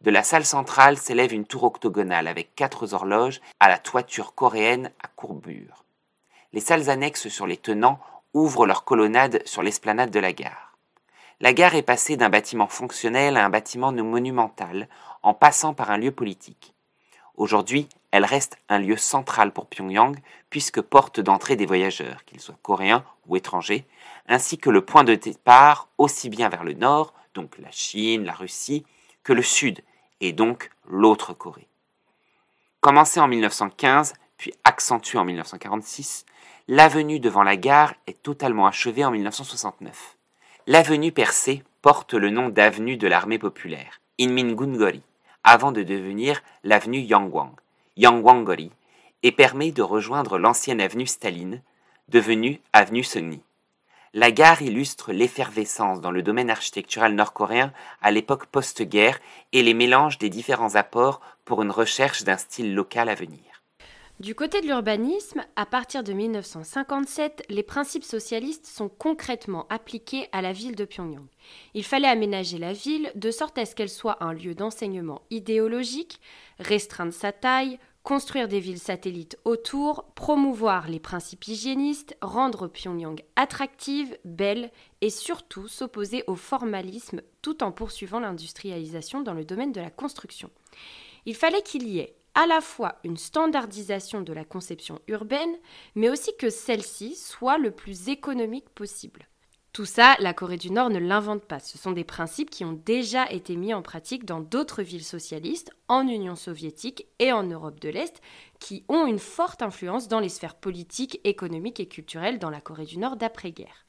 De 0.02 0.12
la 0.12 0.24
salle 0.24 0.46
centrale 0.46 0.98
s'élève 0.98 1.34
une 1.34 1.46
tour 1.46 1.64
octogonale 1.64 2.28
avec 2.28 2.56
quatre 2.56 2.94
horloges 2.94 3.42
à 3.60 3.68
la 3.68 3.78
toiture 3.78 4.34
coréenne 4.34 4.92
à 5.04 5.08
courbure 5.08 5.84
les 6.54 6.62
salles 6.62 6.90
annexes 6.90 7.28
sur 7.28 7.48
les 7.48 7.58
tenants 7.58 8.00
ouvrent 8.34 8.66
leur 8.66 8.84
colonnade 8.84 9.42
sur 9.46 9.64
l'esplanade 9.64 10.12
de 10.12 10.20
la 10.20 10.34
gare. 10.34 10.78
La 11.40 11.54
gare 11.54 11.76
est 11.76 11.84
passée 11.84 12.18
d'un 12.18 12.30
bâtiment 12.30 12.68
fonctionnel 12.68 13.38
à 13.38 13.46
un 13.46 13.50
bâtiment 13.50 13.92
monumental 13.92 14.90
en 15.24 15.34
passant 15.34 15.74
par 15.74 15.92
un 15.92 15.98
lieu 15.98 16.12
politique. 16.12 16.74
Aujourd'hui, 17.38 17.88
elle 18.12 18.26
reste 18.26 18.58
un 18.68 18.80
lieu 18.80 18.98
central 18.98 19.52
pour 19.52 19.68
Pyongyang 19.68 20.18
puisque 20.50 20.82
porte 20.82 21.20
d'entrée 21.20 21.56
des 21.56 21.66
voyageurs, 21.66 22.26
qu'ils 22.26 22.42
soient 22.42 22.58
coréens 22.62 23.06
ou 23.28 23.38
étrangers, 23.38 23.86
ainsi 24.30 24.58
que 24.58 24.70
le 24.70 24.82
point 24.82 25.04
de 25.04 25.16
départ 25.16 25.90
aussi 25.98 26.30
bien 26.30 26.48
vers 26.48 26.64
le 26.64 26.74
nord, 26.74 27.14
donc 27.34 27.58
la 27.58 27.72
Chine, 27.72 28.24
la 28.24 28.34
Russie, 28.34 28.86
que 29.24 29.34
le 29.34 29.42
sud, 29.42 29.82
et 30.22 30.32
donc 30.32 30.70
l'autre 30.88 31.34
Corée. 31.34 31.68
Commencée 32.80 33.20
en 33.20 33.28
1915, 33.28 34.14
puis 34.38 34.54
accentuée 34.64 35.20
en 35.20 35.26
1946, 35.26 36.26
l'avenue 36.68 37.20
devant 37.20 37.44
la 37.44 37.58
gare 37.58 37.94
est 38.08 38.22
totalement 38.22 38.68
achevée 38.68 39.04
en 39.04 39.12
1969. 39.12 40.16
L'avenue 40.68 41.12
percée 41.12 41.64
porte 41.82 42.14
le 42.14 42.30
nom 42.30 42.50
d'avenue 42.50 42.98
de 42.98 43.08
l'armée 43.08 43.40
populaire, 43.40 44.00
Inmingungori, 44.20 45.02
avant 45.44 45.72
de 45.72 45.82
devenir 45.82 46.42
l'avenue 46.64 47.00
Yangwang, 47.00 47.54
Yangwangori, 47.98 48.72
et 49.24 49.32
permet 49.32 49.72
de 49.72 49.82
rejoindre 49.82 50.38
l'ancienne 50.38 50.80
avenue 50.80 51.08
Staline, 51.08 51.62
devenue 52.08 52.62
avenue 52.72 53.04
Sony. 53.04 53.42
La 54.14 54.32
gare 54.32 54.64
illustre 54.64 55.14
l'effervescence 55.14 56.02
dans 56.02 56.10
le 56.10 56.24
domaine 56.24 56.50
architectural 56.50 57.14
nord-coréen 57.14 57.72
à 58.02 58.10
l'époque 58.10 58.48
post-guerre 58.48 59.20
et 59.54 59.62
les 59.62 59.76
mélanges 59.76 60.18
des 60.18 60.30
différents 60.30 60.74
apports 60.74 61.22
pour 61.46 61.62
une 61.62 61.70
recherche 61.70 62.24
d'un 62.24 62.38
style 62.38 62.74
local 62.74 63.10
à 63.10 63.16
venir. 63.16 63.40
Du 64.20 64.36
côté 64.36 64.60
de 64.60 64.66
l'urbanisme, 64.66 65.46
à 65.56 65.66
partir 65.66 66.04
de 66.04 66.12
1957, 66.12 67.46
les 67.50 67.64
principes 67.64 68.04
socialistes 68.04 68.66
sont 68.66 68.90
concrètement 68.90 69.66
appliqués 69.70 70.28
à 70.34 70.42
la 70.42 70.52
ville 70.52 70.76
de 70.76 70.84
Pyongyang. 70.84 71.28
Il 71.74 71.86
fallait 71.86 72.10
aménager 72.10 72.58
la 72.58 72.74
ville 72.74 73.14
de 73.16 73.32
sorte 73.32 73.58
à 73.58 73.66
ce 73.66 73.76
qu'elle 73.76 73.90
soit 73.90 74.22
un 74.22 74.34
lieu 74.34 74.56
d'enseignement 74.56 75.22
idéologique, 75.30 76.20
restreindre 76.60 77.14
sa 77.14 77.32
taille, 77.32 77.80
construire 78.10 78.48
des 78.48 78.60
villes 78.60 78.80
satellites 78.80 79.38
autour, 79.46 80.06
promouvoir 80.16 80.90
les 80.90 81.00
principes 81.00 81.48
hygiénistes, 81.48 82.18
rendre 82.24 82.68
Pyongyang 82.68 83.22
attractive, 83.36 84.18
belle 84.26 84.72
et 85.02 85.12
surtout 85.12 85.68
s'opposer 85.68 86.24
au 86.26 86.34
formalisme 86.34 87.22
tout 87.44 87.62
en 87.62 87.72
poursuivant 87.72 88.20
l'industrialisation 88.20 89.22
dans 89.22 89.36
le 89.36 89.46
domaine 89.46 89.74
de 89.74 89.80
la 89.80 89.92
construction. 89.92 90.50
Il 91.28 91.36
fallait 91.36 91.62
qu'il 91.62 91.88
y 91.88 92.00
ait 92.00 92.16
à 92.34 92.48
la 92.48 92.62
fois 92.62 92.96
une 93.04 93.18
standardisation 93.18 94.22
de 94.22 94.34
la 94.34 94.44
conception 94.44 95.00
urbaine, 95.08 95.56
mais 95.94 96.10
aussi 96.10 96.36
que 96.36 96.50
celle-ci 96.50 97.16
soit 97.16 97.60
le 97.60 97.70
plus 97.70 98.10
économique 98.10 98.70
possible. 98.70 99.28
Tout 99.80 99.86
ça, 99.86 100.18
la 100.20 100.34
Corée 100.34 100.58
du 100.58 100.72
Nord 100.72 100.90
ne 100.90 101.00
l'invente 101.00 101.46
pas. 101.46 101.60
Ce 101.60 101.78
sont 101.78 101.94
des 101.94 102.04
principes 102.04 102.50
qui 102.50 102.66
ont 102.66 102.78
déjà 102.86 103.32
été 103.32 103.56
mis 103.56 103.74
en 103.74 103.82
pratique 103.82 104.26
dans 104.26 104.42
d'autres 104.42 104.84
villes 104.84 105.06
socialistes, 105.06 105.72
en 105.88 106.06
Union 106.06 106.36
soviétique 106.36 107.08
et 107.20 107.32
en 107.32 107.44
Europe 107.44 107.80
de 107.80 107.88
l'Est, 107.88 108.22
qui 108.60 108.84
ont 108.90 109.06
une 109.06 109.20
forte 109.20 109.62
influence 109.62 110.10
dans 110.10 110.20
les 110.20 110.28
sphères 110.28 110.56
politiques, 110.56 111.22
économiques 111.24 111.80
et 111.80 111.88
culturelles 111.88 112.40
dans 112.40 112.50
la 112.50 112.60
Corée 112.60 112.84
du 112.84 112.98
Nord 112.98 113.16
d'après-guerre. 113.16 113.86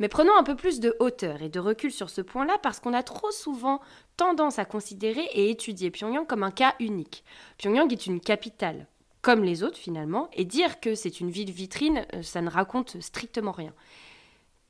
Mais 0.00 0.08
prenons 0.08 0.36
un 0.36 0.42
peu 0.42 0.56
plus 0.56 0.80
de 0.80 0.96
hauteur 0.98 1.42
et 1.42 1.48
de 1.48 1.60
recul 1.60 1.92
sur 1.92 2.10
ce 2.10 2.22
point-là 2.22 2.58
parce 2.60 2.80
qu'on 2.80 2.92
a 2.92 3.04
trop 3.04 3.30
souvent 3.30 3.80
tendance 4.16 4.58
à 4.58 4.64
considérer 4.64 5.28
et 5.34 5.48
étudier 5.48 5.92
Pyongyang 5.92 6.26
comme 6.26 6.42
un 6.42 6.50
cas 6.50 6.74
unique. 6.80 7.22
Pyongyang 7.56 7.92
est 7.92 8.06
une 8.06 8.18
capitale, 8.18 8.88
comme 9.22 9.44
les 9.44 9.62
autres 9.62 9.78
finalement, 9.78 10.28
et 10.32 10.44
dire 10.44 10.80
que 10.80 10.96
c'est 10.96 11.20
une 11.20 11.30
ville 11.30 11.52
vitrine, 11.52 12.04
euh, 12.14 12.22
ça 12.22 12.42
ne 12.42 12.50
raconte 12.50 13.00
strictement 13.00 13.52
rien. 13.52 13.72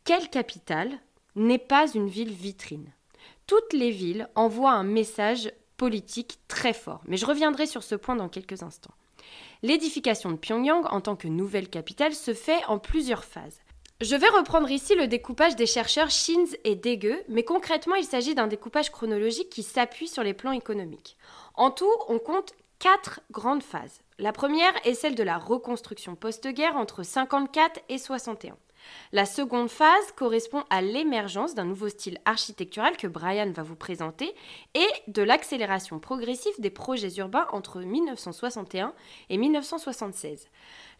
Quelle 0.05 0.29
capitale 0.31 0.99
n'est 1.37 1.59
pas 1.59 1.87
une 1.93 2.09
ville 2.09 2.33
vitrine? 2.33 2.93
Toutes 3.47 3.73
les 3.73 3.91
villes 3.91 4.29
envoient 4.35 4.73
un 4.73 4.83
message 4.83 5.53
politique 5.77 6.39
très 6.49 6.73
fort, 6.73 7.01
mais 7.07 7.17
je 7.17 7.27
reviendrai 7.27 7.67
sur 7.67 7.83
ce 7.83 7.95
point 7.95 8.17
dans 8.17 8.29
quelques 8.29 8.63
instants. 8.63 8.95
L'édification 9.63 10.31
de 10.31 10.37
Pyongyang 10.37 10.87
en 10.91 11.01
tant 11.01 11.17
que 11.17 11.29
nouvelle 11.29 11.69
capitale 11.69 12.15
se 12.15 12.35
fait 12.35 12.65
en 12.67 12.79
plusieurs 12.79 13.25
phases. 13.25 13.61
Je 14.01 14.17
vais 14.17 14.29
reprendre 14.29 14.71
ici 14.71 14.95
le 14.95 15.07
découpage 15.07 15.57
des 15.57 15.67
chercheurs 15.67 16.09
Shins 16.09 16.57
et 16.65 16.75
Dege, 16.75 17.23
mais 17.29 17.45
concrètement 17.45 17.97
il 17.97 18.05
s'agit 18.05 18.35
d'un 18.35 18.47
découpage 18.47 18.91
chronologique 18.91 19.51
qui 19.51 19.63
s'appuie 19.63 20.09
sur 20.09 20.23
les 20.23 20.33
plans 20.33 20.53
économiques. 20.53 21.19
En 21.55 21.71
tout, 21.71 21.93
on 22.09 22.19
compte 22.19 22.55
quatre 22.79 23.21
grandes 23.31 23.63
phases. 23.63 24.01
La 24.19 24.33
première 24.33 24.73
est 24.87 24.95
celle 24.95 25.15
de 25.15 25.23
la 25.23 25.37
reconstruction 25.37 26.15
post-guerre 26.15 26.77
entre 26.77 27.03
54 27.03 27.81
et 27.91 27.99
61. 27.99 28.57
La 29.13 29.27
seconde 29.27 29.69
phase 29.69 30.13
correspond 30.17 30.63
à 30.71 30.83
l'émergence 30.83 31.55
d'un 31.55 31.65
nouveau 31.65 31.89
style 31.89 32.19
architectural 32.25 32.97
que 32.97 33.07
Brian 33.07 33.51
va 33.51 33.63
vous 33.63 33.77
présenter 33.77 34.35
et 34.75 34.87
de 35.09 35.23
l'accélération 35.23 35.99
progressive 35.99 36.53
des 36.59 36.71
projets 36.71 37.15
urbains 37.17 37.47
entre 37.53 37.81
1961 37.81 38.95
et 39.29 39.37
1976. 39.37 40.49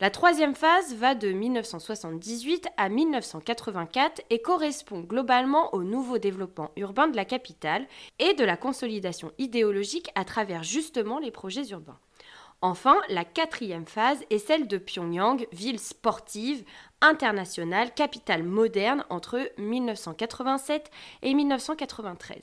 La 0.01 0.11
troisième 0.11 0.55
phase 0.55 0.95
va 0.95 1.15
de 1.15 1.31
1978 1.31 2.69
à 2.77 2.89
1984 2.89 4.23
et 4.31 4.41
correspond 4.41 5.01
globalement 5.01 5.75
au 5.75 5.83
nouveau 5.83 6.19
développement 6.19 6.71
urbain 6.77 7.09
de 7.09 7.17
la 7.17 7.25
capitale 7.25 7.87
et 8.19 8.35
de 8.35 8.45
la 8.45 8.57
consolidation 8.57 9.31
idéologique 9.39 10.11
à 10.15 10.25
travers 10.25 10.63
justement 10.63 11.19
les 11.19 11.31
projets 11.31 11.69
urbains. 11.69 11.99
Enfin, 12.63 12.97
la 13.09 13.25
quatrième 13.25 13.87
phase 13.87 14.23
est 14.29 14.39
celle 14.39 14.69
de 14.69 14.77
Pyongyang, 14.77 15.47
ville 15.51 15.81
sportive, 15.81 16.63
internationale, 17.01 17.95
capitale 17.95 18.43
moderne 18.43 19.05
entre 19.09 19.51
1987 19.57 20.91
et 21.23 21.33
1993. 21.33 22.43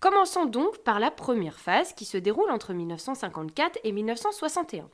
Commençons 0.00 0.44
donc 0.44 0.76
par 0.84 1.00
la 1.00 1.10
première 1.10 1.58
phase 1.58 1.94
qui 1.94 2.04
se 2.04 2.18
déroule 2.18 2.50
entre 2.50 2.74
1954 2.74 3.78
et 3.84 3.92
1961. 3.92 4.90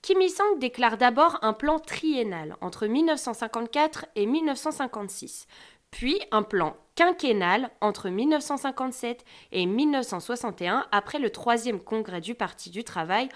Kim 0.00 0.20
Il-sung 0.22 0.58
déclare 0.58 0.96
d'abord 0.96 1.38
un 1.42 1.52
plan 1.52 1.78
triennal 1.78 2.56
entre 2.62 2.86
1954 2.86 4.06
et 4.14 4.24
1956, 4.24 5.46
puis 5.90 6.18
un 6.30 6.42
plan 6.42 6.76
quinquennal 6.94 7.70
entre 7.82 8.08
1957 8.08 9.24
et 9.52 9.66
1961 9.66 10.86
après 10.92 11.18
le 11.18 11.28
troisième 11.28 11.80
congrès 11.80 12.22
du 12.22 12.34
Parti 12.34 12.70
du 12.70 12.84
Travail 12.84 13.28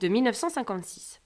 de 0.00 0.08
1956. 0.08 1.20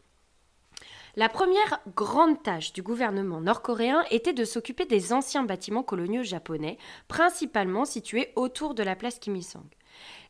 La 1.15 1.29
première 1.29 1.81
grande 1.95 2.43
tâche 2.43 2.73
du 2.73 2.83
gouvernement 2.83 3.43
nord-coréen 3.43 4.03
était 4.11 4.33
de 4.33 4.47
s'occuper 4.47 4.87
des 4.87 5.13
anciens 5.13 5.43
bâtiments 5.43 5.83
coloniaux 5.83 6.23
japonais, 6.23 6.79
principalement 7.07 7.85
situés 7.85 8.33
autour 8.35 8.75
de 8.75 8.83
la 8.83 8.97
place 8.97 9.19
Kim 9.19 9.37
Il-sung. 9.37 9.69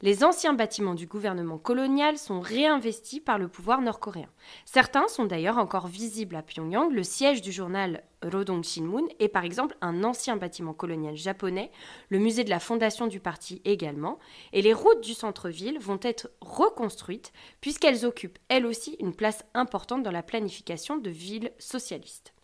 Les 0.01 0.25
anciens 0.25 0.53
bâtiments 0.53 0.95
du 0.95 1.07
gouvernement 1.07 1.59
colonial 1.59 2.19
sont 2.19 2.41
réinvestis 2.41 3.21
par 3.21 3.39
le 3.39 3.47
pouvoir 3.47 3.81
nord-coréen. 3.81 4.29
Certains 4.65 5.07
sont 5.07 5.27
d'ailleurs 5.27 5.59
encore 5.59 5.87
visibles 5.87 6.35
à 6.35 6.43
Pyongyang. 6.43 6.91
Le 6.91 7.05
siège 7.05 7.41
du 7.41 7.53
journal 7.53 8.03
Rodong 8.23 8.65
Shinmun 8.65 9.07
est 9.21 9.29
par 9.29 9.45
exemple 9.45 9.77
un 9.81 10.03
ancien 10.03 10.37
bâtiment 10.37 10.75
colonial 10.75 11.15
japonais, 11.15 11.71
le 12.09 12.19
musée 12.19 12.43
de 12.43 12.51
la 12.51 12.59
fondation 12.59 13.07
du 13.07 13.21
parti 13.21 13.63
également, 13.65 14.19
et 14.53 14.63
les 14.63 14.75
routes 14.75 15.03
du 15.03 15.15
centre-ville 15.15 15.79
vont 15.79 16.01
être 16.03 16.31
reconstruites 16.41 17.33
puisqu'elles 17.61 18.05
occupent 18.05 18.39
elles 18.49 18.67
aussi 18.67 18.97
une 18.99 19.15
place 19.15 19.45
importante 19.55 20.03
dans 20.03 20.11
la 20.11 20.25
planification 20.25 20.97
de 20.97 21.11
villes 21.11 21.53
socialistes. 21.61 22.35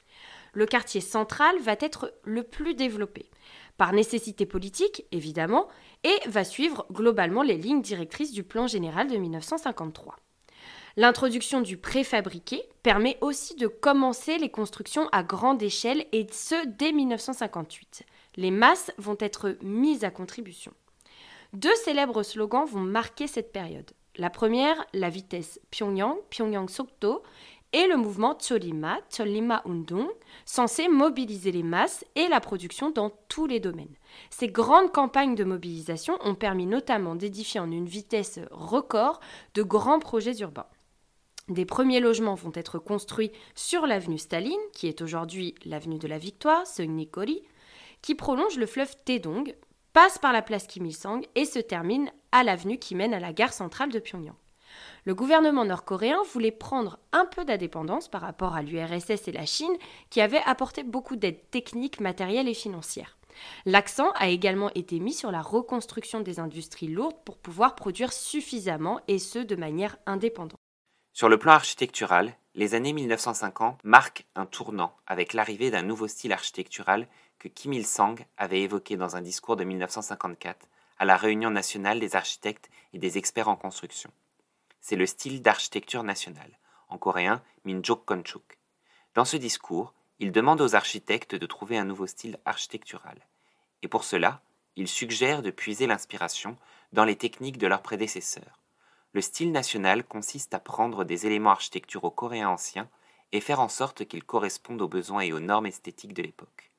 Le 0.52 0.66
quartier 0.66 1.00
central 1.00 1.58
va 1.60 1.76
être 1.80 2.12
le 2.22 2.42
plus 2.42 2.74
développé 2.74 3.28
par 3.78 3.92
nécessité 3.92 4.44
politique, 4.44 5.06
évidemment, 5.12 5.68
et 6.04 6.28
va 6.28 6.44
suivre 6.44 6.86
globalement 6.92 7.42
les 7.42 7.56
lignes 7.56 7.80
directrices 7.80 8.32
du 8.32 8.42
plan 8.42 8.66
général 8.66 9.08
de 9.08 9.16
1953. 9.16 10.16
L'introduction 10.96 11.60
du 11.60 11.76
préfabriqué 11.76 12.60
permet 12.82 13.16
aussi 13.20 13.54
de 13.54 13.68
commencer 13.68 14.36
les 14.36 14.50
constructions 14.50 15.08
à 15.12 15.22
grande 15.22 15.62
échelle 15.62 16.04
et 16.12 16.26
ce 16.32 16.66
dès 16.66 16.92
1958. 16.92 18.02
Les 18.36 18.50
masses 18.50 18.90
vont 18.98 19.16
être 19.20 19.56
mises 19.62 20.02
à 20.04 20.10
contribution. 20.10 20.72
Deux 21.52 21.74
célèbres 21.84 22.24
slogans 22.24 22.66
vont 22.66 22.80
marquer 22.80 23.28
cette 23.28 23.52
période. 23.52 23.92
La 24.16 24.28
première, 24.28 24.84
la 24.92 25.08
vitesse 25.08 25.60
Pyongyang, 25.70 26.16
Pyongyang 26.30 26.68
Sokto, 26.68 27.22
et 27.72 27.86
le 27.86 27.96
mouvement 27.96 28.36
Cholima, 28.36 28.98
Cholima 29.14 29.62
Undong, 29.66 30.08
censé 30.44 30.88
mobiliser 30.88 31.52
les 31.52 31.62
masses 31.62 32.04
et 32.14 32.28
la 32.28 32.40
production 32.40 32.90
dans 32.90 33.10
tous 33.28 33.46
les 33.46 33.60
domaines. 33.60 33.94
Ces 34.30 34.48
grandes 34.48 34.92
campagnes 34.92 35.34
de 35.34 35.44
mobilisation 35.44 36.18
ont 36.22 36.34
permis 36.34 36.66
notamment 36.66 37.14
d'édifier 37.14 37.60
en 37.60 37.70
une 37.70 37.86
vitesse 37.86 38.40
record 38.50 39.20
de 39.54 39.62
grands 39.62 39.98
projets 39.98 40.38
urbains. 40.38 40.66
Des 41.48 41.64
premiers 41.64 42.00
logements 42.00 42.34
vont 42.34 42.52
être 42.54 42.78
construits 42.78 43.32
sur 43.54 43.86
l'avenue 43.86 44.18
Staline, 44.18 44.58
qui 44.72 44.86
est 44.86 45.00
aujourd'hui 45.00 45.54
l'avenue 45.64 45.98
de 45.98 46.08
la 46.08 46.18
Victoire, 46.18 46.66
Seungnikori, 46.66 47.42
qui 48.02 48.14
prolonge 48.14 48.58
le 48.58 48.66
fleuve 48.66 48.94
Taedong, 49.04 49.54
passe 49.92 50.18
par 50.18 50.32
la 50.32 50.42
place 50.42 50.66
Kim 50.66 50.86
Il-sung 50.86 51.26
et 51.34 51.44
se 51.44 51.58
termine 51.58 52.10
à 52.32 52.44
l'avenue 52.44 52.78
qui 52.78 52.94
mène 52.94 53.14
à 53.14 53.20
la 53.20 53.32
gare 53.32 53.52
centrale 53.52 53.90
de 53.90 53.98
Pyongyang. 53.98 54.36
Le 55.08 55.14
gouvernement 55.14 55.64
nord-coréen 55.64 56.22
voulait 56.34 56.50
prendre 56.50 56.98
un 57.12 57.24
peu 57.24 57.42
d'indépendance 57.42 58.08
par 58.08 58.20
rapport 58.20 58.54
à 58.54 58.60
l'URSS 58.60 59.26
et 59.26 59.32
la 59.32 59.46
Chine, 59.46 59.74
qui 60.10 60.20
avaient 60.20 60.42
apporté 60.44 60.82
beaucoup 60.82 61.16
d'aide 61.16 61.50
techniques, 61.50 62.00
matérielles 62.00 62.46
et 62.46 62.52
financières. 62.52 63.16
L'accent 63.64 64.10
a 64.16 64.28
également 64.28 64.70
été 64.74 65.00
mis 65.00 65.14
sur 65.14 65.30
la 65.30 65.40
reconstruction 65.40 66.20
des 66.20 66.40
industries 66.40 66.88
lourdes 66.88 67.16
pour 67.24 67.38
pouvoir 67.38 67.74
produire 67.74 68.12
suffisamment 68.12 69.00
et 69.08 69.18
ce 69.18 69.38
de 69.38 69.56
manière 69.56 69.96
indépendante. 70.04 70.60
Sur 71.14 71.30
le 71.30 71.38
plan 71.38 71.52
architectural, 71.52 72.36
les 72.54 72.74
années 72.74 72.92
1950 72.92 73.82
marquent 73.84 74.26
un 74.34 74.44
tournant 74.44 74.94
avec 75.06 75.32
l'arrivée 75.32 75.70
d'un 75.70 75.80
nouveau 75.80 76.06
style 76.06 76.34
architectural 76.34 77.08
que 77.38 77.48
Kim 77.48 77.72
Il-sung 77.72 78.16
avait 78.36 78.60
évoqué 78.60 78.98
dans 78.98 79.16
un 79.16 79.22
discours 79.22 79.56
de 79.56 79.64
1954 79.64 80.66
à 80.98 81.06
la 81.06 81.16
Réunion 81.16 81.48
nationale 81.48 81.98
des 81.98 82.14
architectes 82.14 82.68
et 82.92 82.98
des 82.98 83.16
experts 83.16 83.48
en 83.48 83.56
construction 83.56 84.10
c'est 84.80 84.96
le 84.96 85.06
style 85.06 85.42
d'architecture 85.42 86.02
nationale, 86.02 86.58
en 86.88 86.98
coréen 86.98 87.42
Minjok 87.64 88.04
Konchuk. 88.04 88.58
Dans 89.14 89.24
ce 89.24 89.36
discours, 89.36 89.94
il 90.18 90.32
demande 90.32 90.60
aux 90.60 90.74
architectes 90.74 91.34
de 91.34 91.46
trouver 91.46 91.78
un 91.78 91.84
nouveau 91.84 92.06
style 92.06 92.38
architectural. 92.44 93.18
Et 93.82 93.88
pour 93.88 94.04
cela, 94.04 94.42
il 94.76 94.88
suggère 94.88 95.42
de 95.42 95.50
puiser 95.50 95.86
l'inspiration 95.86 96.56
dans 96.92 97.04
les 97.04 97.16
techniques 97.16 97.58
de 97.58 97.66
leurs 97.66 97.82
prédécesseurs. 97.82 98.58
Le 99.12 99.20
style 99.20 99.52
national 99.52 100.04
consiste 100.04 100.54
à 100.54 100.60
prendre 100.60 101.04
des 101.04 101.26
éléments 101.26 101.50
architecturaux 101.50 102.10
coréens 102.10 102.50
anciens 102.50 102.88
et 103.32 103.40
faire 103.40 103.60
en 103.60 103.68
sorte 103.68 104.06
qu'ils 104.06 104.24
correspondent 104.24 104.82
aux 104.82 104.88
besoins 104.88 105.22
et 105.22 105.32
aux 105.32 105.40
normes 105.40 105.66
esthétiques 105.66 106.14
de 106.14 106.22
l'époque. 106.22 106.70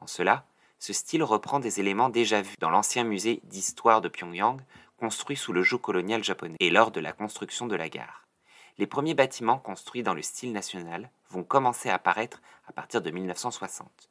En 0.00 0.06
cela, 0.06 0.46
ce 0.78 0.92
style 0.92 1.22
reprend 1.22 1.60
des 1.60 1.78
éléments 1.78 2.08
déjà 2.08 2.40
vus 2.40 2.56
dans 2.58 2.70
l'ancien 2.70 3.04
musée 3.04 3.40
d'histoire 3.44 4.00
de 4.00 4.08
Pyongyang, 4.08 4.60
construit 5.00 5.36
sous 5.36 5.54
le 5.54 5.62
joug 5.62 5.78
colonial 5.78 6.22
japonais 6.22 6.56
et 6.60 6.70
lors 6.70 6.90
de 6.90 7.00
la 7.00 7.12
construction 7.12 7.66
de 7.66 7.74
la 7.74 7.88
gare. 7.88 8.28
Les 8.76 8.86
premiers 8.86 9.14
bâtiments 9.14 9.58
construits 9.58 10.02
dans 10.02 10.14
le 10.14 10.22
style 10.22 10.52
national 10.52 11.10
vont 11.30 11.42
commencer 11.42 11.88
à 11.88 11.94
apparaître 11.94 12.42
à 12.68 12.72
partir 12.72 13.00
de 13.00 13.10
1960. 13.10 14.10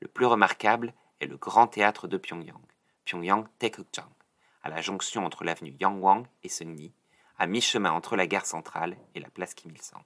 Le 0.00 0.08
plus 0.08 0.26
remarquable 0.26 0.92
est 1.20 1.26
le 1.26 1.38
Grand 1.38 1.66
Théâtre 1.66 2.06
de 2.06 2.18
Pyongyang, 2.18 2.60
Pyongyang 3.06 3.46
Taekukjang, 3.58 4.12
à 4.62 4.68
la 4.68 4.82
jonction 4.82 5.24
entre 5.24 5.44
l'avenue 5.44 5.74
Yangwang 5.80 6.26
et 6.42 6.48
Seungni, 6.48 6.92
à 7.38 7.46
mi-chemin 7.46 7.90
entre 7.90 8.14
la 8.14 8.26
gare 8.26 8.46
centrale 8.46 8.96
et 9.14 9.20
la 9.20 9.30
place 9.30 9.54
Kim 9.54 9.70
Il-sung. 9.70 10.02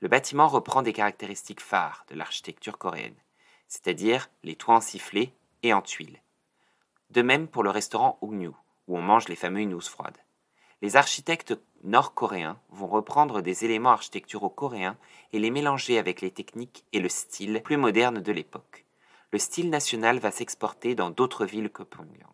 Le 0.00 0.08
bâtiment 0.08 0.48
reprend 0.48 0.82
des 0.82 0.92
caractéristiques 0.92 1.60
phares 1.60 2.04
de 2.08 2.16
l'architecture 2.16 2.76
coréenne, 2.76 3.14
c'est-à-dire 3.68 4.28
les 4.42 4.56
toits 4.56 4.74
en 4.74 4.80
sifflets 4.80 5.32
et 5.62 5.72
en 5.72 5.80
tuiles. 5.80 6.20
De 7.10 7.22
même 7.22 7.46
pour 7.46 7.62
le 7.62 7.70
restaurant 7.70 8.18
Ugnu, 8.20 8.50
où 8.88 8.98
on 8.98 9.02
mange 9.02 9.28
les 9.28 9.36
fameuses 9.36 9.66
nousses 9.66 9.88
froides. 9.88 10.18
Les 10.82 10.96
architectes 10.96 11.54
nord-coréens 11.84 12.58
vont 12.70 12.88
reprendre 12.88 13.40
des 13.40 13.64
éléments 13.64 13.92
architecturaux 13.92 14.50
coréens 14.50 14.96
et 15.32 15.38
les 15.38 15.50
mélanger 15.50 15.98
avec 15.98 16.20
les 16.20 16.30
techniques 16.30 16.84
et 16.92 17.00
le 17.00 17.08
style 17.08 17.62
plus 17.62 17.76
moderne 17.76 18.20
de 18.20 18.32
l'époque. 18.32 18.84
Le 19.30 19.38
style 19.38 19.70
national 19.70 20.18
va 20.18 20.30
s'exporter 20.30 20.94
dans 20.94 21.10
d'autres 21.10 21.46
villes 21.46 21.70
que 21.70 21.82
Pyongyang, 21.82 22.28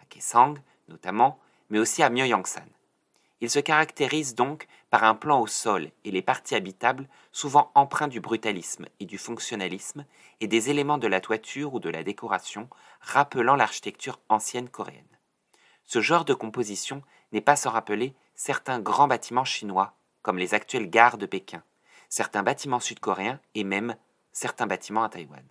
à 0.00 0.04
Kaesong 0.06 0.58
notamment, 0.88 1.38
mais 1.70 1.78
aussi 1.78 2.02
à 2.02 2.08
Myeongsan. 2.08 2.68
Il 3.40 3.50
se 3.50 3.58
caractérise 3.58 4.34
donc 4.34 4.66
par 4.90 5.04
un 5.04 5.14
plan 5.14 5.40
au 5.40 5.46
sol 5.46 5.90
et 6.04 6.10
les 6.10 6.22
parties 6.22 6.54
habitables 6.54 7.08
souvent 7.30 7.70
empreints 7.74 8.08
du 8.08 8.20
brutalisme 8.20 8.86
et 8.98 9.06
du 9.06 9.18
fonctionnalisme 9.18 10.04
et 10.40 10.48
des 10.48 10.70
éléments 10.70 10.98
de 10.98 11.06
la 11.06 11.20
toiture 11.20 11.74
ou 11.74 11.80
de 11.80 11.90
la 11.90 12.02
décoration 12.02 12.68
rappelant 13.00 13.54
l'architecture 13.54 14.18
ancienne 14.28 14.68
coréenne. 14.68 15.17
Ce 15.88 16.02
genre 16.02 16.26
de 16.26 16.34
composition 16.34 17.02
n'est 17.32 17.40
pas 17.40 17.56
sans 17.56 17.70
rappeler 17.70 18.14
certains 18.34 18.78
grands 18.78 19.08
bâtiments 19.08 19.46
chinois, 19.46 19.94
comme 20.20 20.36
les 20.36 20.52
actuelles 20.52 20.90
gares 20.90 21.16
de 21.16 21.24
Pékin, 21.24 21.62
certains 22.10 22.42
bâtiments 22.42 22.78
sud-coréens 22.78 23.40
et 23.54 23.64
même 23.64 23.96
certains 24.30 24.66
bâtiments 24.66 25.02
à 25.02 25.08
Taïwan. 25.08 25.42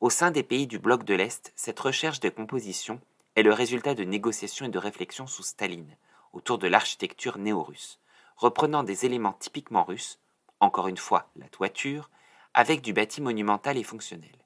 Au 0.00 0.10
sein 0.10 0.32
des 0.32 0.42
pays 0.42 0.66
du 0.66 0.80
bloc 0.80 1.04
de 1.04 1.14
l'Est, 1.14 1.52
cette 1.54 1.78
recherche 1.78 2.18
de 2.18 2.30
composition 2.30 3.00
est 3.36 3.44
le 3.44 3.52
résultat 3.52 3.94
de 3.94 4.02
négociations 4.02 4.66
et 4.66 4.70
de 4.70 4.78
réflexions 4.78 5.28
sous 5.28 5.44
Staline, 5.44 5.96
autour 6.32 6.58
de 6.58 6.66
l'architecture 6.66 7.38
néo-russe, 7.38 8.00
reprenant 8.36 8.82
des 8.82 9.06
éléments 9.06 9.36
typiquement 9.38 9.84
russes, 9.84 10.18
encore 10.58 10.88
une 10.88 10.96
fois 10.96 11.30
la 11.36 11.48
toiture, 11.48 12.10
avec 12.54 12.82
du 12.82 12.92
bâti 12.92 13.20
monumental 13.20 13.78
et 13.78 13.84
fonctionnel. 13.84 14.44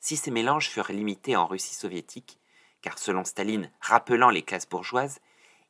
Si 0.00 0.16
ces 0.16 0.30
mélanges 0.30 0.70
furent 0.70 0.92
limités 0.92 1.36
en 1.36 1.46
Russie 1.46 1.74
soviétique, 1.74 2.39
car 2.82 2.98
selon 2.98 3.24
Staline, 3.24 3.70
rappelant 3.80 4.30
les 4.30 4.42
classes 4.42 4.68
bourgeoises, 4.68 5.20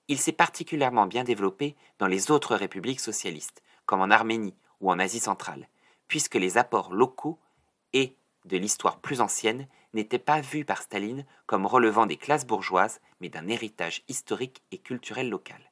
il 0.09 0.19
s'est 0.19 0.33
particulièrement 0.33 1.07
bien 1.07 1.25
développé 1.25 1.77
dans 1.99 2.07
les 2.07 2.31
autres 2.31 2.57
républiques 2.57 3.01
socialistes, 3.01 3.63
comme 3.87 4.01
en 4.01 4.11
Arménie 4.11 4.57
ou 4.81 4.91
en 4.91 4.99
Asie 4.99 5.21
centrale, 5.21 5.69
puisque 6.09 6.35
les 6.35 6.59
apports 6.59 6.93
locaux 6.93 7.39
et 7.93 8.17
de 8.45 8.57
l'histoire 8.57 8.99
plus 9.01 9.21
ancienne 9.21 9.69
n'étaient 9.93 10.19
pas 10.19 10.41
vus 10.41 10.65
par 10.65 10.83
Staline 10.83 11.27
comme 11.47 11.67
relevant 11.67 12.07
des 12.07 12.17
classes 12.17 12.47
bourgeoises, 12.47 13.01
mais 13.21 13.29
d'un 13.29 13.49
héritage 13.49 14.03
historique 14.09 14.63
et 14.73 14.79
culturel 14.79 15.29
local. 15.29 15.71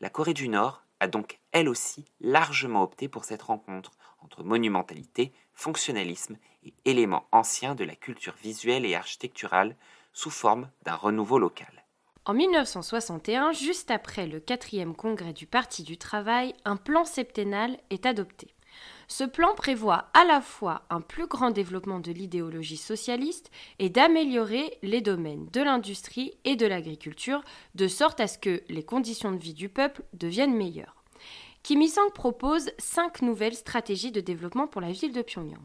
La 0.00 0.10
Corée 0.10 0.34
du 0.34 0.48
Nord 0.48 0.82
a 0.98 1.08
donc 1.08 1.38
elle 1.52 1.68
aussi 1.68 2.04
largement 2.20 2.82
opté 2.82 3.08
pour 3.08 3.24
cette 3.24 3.42
rencontre 3.42 3.92
entre 4.20 4.42
monumentalité, 4.42 5.32
fonctionnalisme 5.54 6.36
et 6.64 6.74
éléments 6.84 7.26
anciens 7.32 7.74
de 7.74 7.84
la 7.84 7.96
culture 7.96 8.34
visuelle 8.42 8.84
et 8.84 8.94
architecturale 8.94 9.76
sous 10.12 10.30
forme 10.30 10.70
d'un 10.84 10.94
renouveau 10.94 11.38
local. 11.38 11.84
En 12.26 12.34
1961, 12.34 13.52
juste 13.52 13.90
après 13.90 14.26
le 14.26 14.40
quatrième 14.40 14.94
congrès 14.94 15.32
du 15.32 15.46
Parti 15.46 15.82
du 15.82 15.96
Travail, 15.96 16.54
un 16.64 16.76
plan 16.76 17.04
septennal 17.04 17.78
est 17.90 18.06
adopté. 18.06 18.54
Ce 19.08 19.24
plan 19.24 19.54
prévoit 19.54 20.10
à 20.14 20.24
la 20.24 20.40
fois 20.40 20.82
un 20.90 21.00
plus 21.00 21.26
grand 21.26 21.50
développement 21.50 21.98
de 21.98 22.12
l'idéologie 22.12 22.76
socialiste 22.76 23.50
et 23.78 23.88
d'améliorer 23.88 24.78
les 24.82 25.00
domaines 25.00 25.48
de 25.52 25.62
l'industrie 25.62 26.34
et 26.44 26.54
de 26.54 26.66
l'agriculture, 26.66 27.42
de 27.74 27.88
sorte 27.88 28.20
à 28.20 28.28
ce 28.28 28.38
que 28.38 28.62
les 28.68 28.84
conditions 28.84 29.32
de 29.32 29.38
vie 29.38 29.54
du 29.54 29.68
peuple 29.68 30.02
deviennent 30.12 30.54
meilleures. 30.54 31.02
Kim 31.62 31.82
Il-sung 31.82 32.12
propose 32.14 32.70
cinq 32.78 33.22
nouvelles 33.22 33.56
stratégies 33.56 34.12
de 34.12 34.20
développement 34.20 34.66
pour 34.66 34.80
la 34.80 34.92
ville 34.92 35.12
de 35.12 35.22
Pyongyang. 35.22 35.58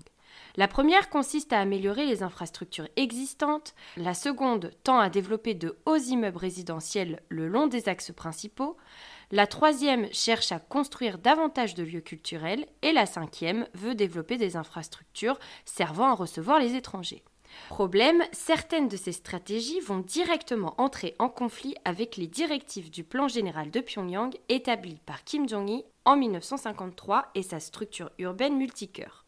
La 0.57 0.69
première 0.69 1.09
consiste 1.09 1.51
à 1.51 1.59
améliorer 1.59 2.05
les 2.05 2.23
infrastructures 2.23 2.87
existantes, 2.95 3.75
la 3.97 4.13
seconde 4.13 4.71
tend 4.83 4.99
à 4.99 5.09
développer 5.09 5.53
de 5.53 5.77
hauts 5.85 5.97
immeubles 5.97 6.37
résidentiels 6.37 7.21
le 7.27 7.49
long 7.49 7.67
des 7.67 7.89
axes 7.89 8.13
principaux, 8.13 8.77
la 9.31 9.47
troisième 9.47 10.07
cherche 10.13 10.51
à 10.53 10.59
construire 10.59 11.17
davantage 11.17 11.73
de 11.73 11.83
lieux 11.83 12.01
culturels 12.01 12.67
et 12.83 12.93
la 12.93 13.05
cinquième 13.05 13.67
veut 13.73 13.95
développer 13.95 14.37
des 14.37 14.55
infrastructures 14.55 15.39
servant 15.65 16.11
à 16.11 16.15
recevoir 16.15 16.59
les 16.59 16.75
étrangers. 16.75 17.23
Problème, 17.69 18.23
certaines 18.31 18.87
de 18.87 18.97
ces 18.97 19.11
stratégies 19.11 19.79
vont 19.79 19.99
directement 19.99 20.75
entrer 20.77 21.15
en 21.19 21.29
conflit 21.29 21.75
avec 21.85 22.17
les 22.17 22.27
directives 22.27 22.91
du 22.91 23.03
plan 23.03 23.27
général 23.27 23.71
de 23.71 23.79
Pyongyang 23.79 24.35
établi 24.49 24.99
par 25.05 25.23
Kim 25.23 25.49
Jong-il 25.49 25.83
en 26.05 26.15
1953 26.17 27.31
et 27.35 27.43
sa 27.43 27.59
structure 27.59 28.11
urbaine 28.19 28.57
multicœur. 28.57 29.24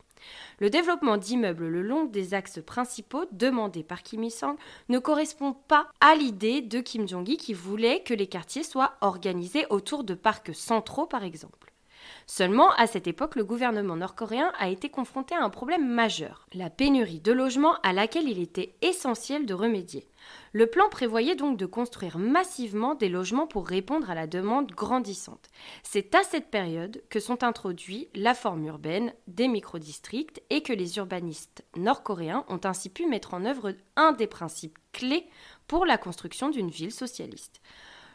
Le 0.60 0.70
développement 0.70 1.18
d'immeubles 1.18 1.68
le 1.68 1.82
long 1.82 2.06
des 2.06 2.34
axes 2.34 2.60
principaux 2.66 3.26
demandés 3.32 3.84
par 3.84 4.04
Kim 4.04 4.24
Il-sung 4.24 4.56
ne 4.90 5.00
correspond 5.00 5.54
pas 5.54 5.88
à 6.00 6.16
l'idée 6.16 6.62
de 6.62 6.80
Kim 6.80 7.08
Jong-il 7.08 7.38
qui 7.38 7.54
voulait 7.54 8.02
que 8.02 8.14
les 8.14 8.28
quartiers 8.28 8.64
soient 8.64 8.96
organisés 9.02 9.66
autour 9.70 10.04
de 10.04 10.14
parcs 10.14 10.54
centraux 10.54 11.06
par 11.06 11.24
exemple. 11.24 11.67
Seulement, 12.30 12.72
à 12.74 12.88
cette 12.88 13.08
époque, 13.08 13.38
le 13.38 13.46
gouvernement 13.46 13.96
nord-coréen 13.96 14.52
a 14.60 14.68
été 14.68 14.90
confronté 14.90 15.34
à 15.34 15.44
un 15.44 15.50
problème 15.50 15.88
majeur, 15.88 16.46
la 16.54 16.70
pénurie 16.70 17.22
de 17.22 17.32
logements 17.32 17.76
à 17.84 17.94
laquelle 17.94 18.28
il 18.28 18.42
était 18.42 18.76
essentiel 18.82 19.46
de 19.46 19.54
remédier. 19.54 20.10
Le 20.52 20.68
plan 20.68 20.90
prévoyait 20.90 21.38
donc 21.38 21.58
de 21.58 21.66
construire 21.66 22.18
massivement 22.18 22.96
des 22.96 23.08
logements 23.08 23.48
pour 23.48 23.66
répondre 23.66 24.10
à 24.10 24.16
la 24.16 24.28
demande 24.28 24.70
grandissante. 24.72 25.48
C'est 25.84 26.16
à 26.16 26.24
cette 26.24 26.52
période 26.52 27.02
que 27.10 27.22
sont 27.22 27.46
introduits 27.46 28.10
la 28.14 28.34
forme 28.34 28.66
urbaine 28.66 29.14
des 29.28 29.48
microdistricts 29.48 30.42
et 30.50 30.62
que 30.62 30.74
les 30.74 30.98
urbanistes 30.98 31.64
nord-coréens 31.78 32.44
ont 32.50 32.60
ainsi 32.66 32.90
pu 32.90 33.08
mettre 33.08 33.36
en 33.36 33.46
œuvre 33.46 33.74
un 33.96 34.12
des 34.12 34.28
principes 34.28 34.78
clés 34.92 35.30
pour 35.66 35.86
la 35.86 35.98
construction 35.98 36.50
d'une 36.50 36.72
ville 36.72 36.92
socialiste. 36.92 37.62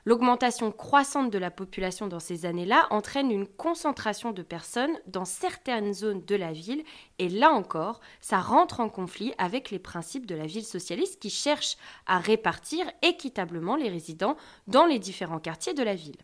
L'augmentation 0.05 0.73
croissante 0.73 1.31
de 1.31 1.39
la 1.39 1.53
population 1.53 2.09
dans 2.09 2.19
ces 2.19 2.45
années-là 2.45 2.89
entraîne 2.91 3.31
une 3.31 3.47
concentration 3.47 4.33
de 4.33 4.43
personnes 4.43 4.99
dans 5.07 5.25
certaines 5.25 5.95
zones 5.95 6.25
de 6.25 6.35
la 6.35 6.53
ville 6.53 6.83
et 7.21 7.29
là 7.29 7.53
encore, 7.53 8.01
ça 8.21 8.41
rentre 8.41 8.81
en 8.81 8.89
conflit 8.89 9.33
avec 9.39 9.71
les 9.71 9.79
principes 9.79 10.27
de 10.27 10.35
la 10.35 10.47
ville 10.47 10.65
socialiste 10.65 11.21
qui 11.21 11.31
cherche 11.31 11.77
à 12.07 12.19
répartir 12.19 12.85
équitablement 13.03 13.77
les 13.77 13.89
résidents 13.89 14.37
dans 14.67 14.87
les 14.87 14.99
différents 14.99 15.39
quartiers 15.39 15.75
de 15.75 15.85
la 15.85 15.95
ville. 15.95 16.19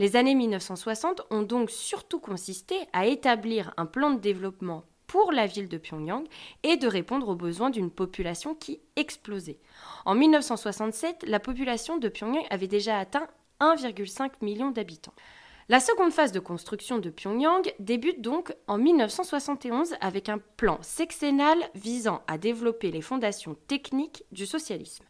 Les 0.00 0.16
années 0.16 0.34
1960 0.34 1.22
ont 1.30 1.42
donc 1.42 1.70
surtout 1.70 2.18
consisté 2.18 2.74
à 2.92 3.06
établir 3.06 3.72
un 3.76 3.86
plan 3.86 4.10
de 4.10 4.18
développement 4.18 4.82
pour 5.06 5.32
la 5.32 5.46
ville 5.46 5.68
de 5.68 5.78
Pyongyang 5.78 6.24
et 6.62 6.76
de 6.76 6.86
répondre 6.86 7.28
aux 7.28 7.34
besoins 7.34 7.70
d'une 7.70 7.90
population 7.90 8.54
qui 8.54 8.80
explosait. 8.96 9.58
En 10.04 10.14
1967, 10.14 11.24
la 11.26 11.40
population 11.40 11.98
de 11.98 12.08
Pyongyang 12.08 12.46
avait 12.50 12.68
déjà 12.68 12.98
atteint 12.98 13.28
1,5 13.60 14.30
million 14.40 14.70
d'habitants. 14.70 15.14
La 15.68 15.80
seconde 15.80 16.12
phase 16.12 16.32
de 16.32 16.40
construction 16.40 16.98
de 16.98 17.08
Pyongyang 17.08 17.72
débute 17.78 18.20
donc 18.20 18.52
en 18.66 18.78
1971 18.78 19.94
avec 20.00 20.28
un 20.28 20.38
plan 20.56 20.78
sexennal 20.82 21.56
visant 21.74 22.22
à 22.26 22.36
développer 22.36 22.90
les 22.90 23.00
fondations 23.00 23.56
techniques 23.68 24.24
du 24.32 24.44
socialisme. 24.44 25.04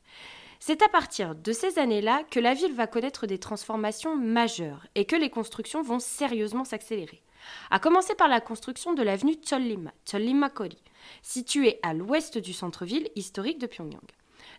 C'est 0.61 0.83
à 0.83 0.89
partir 0.89 1.35
de 1.35 1.53
ces 1.53 1.79
années-là 1.81 2.23
que 2.31 2.39
la 2.39 2.55
ville 2.55 2.75
va 2.75 2.87
connaître 2.87 3.27
des 3.27 3.39
transformations 3.39 4.15
majeures 4.15 4.87
et 4.95 5.07
que 5.07 5.17
les 5.17 5.31
constructions 5.31 5.83
vont 5.83 5.99
sérieusement 5.99 6.65
s'accélérer 6.65 7.23
à 7.71 7.79
commencer 7.79 8.15
par 8.15 8.29
la 8.29 8.41
construction 8.41 8.93
de 8.93 9.03
l'avenue 9.03 9.37
Chollima, 9.45 9.93
Chollima-Kori, 10.05 10.79
située 11.23 11.79
à 11.83 11.95
l'ouest 11.95 12.39
du 12.39 12.53
centre-ville 12.53 13.09
historique 13.17 13.59
de 13.59 13.67
Pyongyang. 13.67 14.01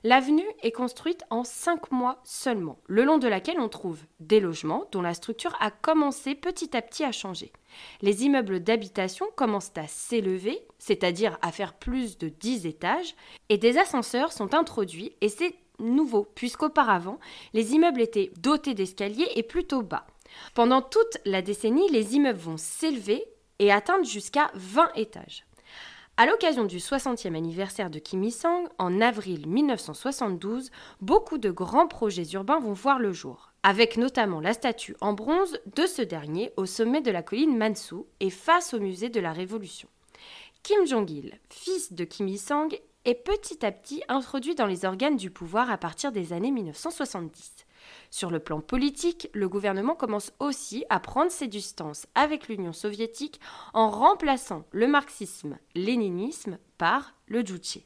L'avenue 0.06 0.46
est 0.62 0.72
construite 0.72 1.24
en 1.30 1.46
cinq 1.46 1.92
mois 1.92 2.20
seulement, 2.26 2.78
le 2.88 3.06
long 3.06 3.20
de 3.20 3.28
laquelle 3.28 3.60
on 3.60 3.70
trouve 3.70 4.02
des 4.20 4.42
logements 4.42 4.86
dont 4.92 5.02
la 5.02 5.14
structure 5.14 5.56
a 5.62 5.72
commencé 5.72 6.36
petit 6.36 6.76
à 6.76 6.82
petit 6.82 7.06
à 7.06 7.14
changer. 7.14 7.54
Les 8.02 8.26
immeubles 8.26 8.60
d'habitation 8.60 9.26
commencent 9.38 9.72
à 9.78 9.88
s'élever, 9.88 10.60
c'est-à-dire 10.78 11.38
à 11.42 11.54
faire 11.54 11.74
plus 11.74 12.18
de 12.18 12.28
10 12.28 12.66
étages, 12.66 13.16
et 13.48 13.58
des 13.58 13.78
ascenseurs 13.78 14.34
sont 14.34 14.54
introduits, 14.54 15.16
et 15.22 15.30
c'est 15.30 15.56
nouveau, 15.80 16.28
puisqu'auparavant, 16.36 17.20
les 17.54 17.74
immeubles 17.74 18.02
étaient 18.02 18.32
dotés 18.38 18.74
d'escaliers 18.74 19.30
et 19.36 19.44
plutôt 19.44 19.84
bas. 19.84 20.06
Pendant 20.54 20.82
toute 20.82 21.18
la 21.26 21.42
décennie, 21.42 21.90
les 21.90 22.16
immeubles 22.16 22.40
vont 22.40 22.58
s'élever 22.58 23.26
et 23.60 23.72
atteindre 23.72 24.06
jusqu'à 24.06 24.52
20 24.56 24.92
étages. 24.96 25.46
À 26.16 26.28
l'occasion 26.28 26.66
du 26.66 26.78
60e 26.78 27.36
anniversaire 27.36 27.90
de 27.90 27.98
Kim 27.98 28.24
Il-sung, 28.24 28.68
en 28.78 29.02
avril 29.02 29.48
1972, 29.48 30.70
beaucoup 31.02 31.40
de 31.40 31.50
grands 31.50 31.88
projets 31.88 32.28
urbains 32.34 32.60
vont 32.60 32.74
voir 32.74 33.00
le 33.00 33.12
jour, 33.12 33.52
avec 33.64 33.98
notamment 33.98 34.40
la 34.40 34.54
statue 34.54 34.96
en 35.02 35.14
bronze 35.14 35.58
de 35.76 35.88
ce 35.88 36.04
dernier 36.04 36.54
au 36.56 36.68
sommet 36.68 37.02
de 37.02 37.10
la 37.10 37.24
colline 37.24 37.58
Mansu 37.58 37.96
et 38.20 38.30
face 38.30 38.76
au 38.76 38.80
musée 38.80 39.10
de 39.10 39.20
la 39.20 39.34
Révolution. 39.34 39.90
Kim 40.62 40.86
Jong-il, 40.86 41.40
fils 41.50 41.94
de 41.94 42.04
Kim 42.04 42.28
Il-sung, 42.28 42.70
est 43.06 43.16
petit 43.16 43.66
à 43.66 43.72
petit 43.72 44.04
introduit 44.08 44.54
dans 44.54 44.68
les 44.68 44.86
organes 44.86 45.18
du 45.18 45.32
pouvoir 45.32 45.72
à 45.72 45.78
partir 45.78 46.12
des 46.12 46.32
années 46.32 46.52
1970. 46.52 47.66
Sur 48.14 48.30
le 48.30 48.38
plan 48.38 48.62
politique, 48.62 49.28
le 49.34 49.50
gouvernement 49.50 49.96
commence 49.96 50.34
aussi 50.38 50.86
à 50.92 51.00
prendre 51.00 51.32
ses 51.32 51.48
distances 51.48 52.06
avec 52.14 52.48
l'Union 52.48 52.72
soviétique 52.72 53.40
en 53.74 53.90
remplaçant 53.90 54.66
le 54.70 54.86
marxisme-léninisme 54.86 56.60
par 56.78 57.16
le 57.26 57.44
juche. 57.44 57.80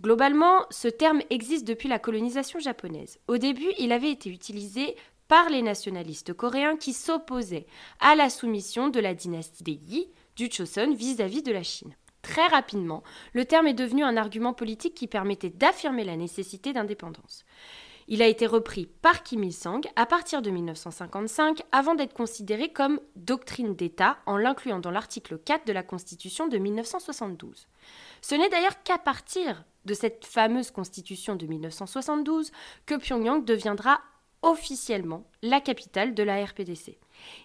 Globalement, 0.00 0.64
ce 0.70 0.88
terme 0.88 1.20
existe 1.28 1.66
depuis 1.66 1.90
la 1.90 1.98
colonisation 1.98 2.58
japonaise. 2.58 3.18
Au 3.28 3.36
début, 3.36 3.70
il 3.78 3.92
avait 3.92 4.12
été 4.12 4.30
utilisé 4.30 4.96
par 5.28 5.50
les 5.50 5.60
nationalistes 5.60 6.32
coréens 6.32 6.78
qui 6.78 6.94
s'opposaient 6.94 7.66
à 8.00 8.14
la 8.14 8.30
soumission 8.30 8.88
de 8.88 8.98
la 8.98 9.12
dynastie 9.12 9.62
des 9.62 9.72
Yi 9.72 10.08
du 10.36 10.50
Choson 10.50 10.94
vis-à-vis 10.94 11.40
-vis 11.40 11.46
de 11.46 11.52
la 11.52 11.62
Chine. 11.62 11.94
Très 12.22 12.46
rapidement, 12.46 13.02
le 13.34 13.44
terme 13.44 13.66
est 13.66 13.74
devenu 13.74 14.04
un 14.04 14.16
argument 14.16 14.54
politique 14.54 14.94
qui 14.94 15.06
permettait 15.06 15.50
d'affirmer 15.50 16.04
la 16.04 16.16
nécessité 16.16 16.72
d'indépendance. 16.72 17.44
Il 18.06 18.20
a 18.20 18.26
été 18.26 18.46
repris 18.46 18.86
par 19.00 19.22
Kim 19.22 19.42
Il-sung 19.44 19.80
à 19.96 20.04
partir 20.04 20.42
de 20.42 20.50
1955 20.50 21.62
avant 21.72 21.94
d'être 21.94 22.12
considéré 22.12 22.70
comme 22.70 23.00
doctrine 23.16 23.74
d'État 23.74 24.18
en 24.26 24.36
l'incluant 24.36 24.78
dans 24.78 24.90
l'article 24.90 25.38
4 25.38 25.66
de 25.66 25.72
la 25.72 25.82
Constitution 25.82 26.46
de 26.46 26.58
1972. 26.58 27.66
Ce 28.20 28.34
n'est 28.34 28.50
d'ailleurs 28.50 28.82
qu'à 28.82 28.98
partir 28.98 29.64
de 29.86 29.94
cette 29.94 30.24
fameuse 30.26 30.70
Constitution 30.70 31.36
de 31.36 31.46
1972 31.46 32.52
que 32.86 32.96
Pyongyang 32.96 33.44
deviendra 33.44 34.00
officiellement 34.42 35.24
la 35.42 35.60
capitale 35.60 36.14
de 36.14 36.22
la 36.22 36.44
RPDC. 36.44 36.98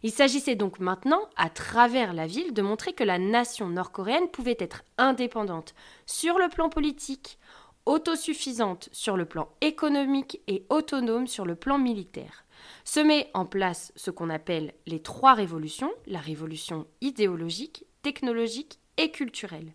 Il 0.03 0.12
s'agissait 0.12 0.55
donc 0.55 0.80
maintenant, 0.80 1.22
à 1.38 1.49
travers 1.49 2.14
la 2.14 2.28
ville, 2.28 2.53
de 2.53 2.62
montrer 2.62 2.91
que 2.91 3.05
la 3.05 3.18
nation 3.18 3.70
nord-coréenne 3.70 4.28
pouvait 4.28 4.57
être 4.60 4.84
indépendante 4.97 5.74
sur 6.05 6.38
le 6.38 6.49
plan 6.49 6.70
politique, 6.70 7.39
autosuffisante 7.86 8.89
sur 8.91 9.17
le 9.17 9.25
plan 9.25 9.49
économique 9.61 10.41
et 10.47 10.65
autonome 10.69 11.27
sur 11.27 11.45
le 11.45 11.55
plan 11.55 11.77
militaire. 11.77 12.45
Se 12.84 12.99
met 12.99 13.30
en 13.34 13.45
place 13.45 13.91
ce 13.95 14.11
qu'on 14.11 14.30
appelle 14.30 14.73
les 14.86 15.01
trois 15.01 15.34
révolutions, 15.34 15.91
la 16.07 16.19
révolution 16.19 16.88
idéologique, 17.01 17.86
technologique 18.01 18.80
et 18.97 19.11
culturelle. 19.11 19.73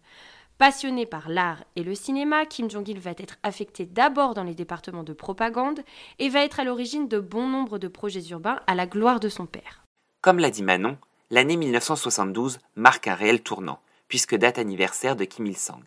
Passionné 0.59 1.05
par 1.05 1.29
l'art 1.29 1.65
et 1.75 1.83
le 1.83 1.97
cinéma, 1.97 2.47
Kim 2.47 2.71
Jong-il 2.71 3.01
va 3.01 3.11
être 3.11 3.37
affecté 3.43 3.87
d'abord 3.87 4.35
dans 4.35 4.45
les 4.45 4.55
départements 4.55 5.03
de 5.03 5.13
propagande 5.13 5.81
et 6.21 6.29
va 6.29 6.45
être 6.45 6.61
à 6.61 6.65
l'origine 6.65 7.09
de 7.09 7.19
bon 7.19 7.49
nombre 7.49 7.79
de 7.79 7.89
projets 7.89 8.23
urbains 8.31 8.61
à 8.69 8.77
la 8.77 8.87
gloire 8.87 9.19
de 9.19 9.29
son 9.29 9.47
père. 9.47 9.85
Comme 10.21 10.39
l'a 10.39 10.51
dit 10.51 10.63
Manon, 10.63 10.97
l'année 11.31 11.57
1972 11.57 12.61
marque 12.77 13.09
un 13.09 13.17
réel 13.17 13.43
tournant, 13.43 13.81
puisque 14.07 14.37
date 14.37 14.59
anniversaire 14.59 15.17
de 15.17 15.25
Kim 15.25 15.47
Il-sung. 15.47 15.83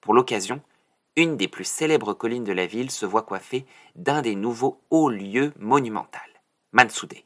Pour 0.00 0.14
l'occasion, 0.14 0.62
une 1.16 1.38
des 1.38 1.48
plus 1.48 1.64
célèbres 1.64 2.12
collines 2.12 2.44
de 2.44 2.52
la 2.52 2.66
ville 2.66 2.90
se 2.90 3.06
voit 3.06 3.22
coiffée 3.22 3.64
d'un 3.94 4.20
des 4.20 4.34
nouveaux 4.34 4.82
hauts 4.90 5.08
lieux 5.08 5.52
monumentaux, 5.58 6.18
Mansudae. 6.72 7.24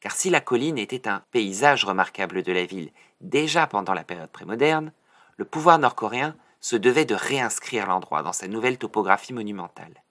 Car 0.00 0.12
si 0.12 0.30
la 0.30 0.40
colline 0.40 0.78
était 0.78 1.08
un 1.08 1.22
paysage 1.30 1.84
remarquable 1.84 2.42
de 2.42 2.52
la 2.52 2.64
ville 2.64 2.90
déjà 3.20 3.66
pendant 3.66 3.92
la 3.92 4.04
période 4.04 4.30
prémoderne, 4.30 4.92
le 5.36 5.44
pouvoir 5.44 5.78
nord-coréen 5.78 6.36
se 6.60 6.76
devait 6.76 7.04
de 7.04 7.14
réinscrire 7.14 7.86
l'endroit 7.86 8.22
dans 8.22 8.32
sa 8.32 8.48
nouvelle 8.48 8.78
topographie 8.78 9.34
monumentale. 9.34 10.02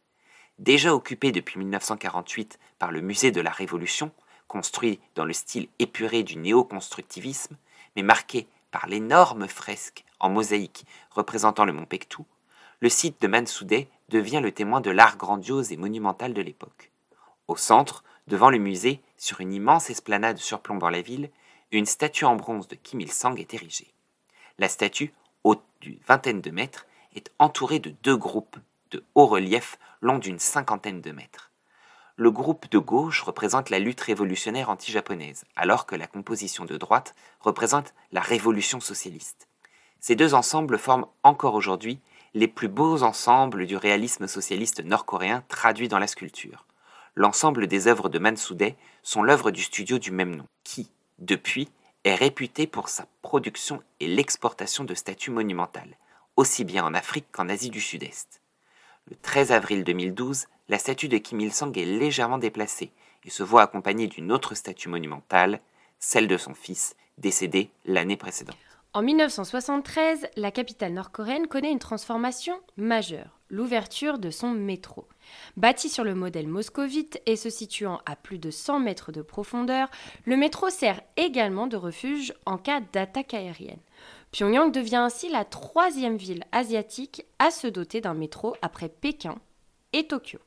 Déjà 0.59 0.93
occupé 0.93 1.32
depuis 1.32 1.57
1948 1.57 2.59
par 2.78 2.91
le 2.91 3.01
musée 3.01 3.32
de 3.32 3.41
la 3.41 3.51
Révolution, 3.51 4.11
construit 4.47 4.99
dans 5.15 5.26
le 5.26 5.34
style 5.34 5.70
épuré 5.80 6.24
du 6.24 6.38
néo-constructivisme, 6.38 7.57
mais 7.95 8.03
marqué 8.03 8.47
par 8.72 8.88
l'énorme 8.88 9.47
fresque 9.47 10.05
en 10.20 10.30
mosaïque 10.30 10.86
représentant 11.11 11.65
le 11.65 11.74
mont 11.74 11.86
Pektu, 11.86 12.24
le 12.80 12.89
site 12.89 13.21
de 13.21 13.28
Mansudae 13.28 13.88
devient 14.09 14.39
le 14.41 14.51
témoin 14.51 14.82
de 14.82 14.91
l'art 14.91 15.17
grandiose 15.17 15.71
et 15.71 15.78
monumental 15.78 16.34
de 16.34 16.41
l'époque. 16.41 16.91
Au 17.47 17.57
centre, 17.57 18.03
devant 18.28 18.49
le 18.49 18.59
musée, 18.59 19.01
sur 19.17 19.41
une 19.41 19.53
immense 19.53 19.89
esplanade 19.89 20.38
surplombant 20.38 20.89
la 20.89 21.01
ville, 21.01 21.32
une 21.71 21.88
statue 21.88 22.25
en 22.25 22.36
bronze 22.36 22.67
de 22.67 22.75
Kim 22.75 23.01
Il-sung 23.01 23.39
est 23.39 23.53
érigée. 23.53 23.91
La 24.59 24.69
statue, 24.69 25.11
haute 25.43 25.63
d'une 25.82 25.97
vingtaine 26.07 26.41
de 26.41 26.51
mètres, 26.51 26.86
est 27.15 27.32
entourée 27.39 27.80
de 27.80 27.93
deux 28.03 28.15
groupes 28.15 28.57
de 28.91 29.03
hauts 29.15 29.25
reliefs 29.25 29.80
longs 30.01 30.19
d'une 30.19 30.39
cinquantaine 30.39 31.01
de 31.01 31.11
mètres. 31.11 31.51
Le 32.15 32.32
groupe 32.32 32.69
de 32.69 32.78
gauche 32.78 33.21
représente 33.21 33.69
la 33.69 33.80
lutte 33.80 34.01
révolutionnaire 34.01 34.69
anti-japonaise, 34.69 35.45
alors 35.55 35.86
que 35.86 35.95
la 35.95 36.07
composition 36.07 36.65
de 36.65 36.78
droite 36.78 37.15
représente 37.39 37.93
la 38.11 38.21
révolution 38.21 38.80
socialiste. 38.80 39.47
Ces 39.99 40.15
deux 40.15 40.34
ensembles 40.34 40.78
forment 40.78 41.07
encore 41.23 41.55
aujourd'hui 41.55 41.99
les 42.38 42.47
plus 42.47 42.67
beaux 42.67 43.01
ensembles 43.01 43.65
du 43.65 43.75
réalisme 43.77 44.27
socialiste 44.27 44.83
nord-coréen 44.83 45.43
traduit 45.47 45.88
dans 45.88 45.97
la 45.97 46.05
sculpture. 46.05 46.67
L'ensemble 47.15 47.65
des 47.65 47.88
œuvres 47.88 48.09
de 48.09 48.19
Mansudae 48.19 48.75
sont 49.01 49.23
l'œuvre 49.23 49.49
du 49.49 49.63
studio 49.63 49.97
du 49.97 50.11
même 50.11 50.35
nom, 50.35 50.45
qui, 50.63 50.91
depuis, 51.17 51.67
est 52.03 52.13
réputé 52.13 52.67
pour 52.67 52.89
sa 52.89 53.07
production 53.23 53.81
et 53.99 54.07
l'exportation 54.07 54.83
de 54.83 54.93
statues 54.93 55.31
monumentales, 55.31 55.97
aussi 56.35 56.63
bien 56.63 56.85
en 56.85 56.93
Afrique 56.93 57.25
qu'en 57.31 57.49
Asie 57.49 57.71
du 57.71 57.81
Sud-Est. 57.81 58.39
Le 59.09 59.15
13 59.15 59.51
avril 59.51 59.83
2012, 59.83 60.45
la 60.69 60.77
statue 60.77 61.07
de 61.07 61.17
Kim 61.17 61.39
Il-sung 61.39 61.75
est 61.75 61.85
légèrement 61.85 62.38
déplacée 62.38 62.91
et 63.25 63.31
se 63.31 63.41
voit 63.41 63.63
accompagnée 63.63 64.05
d'une 64.05 64.31
autre 64.31 64.53
statue 64.53 64.89
monumentale, 64.89 65.59
celle 65.97 66.27
de 66.27 66.38
son 66.38 66.53
fils, 66.53 66.95
décédé 67.17 67.71
l'année 67.83 68.15
précédente. 68.15 68.66
En 68.93 69.01
1973, 69.01 70.27
la 70.38 70.49
capitale 70.49 70.93
nord-coréenne 70.93 71.47
connaît 71.47 71.71
une 71.71 71.77
transformation 71.77 72.59
majeure, 72.77 73.39
l'ouverture 73.49 74.17
de 74.17 74.31
son 74.31 74.51
métro. 74.51 75.07
Bâti 75.55 75.89
sur 75.89 76.03
le 76.03 76.15
modèle 76.15 76.47
moscovite 76.47 77.21
et 77.25 77.35
se 77.35 77.49
situant 77.49 77.99
à 78.05 78.15
plus 78.15 78.39
de 78.39 78.49
100 78.49 78.79
mètres 78.79 79.11
de 79.11 79.21
profondeur, 79.21 79.89
le 80.25 80.38
métro 80.38 80.69
sert 80.69 81.01
également 81.15 81.67
de 81.67 81.77
refuge 81.77 82.33
en 82.45 82.57
cas 82.57 82.81
d'attaque 82.93 83.33
aérienne. 83.33 83.81
Pyongyang 84.31 84.71
devient 84.71 84.95
ainsi 84.95 85.29
la 85.29 85.45
troisième 85.45 86.17
ville 86.17 86.43
asiatique 86.51 87.25
à 87.39 87.51
se 87.51 87.67
doter 87.67 88.01
d'un 88.01 88.13
métro 88.13 88.55
après 88.61 88.89
Pékin 88.89 89.35
et 89.93 90.07
Tokyo. 90.07 90.39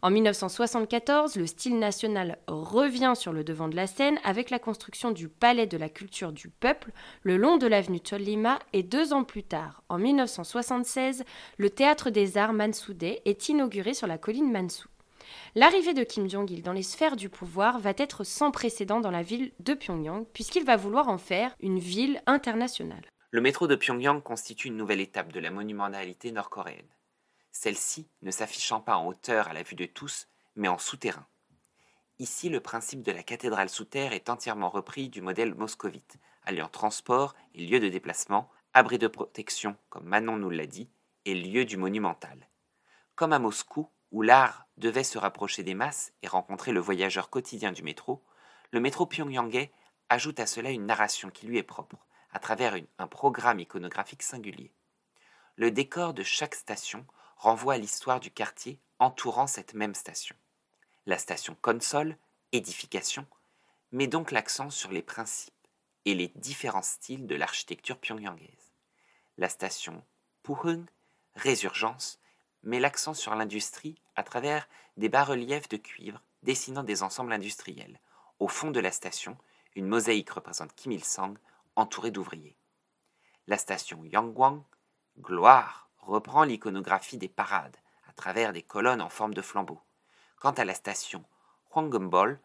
En 0.00 0.10
1974, 0.10 1.34
le 1.34 1.46
style 1.46 1.76
national 1.76 2.38
revient 2.46 3.14
sur 3.16 3.32
le 3.32 3.42
devant 3.42 3.66
de 3.66 3.74
la 3.74 3.88
scène 3.88 4.20
avec 4.22 4.48
la 4.50 4.60
construction 4.60 5.10
du 5.10 5.28
Palais 5.28 5.66
de 5.66 5.76
la 5.76 5.88
Culture 5.88 6.30
du 6.30 6.48
Peuple 6.48 6.92
le 7.22 7.36
long 7.36 7.56
de 7.56 7.66
l'avenue 7.66 7.98
Cholima 7.98 8.60
et 8.72 8.84
deux 8.84 9.12
ans 9.12 9.24
plus 9.24 9.42
tard, 9.42 9.82
en 9.88 9.98
1976, 9.98 11.24
le 11.56 11.70
Théâtre 11.70 12.10
des 12.10 12.38
Arts 12.38 12.52
Mansudae 12.52 13.20
est 13.24 13.48
inauguré 13.48 13.92
sur 13.92 14.06
la 14.06 14.18
colline 14.18 14.52
Mansu. 14.52 14.86
L'arrivée 15.56 15.94
de 15.94 16.04
Kim 16.04 16.30
Jong-il 16.30 16.62
dans 16.62 16.72
les 16.72 16.84
sphères 16.84 17.16
du 17.16 17.28
pouvoir 17.28 17.80
va 17.80 17.92
être 17.96 18.22
sans 18.22 18.52
précédent 18.52 19.00
dans 19.00 19.10
la 19.10 19.22
ville 19.22 19.50
de 19.58 19.74
Pyongyang, 19.74 20.26
puisqu'il 20.32 20.64
va 20.64 20.76
vouloir 20.76 21.08
en 21.08 21.18
faire 21.18 21.56
une 21.60 21.80
ville 21.80 22.22
internationale. 22.26 23.04
Le 23.32 23.40
métro 23.40 23.66
de 23.66 23.74
Pyongyang 23.74 24.22
constitue 24.22 24.68
une 24.68 24.76
nouvelle 24.76 25.00
étape 25.00 25.32
de 25.32 25.40
la 25.40 25.50
monumentalité 25.50 26.30
nord-coréenne 26.30 26.86
celle-ci 27.58 28.06
ne 28.22 28.30
s'affichant 28.30 28.80
pas 28.80 28.96
en 28.96 29.08
hauteur 29.08 29.48
à 29.48 29.52
la 29.52 29.64
vue 29.64 29.74
de 29.74 29.84
tous, 29.84 30.28
mais 30.54 30.68
en 30.68 30.78
souterrain. 30.78 31.26
Ici, 32.20 32.50
le 32.50 32.60
principe 32.60 33.02
de 33.02 33.10
la 33.10 33.24
cathédrale 33.24 33.68
sous 33.68 33.84
terre 33.84 34.12
est 34.12 34.30
entièrement 34.30 34.68
repris 34.68 35.08
du 35.08 35.20
modèle 35.20 35.56
moscovite, 35.56 36.18
alliant 36.44 36.68
transport 36.68 37.34
et 37.54 37.66
lieu 37.66 37.80
de 37.80 37.88
déplacement, 37.88 38.48
abri 38.74 38.96
de 38.98 39.08
protection, 39.08 39.76
comme 39.88 40.06
Manon 40.06 40.36
nous 40.36 40.50
l'a 40.50 40.66
dit, 40.66 40.88
et 41.24 41.34
lieu 41.34 41.64
du 41.64 41.76
monumental. 41.76 42.48
Comme 43.16 43.32
à 43.32 43.40
Moscou, 43.40 43.88
où 44.12 44.22
l'art 44.22 44.68
devait 44.76 45.02
se 45.02 45.18
rapprocher 45.18 45.64
des 45.64 45.74
masses 45.74 46.12
et 46.22 46.28
rencontrer 46.28 46.70
le 46.70 46.80
voyageur 46.80 47.28
quotidien 47.28 47.72
du 47.72 47.82
métro, 47.82 48.22
le 48.70 48.78
métro 48.78 49.04
pyongyangais 49.04 49.72
ajoute 50.08 50.38
à 50.38 50.46
cela 50.46 50.70
une 50.70 50.86
narration 50.86 51.28
qui 51.28 51.46
lui 51.46 51.58
est 51.58 51.64
propre, 51.64 52.06
à 52.32 52.38
travers 52.38 52.76
un 52.98 53.08
programme 53.08 53.58
iconographique 53.58 54.22
singulier. 54.22 54.70
Le 55.56 55.72
décor 55.72 56.14
de 56.14 56.22
chaque 56.22 56.54
station 56.54 57.04
renvoie 57.38 57.74
à 57.74 57.78
l'histoire 57.78 58.20
du 58.20 58.30
quartier 58.30 58.80
entourant 58.98 59.46
cette 59.46 59.74
même 59.74 59.94
station. 59.94 60.36
La 61.06 61.18
station 61.18 61.56
console, 61.62 62.16
édification, 62.52 63.26
met 63.92 64.08
donc 64.08 64.30
l'accent 64.30 64.70
sur 64.70 64.90
les 64.90 65.02
principes 65.02 65.54
et 66.04 66.14
les 66.14 66.28
différents 66.34 66.82
styles 66.82 67.26
de 67.26 67.34
l'architecture 67.34 67.98
pyongyangaise. 67.98 68.72
La 69.38 69.48
station 69.48 70.02
Puhung, 70.42 70.86
résurgence, 71.34 72.18
met 72.62 72.80
l'accent 72.80 73.14
sur 73.14 73.34
l'industrie 73.34 74.00
à 74.16 74.22
travers 74.24 74.68
des 74.96 75.08
bas-reliefs 75.08 75.68
de 75.68 75.76
cuivre 75.76 76.20
dessinant 76.42 76.82
des 76.82 77.02
ensembles 77.02 77.32
industriels. 77.32 78.00
Au 78.38 78.48
fond 78.48 78.70
de 78.70 78.80
la 78.80 78.92
station, 78.92 79.36
une 79.74 79.86
mosaïque 79.86 80.30
représente 80.30 80.74
Kim 80.74 80.92
Il-sung 80.92 81.36
entourée 81.76 82.10
d'ouvriers. 82.10 82.56
La 83.46 83.58
station 83.58 84.04
Yangwang, 84.04 84.62
Gloire, 85.18 85.87
reprend 86.08 86.44
l'iconographie 86.44 87.18
des 87.18 87.28
parades 87.28 87.76
à 88.08 88.12
travers 88.12 88.52
des 88.52 88.62
colonnes 88.62 89.02
en 89.02 89.10
forme 89.10 89.34
de 89.34 89.42
flambeau. 89.42 89.78
Quant 90.40 90.52
à 90.52 90.64
la 90.64 90.74
station 90.74 91.22
Huangbol, 91.74 92.40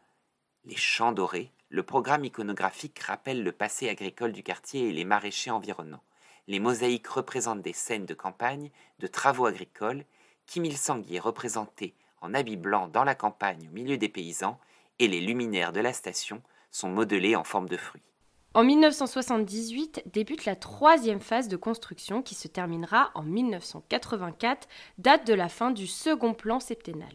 les 0.66 0.76
champs 0.76 1.14
dorés, 1.14 1.52
le 1.70 1.84
programme 1.84 2.26
iconographique 2.26 3.00
rappelle 3.00 3.44
le 3.44 3.52
passé 3.52 3.90
agricole 3.90 4.32
du 4.32 4.44
quartier 4.44 4.90
et 4.90 4.94
les 4.94 5.06
maraîchers 5.06 5.52
environnants. 5.52 6.04
Les 6.48 6.60
mosaïques 6.60 7.08
représentent 7.08 7.62
des 7.62 7.74
scènes 7.74 8.06
de 8.06 8.14
campagne, 8.14 8.70
de 9.00 9.08
travaux 9.08 9.46
agricoles. 9.46 10.06
Kim 10.46 10.66
Il-sung 10.66 11.04
est 11.10 11.20
représenté 11.20 11.96
en 12.22 12.34
habit 12.34 12.58
blanc 12.58 12.90
dans 12.90 13.04
la 13.04 13.16
campagne 13.16 13.68
au 13.70 13.74
milieu 13.74 13.98
des 13.98 14.10
paysans, 14.10 14.60
et 15.00 15.08
les 15.08 15.22
luminaires 15.22 15.74
de 15.74 15.80
la 15.80 15.94
station 15.94 16.42
sont 16.70 16.90
modelés 16.90 17.36
en 17.36 17.44
forme 17.44 17.68
de 17.68 17.78
fruits. 17.78 18.13
En 18.56 18.64
1978 18.64 20.04
débute 20.14 20.46
la 20.46 20.56
troisième 20.56 21.22
phase 21.22 21.48
de 21.48 21.58
construction 21.58 22.22
qui 22.22 22.36
se 22.36 22.48
terminera 22.48 23.10
en 23.16 23.24
1984, 23.24 24.68
date 25.00 25.26
de 25.26 25.34
la 25.34 25.50
fin 25.50 25.72
du 25.72 25.88
second 25.88 26.36
plan 26.36 26.60
septennal. 26.60 27.12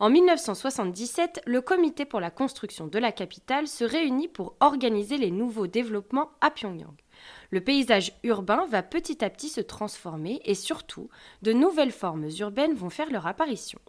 En 0.00 0.10
1977, 0.10 1.40
le 1.46 1.62
comité 1.62 2.04
pour 2.04 2.20
la 2.20 2.30
construction 2.30 2.88
de 2.88 2.98
la 2.98 3.10
capitale 3.10 3.66
se 3.66 3.84
réunit 3.84 4.28
pour 4.28 4.54
organiser 4.60 5.16
les 5.16 5.30
nouveaux 5.30 5.66
développements 5.66 6.30
à 6.42 6.50
Pyongyang. 6.50 6.94
Le 7.50 7.62
paysage 7.62 8.12
urbain 8.22 8.66
va 8.66 8.82
petit 8.82 9.24
à 9.24 9.30
petit 9.30 9.48
se 9.48 9.62
transformer 9.62 10.42
et 10.44 10.54
surtout, 10.54 11.08
de 11.40 11.54
nouvelles 11.54 11.90
formes 11.90 12.28
urbaines 12.38 12.74
vont 12.74 12.90
faire 12.90 13.10
leur 13.10 13.26
apparition. 13.26 13.80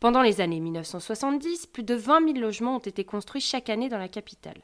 Pendant 0.00 0.20
les 0.20 0.42
années 0.42 0.60
1970, 0.60 1.66
plus 1.66 1.82
de 1.82 1.94
20 1.94 2.26
000 2.26 2.38
logements 2.38 2.76
ont 2.76 2.80
été 2.80 3.04
construits 3.04 3.40
chaque 3.40 3.70
année 3.70 3.88
dans 3.88 3.98
la 3.98 4.08
capitale. 4.08 4.60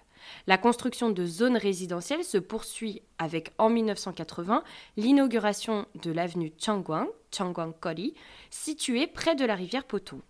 La 0.46 0.58
construction 0.58 1.10
de 1.10 1.24
zones 1.24 1.56
résidentielles 1.56 2.24
se 2.24 2.38
poursuit 2.38 3.02
avec, 3.18 3.52
en 3.58 3.70
1980, 3.70 4.64
l'inauguration 4.96 5.86
de 6.02 6.12
l'avenue 6.12 6.52
Changwang 6.58 7.08
Kori, 7.80 8.14
située 8.50 9.06
près 9.06 9.34
de 9.34 9.44
la 9.44 9.54
rivière 9.54 9.84
Potou. 9.84 10.20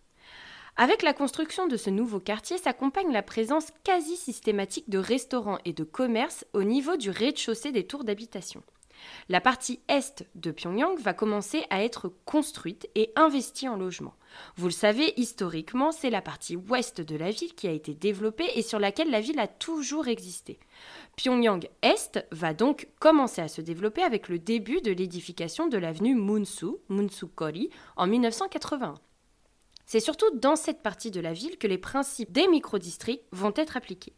Avec 0.76 1.02
la 1.02 1.12
construction 1.12 1.66
de 1.66 1.76
ce 1.76 1.90
nouveau 1.90 2.18
quartier 2.18 2.56
s'accompagne 2.56 3.12
la 3.12 3.22
présence 3.22 3.66
quasi 3.84 4.16
systématique 4.16 4.88
de 4.88 4.98
restaurants 4.98 5.58
et 5.66 5.74
de 5.74 5.84
commerces 5.84 6.46
au 6.54 6.62
niveau 6.62 6.96
du 6.96 7.10
rez-de-chaussée 7.10 7.72
des 7.72 7.86
tours 7.86 8.04
d'habitation. 8.04 8.62
La 9.28 9.40
partie 9.40 9.80
est 9.88 10.26
de 10.34 10.50
Pyongyang 10.50 10.98
va 10.98 11.14
commencer 11.14 11.64
à 11.70 11.82
être 11.82 12.12
construite 12.24 12.88
et 12.94 13.12
investie 13.16 13.68
en 13.68 13.76
logements. 13.76 14.16
Vous 14.56 14.66
le 14.66 14.72
savez, 14.72 15.12
historiquement, 15.16 15.92
c'est 15.92 16.10
la 16.10 16.22
partie 16.22 16.56
ouest 16.56 17.00
de 17.00 17.16
la 17.16 17.30
ville 17.30 17.54
qui 17.54 17.68
a 17.68 17.72
été 17.72 17.94
développée 17.94 18.48
et 18.54 18.62
sur 18.62 18.78
laquelle 18.78 19.10
la 19.10 19.20
ville 19.20 19.38
a 19.38 19.48
toujours 19.48 20.08
existé. 20.08 20.58
Pyongyang 21.16 21.68
Est 21.82 22.26
va 22.30 22.54
donc 22.54 22.88
commencer 22.98 23.42
à 23.42 23.48
se 23.48 23.60
développer 23.60 24.02
avec 24.02 24.28
le 24.28 24.38
début 24.38 24.80
de 24.80 24.92
l'édification 24.92 25.68
de 25.68 25.78
l'avenue 25.78 26.14
Munsu, 26.14 26.66
Munsu 26.88 27.26
Kori, 27.26 27.70
en 27.96 28.06
1981. 28.06 28.94
C'est 29.86 30.00
surtout 30.00 30.30
dans 30.36 30.56
cette 30.56 30.82
partie 30.82 31.10
de 31.10 31.20
la 31.20 31.32
ville 31.32 31.58
que 31.58 31.66
les 31.66 31.78
principes 31.78 32.32
des 32.32 32.48
microdistricts 32.48 33.24
vont 33.32 33.52
être 33.56 33.76
appliqués. 33.76 34.14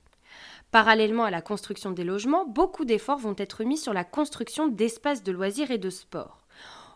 Parallèlement 0.74 1.22
à 1.22 1.30
la 1.30 1.40
construction 1.40 1.92
des 1.92 2.02
logements, 2.02 2.46
beaucoup 2.46 2.84
d'efforts 2.84 3.20
vont 3.20 3.36
être 3.38 3.62
mis 3.62 3.78
sur 3.78 3.92
la 3.92 4.02
construction 4.02 4.66
d'espaces 4.66 5.22
de 5.22 5.30
loisirs 5.30 5.70
et 5.70 5.78
de 5.78 5.88
sport. 5.88 6.48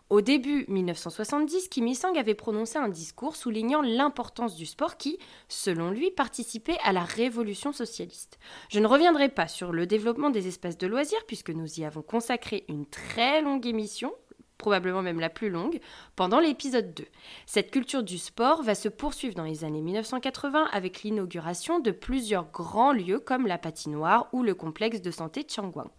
Au 0.09 0.19
début 0.19 0.65
1970, 0.67 1.69
Kim 1.69 1.87
Il-sung 1.87 2.17
avait 2.17 2.35
prononcé 2.35 2.77
un 2.77 2.89
discours 2.89 3.37
soulignant 3.37 3.81
l'importance 3.81 4.57
du 4.57 4.65
sport 4.65 4.97
qui, 4.97 5.17
selon 5.47 5.91
lui, 5.91 6.11
participait 6.11 6.77
à 6.83 6.91
la 6.91 7.05
révolution 7.05 7.71
socialiste. 7.71 8.37
Je 8.67 8.81
ne 8.81 8.87
reviendrai 8.87 9.29
pas 9.29 9.47
sur 9.47 9.71
le 9.71 9.87
développement 9.87 10.29
des 10.29 10.49
espaces 10.49 10.77
de 10.77 10.85
loisirs 10.85 11.25
puisque 11.25 11.51
nous 11.51 11.79
y 11.79 11.85
avons 11.85 12.01
consacré 12.01 12.65
une 12.67 12.85
très 12.85 13.41
longue 13.41 13.65
émission 13.65 14.11
probablement 14.59 15.01
même 15.01 15.19
la 15.19 15.29
plus 15.29 15.49
longue, 15.49 15.79
pendant 16.15 16.39
l'épisode 16.39 16.93
2. 16.93 17.05
Cette 17.47 17.71
culture 17.71 18.03
du 18.03 18.19
sport 18.19 18.61
va 18.61 18.75
se 18.75 18.89
poursuivre 18.89 19.33
dans 19.33 19.43
les 19.43 19.63
années 19.63 19.81
1980 19.81 20.67
avec 20.71 21.01
l'inauguration 21.01 21.79
de 21.79 21.89
plusieurs 21.89 22.51
grands 22.51 22.93
lieux 22.93 23.19
comme 23.19 23.47
la 23.47 23.57
patinoire 23.57 24.27
ou 24.33 24.43
le 24.43 24.53
complexe 24.53 25.01
de 25.01 25.09
santé 25.09 25.47
Changwang. 25.49 25.89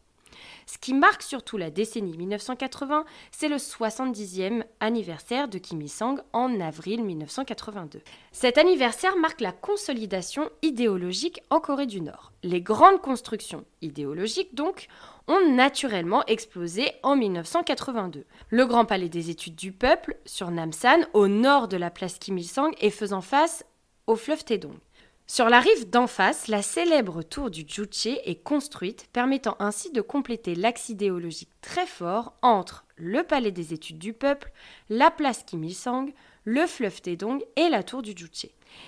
Ce 0.66 0.78
qui 0.78 0.94
marque 0.94 1.22
surtout 1.22 1.56
la 1.56 1.70
décennie 1.70 2.16
1980, 2.16 3.04
c'est 3.30 3.48
le 3.48 3.56
70e 3.56 4.64
anniversaire 4.78 5.48
de 5.48 5.58
Kim 5.58 5.80
Il-sung 5.82 6.20
en 6.32 6.60
avril 6.60 7.02
1982. 7.02 8.00
Cet 8.32 8.58
anniversaire 8.58 9.16
marque 9.16 9.40
la 9.40 9.52
consolidation 9.52 10.50
idéologique 10.62 11.42
en 11.50 11.60
Corée 11.60 11.86
du 11.86 12.00
Nord. 12.00 12.32
Les 12.42 12.60
grandes 12.60 13.00
constructions 13.00 13.64
idéologiques, 13.82 14.54
donc, 14.54 14.88
ont 15.28 15.48
naturellement 15.50 16.24
explosé 16.26 16.92
en 17.02 17.16
1982. 17.16 18.24
Le 18.48 18.66
Grand 18.66 18.84
Palais 18.84 19.08
des 19.08 19.30
études 19.30 19.56
du 19.56 19.72
peuple, 19.72 20.16
sur 20.24 20.50
Namsan, 20.50 21.06
au 21.12 21.28
nord 21.28 21.68
de 21.68 21.76
la 21.76 21.90
place 21.90 22.18
Kim 22.18 22.38
Il-sung 22.38 22.72
et 22.80 22.90
faisant 22.90 23.20
face 23.20 23.64
au 24.06 24.16
fleuve 24.16 24.44
Taedong. 24.44 24.78
Sur 25.26 25.48
la 25.48 25.60
rive 25.60 25.88
d'en 25.88 26.08
face, 26.08 26.48
la 26.48 26.60
célèbre 26.60 27.22
tour 27.22 27.50
du 27.50 27.64
Juche 27.64 28.06
est 28.06 28.42
construite, 28.42 29.06
permettant 29.12 29.54
ainsi 29.60 29.92
de 29.92 30.00
compléter 30.00 30.56
l'axe 30.56 30.88
idéologique 30.88 31.52
très 31.60 31.86
fort 31.86 32.32
entre 32.42 32.84
le 32.96 33.22
palais 33.22 33.52
des 33.52 33.72
études 33.72 33.98
du 33.98 34.12
peuple, 34.12 34.50
la 34.88 35.12
place 35.12 35.44
Kim 35.44 35.62
Il-sung, 35.62 36.12
le 36.44 36.66
fleuve 36.66 37.00
Taedong 37.00 37.44
et 37.54 37.68
la 37.68 37.84
tour 37.84 38.02
du 38.02 38.12
Juche. 38.16 38.46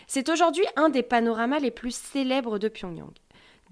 C'est 0.09 0.29
aujourd'hui 0.31 0.65
un 0.75 0.89
des 0.89 1.05
panoramas 1.05 1.61
les 1.61 1.71
plus 1.71 1.95
célèbres 1.95 2.59
de 2.59 2.67
Pyongyang. 2.67 3.15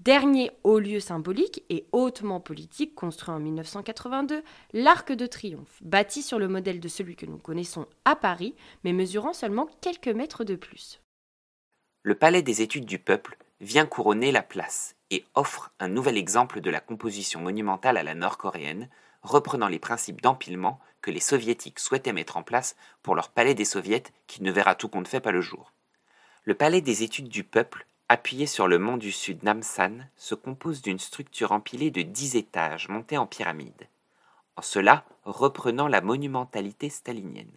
Dernier 0.03 0.51
haut 0.63 0.79
lieu 0.79 0.99
symbolique 0.99 1.63
et 1.69 1.85
hautement 1.91 2.39
politique 2.39 2.95
construit 2.95 3.33
en 3.33 3.39
1982, 3.39 4.43
l'Arc 4.73 5.11
de 5.11 5.25
Triomphe, 5.25 5.79
bâti 5.81 6.21
sur 6.21 6.39
le 6.39 6.47
modèle 6.47 6.79
de 6.79 6.87
celui 6.87 7.15
que 7.15 7.25
nous 7.25 7.37
connaissons 7.37 7.85
à 8.03 8.15
Paris, 8.15 8.55
mais 8.83 8.93
mesurant 8.93 9.33
seulement 9.33 9.69
quelques 9.81 10.07
mètres 10.07 10.43
de 10.43 10.55
plus 10.55 11.01
le 12.03 12.15
Palais 12.15 12.41
des 12.41 12.63
études 12.63 12.85
du 12.85 12.97
peuple 12.97 13.37
vient 13.59 13.85
couronner 13.85 14.31
la 14.31 14.41
place 14.41 14.95
et 15.11 15.23
offre 15.35 15.71
un 15.79 15.87
nouvel 15.87 16.17
exemple 16.17 16.59
de 16.59 16.71
la 16.71 16.79
composition 16.79 17.39
monumentale 17.41 17.97
à 17.97 18.03
la 18.03 18.15
nord-coréenne, 18.15 18.89
reprenant 19.21 19.67
les 19.67 19.77
principes 19.77 20.21
d'empilement 20.21 20.79
que 21.01 21.11
les 21.11 21.19
soviétiques 21.19 21.79
souhaitaient 21.79 22.13
mettre 22.13 22.37
en 22.37 22.43
place 22.43 22.75
pour 23.03 23.13
leur 23.13 23.29
palais 23.29 23.53
des 23.53 23.65
soviets 23.65 24.03
qui 24.25 24.41
ne 24.41 24.51
verra 24.51 24.73
tout 24.73 24.89
compte 24.89 25.07
fait 25.07 25.19
pas 25.19 25.31
le 25.31 25.41
jour. 25.41 25.73
Le 26.43 26.55
palais 26.55 26.81
des 26.81 27.03
études 27.03 27.29
du 27.29 27.43
peuple, 27.43 27.85
appuyé 28.11 28.45
sur 28.45 28.67
le 28.67 28.77
mont 28.77 28.97
du 28.97 29.09
sud 29.09 29.41
Namsan, 29.43 30.05
se 30.17 30.35
compose 30.35 30.81
d'une 30.81 30.99
structure 30.99 31.53
empilée 31.53 31.91
de 31.91 32.01
dix 32.01 32.35
étages 32.35 32.89
montés 32.89 33.17
en 33.17 33.25
pyramide, 33.25 33.87
en 34.57 34.61
cela 34.61 35.05
reprenant 35.23 35.87
la 35.87 36.01
monumentalité 36.01 36.89
stalinienne, 36.89 37.55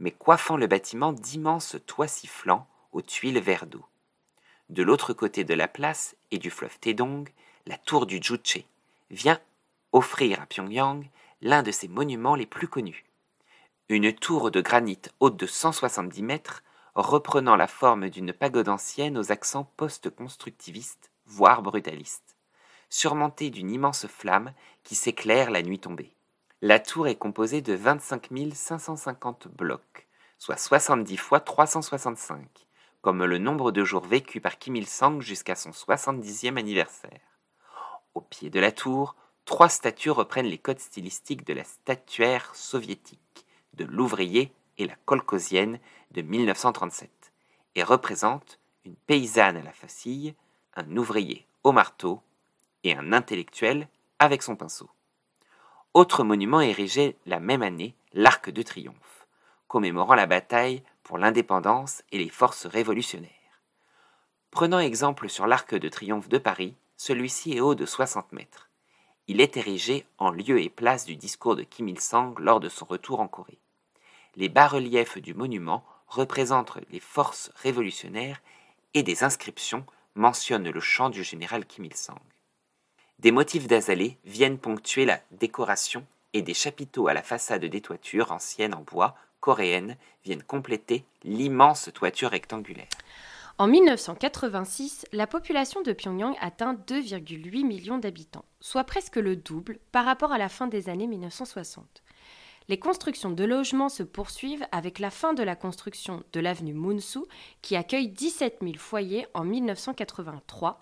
mais 0.00 0.10
coiffant 0.10 0.56
le 0.56 0.66
bâtiment 0.66 1.12
d'immenses 1.12 1.76
toits 1.86 2.08
sifflants 2.08 2.66
aux 2.90 3.00
tuiles 3.00 3.38
vert 3.38 3.66
d'eau. 3.66 3.84
De 4.70 4.82
l'autre 4.82 5.12
côté 5.12 5.44
de 5.44 5.54
la 5.54 5.68
place 5.68 6.16
et 6.32 6.38
du 6.38 6.50
fleuve 6.50 6.80
Taedong, 6.80 7.28
la 7.66 7.78
tour 7.78 8.06
du 8.06 8.18
Juche 8.20 8.64
vient 9.12 9.38
offrir 9.92 10.40
à 10.40 10.46
Pyongyang 10.46 11.04
l'un 11.42 11.62
de 11.62 11.70
ses 11.70 11.86
monuments 11.86 12.34
les 12.34 12.46
plus 12.46 12.66
connus. 12.66 13.04
Une 13.88 14.12
tour 14.12 14.50
de 14.50 14.60
granit 14.60 15.02
haute 15.20 15.36
de 15.36 15.46
170 15.46 16.24
mètres, 16.24 16.64
reprenant 16.94 17.56
la 17.56 17.66
forme 17.66 18.10
d'une 18.10 18.32
pagode 18.32 18.68
ancienne 18.68 19.18
aux 19.18 19.32
accents 19.32 19.70
post-constructivistes, 19.76 21.10
voire 21.26 21.62
brutalistes, 21.62 22.36
surmontée 22.88 23.50
d'une 23.50 23.70
immense 23.70 24.06
flamme 24.06 24.52
qui 24.82 24.94
s'éclaire 24.94 25.50
la 25.50 25.62
nuit 25.62 25.78
tombée. 25.78 26.14
La 26.62 26.78
tour 26.78 27.08
est 27.08 27.16
composée 27.16 27.62
de 27.62 27.72
25 27.72 28.28
550 28.52 29.48
blocs, 29.48 30.08
soit 30.38 30.56
70 30.56 31.16
fois 31.16 31.40
365, 31.40 32.46
comme 33.00 33.24
le 33.24 33.38
nombre 33.38 33.72
de 33.72 33.84
jours 33.84 34.04
vécus 34.04 34.42
par 34.42 34.58
Kim 34.58 34.76
Il-sung 34.76 35.20
jusqu'à 35.20 35.54
son 35.54 35.70
70e 35.70 36.58
anniversaire. 36.58 37.20
Au 38.14 38.20
pied 38.20 38.50
de 38.50 38.60
la 38.60 38.72
tour, 38.72 39.16
trois 39.44 39.68
statues 39.68 40.10
reprennent 40.10 40.46
les 40.46 40.58
codes 40.58 40.80
stylistiques 40.80 41.46
de 41.46 41.54
la 41.54 41.64
statuaire 41.64 42.54
soviétique, 42.54 43.46
de 43.74 43.84
l'ouvrier 43.84 44.52
et 44.80 44.86
la 44.86 44.96
colcosienne 45.04 45.78
de 46.12 46.22
1937, 46.22 47.10
et 47.74 47.82
représentent 47.82 48.58
une 48.84 48.96
paysanne 48.96 49.56
à 49.56 49.62
la 49.62 49.72
facille, 49.72 50.34
un 50.74 50.96
ouvrier 50.96 51.46
au 51.64 51.72
marteau 51.72 52.22
et 52.84 52.96
un 52.96 53.12
intellectuel 53.12 53.88
avec 54.18 54.42
son 54.42 54.56
pinceau. 54.56 54.88
Autre 55.92 56.24
monument 56.24 56.60
érigé 56.60 57.16
la 57.26 57.40
même 57.40 57.62
année, 57.62 57.94
l'Arc 58.12 58.50
de 58.50 58.62
Triomphe, 58.62 59.26
commémorant 59.68 60.14
la 60.14 60.26
bataille 60.26 60.82
pour 61.02 61.18
l'indépendance 61.18 62.02
et 62.12 62.18
les 62.18 62.28
forces 62.28 62.66
révolutionnaires. 62.66 63.30
Prenant 64.50 64.78
exemple 64.78 65.28
sur 65.28 65.46
l'Arc 65.46 65.74
de 65.74 65.88
Triomphe 65.88 66.28
de 66.28 66.38
Paris, 66.38 66.74
celui-ci 66.96 67.56
est 67.56 67.60
haut 67.60 67.74
de 67.74 67.86
60 67.86 68.32
mètres. 68.32 68.68
Il 69.26 69.40
est 69.40 69.56
érigé 69.56 70.06
en 70.18 70.30
lieu 70.30 70.60
et 70.60 70.68
place 70.68 71.04
du 71.04 71.16
discours 71.16 71.56
de 71.56 71.62
Kim 71.62 71.88
Il-sung 71.88 72.34
lors 72.38 72.60
de 72.60 72.68
son 72.68 72.84
retour 72.84 73.20
en 73.20 73.28
Corée. 73.28 73.58
Les 74.36 74.48
bas-reliefs 74.48 75.18
du 75.18 75.34
monument 75.34 75.84
représentent 76.08 76.78
les 76.90 77.00
forces 77.00 77.50
révolutionnaires 77.56 78.40
et 78.94 79.02
des 79.02 79.24
inscriptions 79.24 79.84
mentionnent 80.14 80.70
le 80.70 80.80
chant 80.80 81.10
du 81.10 81.22
général 81.22 81.66
Kim 81.66 81.84
Il-sung. 81.84 82.18
Des 83.18 83.32
motifs 83.32 83.66
d'azalée 83.66 84.18
viennent 84.24 84.58
ponctuer 84.58 85.04
la 85.04 85.20
décoration 85.30 86.06
et 86.32 86.42
des 86.42 86.54
chapiteaux 86.54 87.08
à 87.08 87.14
la 87.14 87.22
façade 87.22 87.64
des 87.64 87.80
toitures 87.80 88.32
anciennes 88.32 88.74
en 88.74 88.82
bois 88.82 89.14
coréennes 89.40 89.96
viennent 90.24 90.42
compléter 90.42 91.04
l'immense 91.24 91.90
toiture 91.94 92.30
rectangulaire. 92.30 92.88
En 93.58 93.66
1986, 93.66 95.04
la 95.12 95.26
population 95.26 95.82
de 95.82 95.92
Pyongyang 95.92 96.34
atteint 96.40 96.74
2,8 96.74 97.66
millions 97.66 97.98
d'habitants, 97.98 98.46
soit 98.60 98.84
presque 98.84 99.16
le 99.16 99.36
double 99.36 99.78
par 99.92 100.06
rapport 100.06 100.32
à 100.32 100.38
la 100.38 100.48
fin 100.48 100.66
des 100.66 100.88
années 100.88 101.06
1960. 101.06 102.02
Les 102.70 102.78
constructions 102.78 103.32
de 103.32 103.42
logements 103.42 103.88
se 103.88 104.04
poursuivent 104.04 104.64
avec 104.70 105.00
la 105.00 105.10
fin 105.10 105.34
de 105.34 105.42
la 105.42 105.56
construction 105.56 106.22
de 106.32 106.38
l'avenue 106.38 106.72
Munsu, 106.72 107.18
qui 107.62 107.74
accueille 107.74 108.10
17 108.10 108.58
000 108.62 108.74
foyers 108.76 109.26
en 109.34 109.42
1983, 109.42 110.80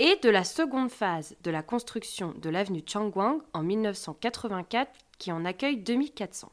et 0.00 0.16
de 0.24 0.28
la 0.28 0.42
seconde 0.42 0.90
phase 0.90 1.36
de 1.44 1.52
la 1.52 1.62
construction 1.62 2.34
de 2.36 2.50
l'avenue 2.50 2.82
Changwang 2.84 3.42
en 3.52 3.62
1984, 3.62 4.90
qui 5.18 5.30
en 5.30 5.44
accueille 5.44 5.76
2400. 5.76 6.50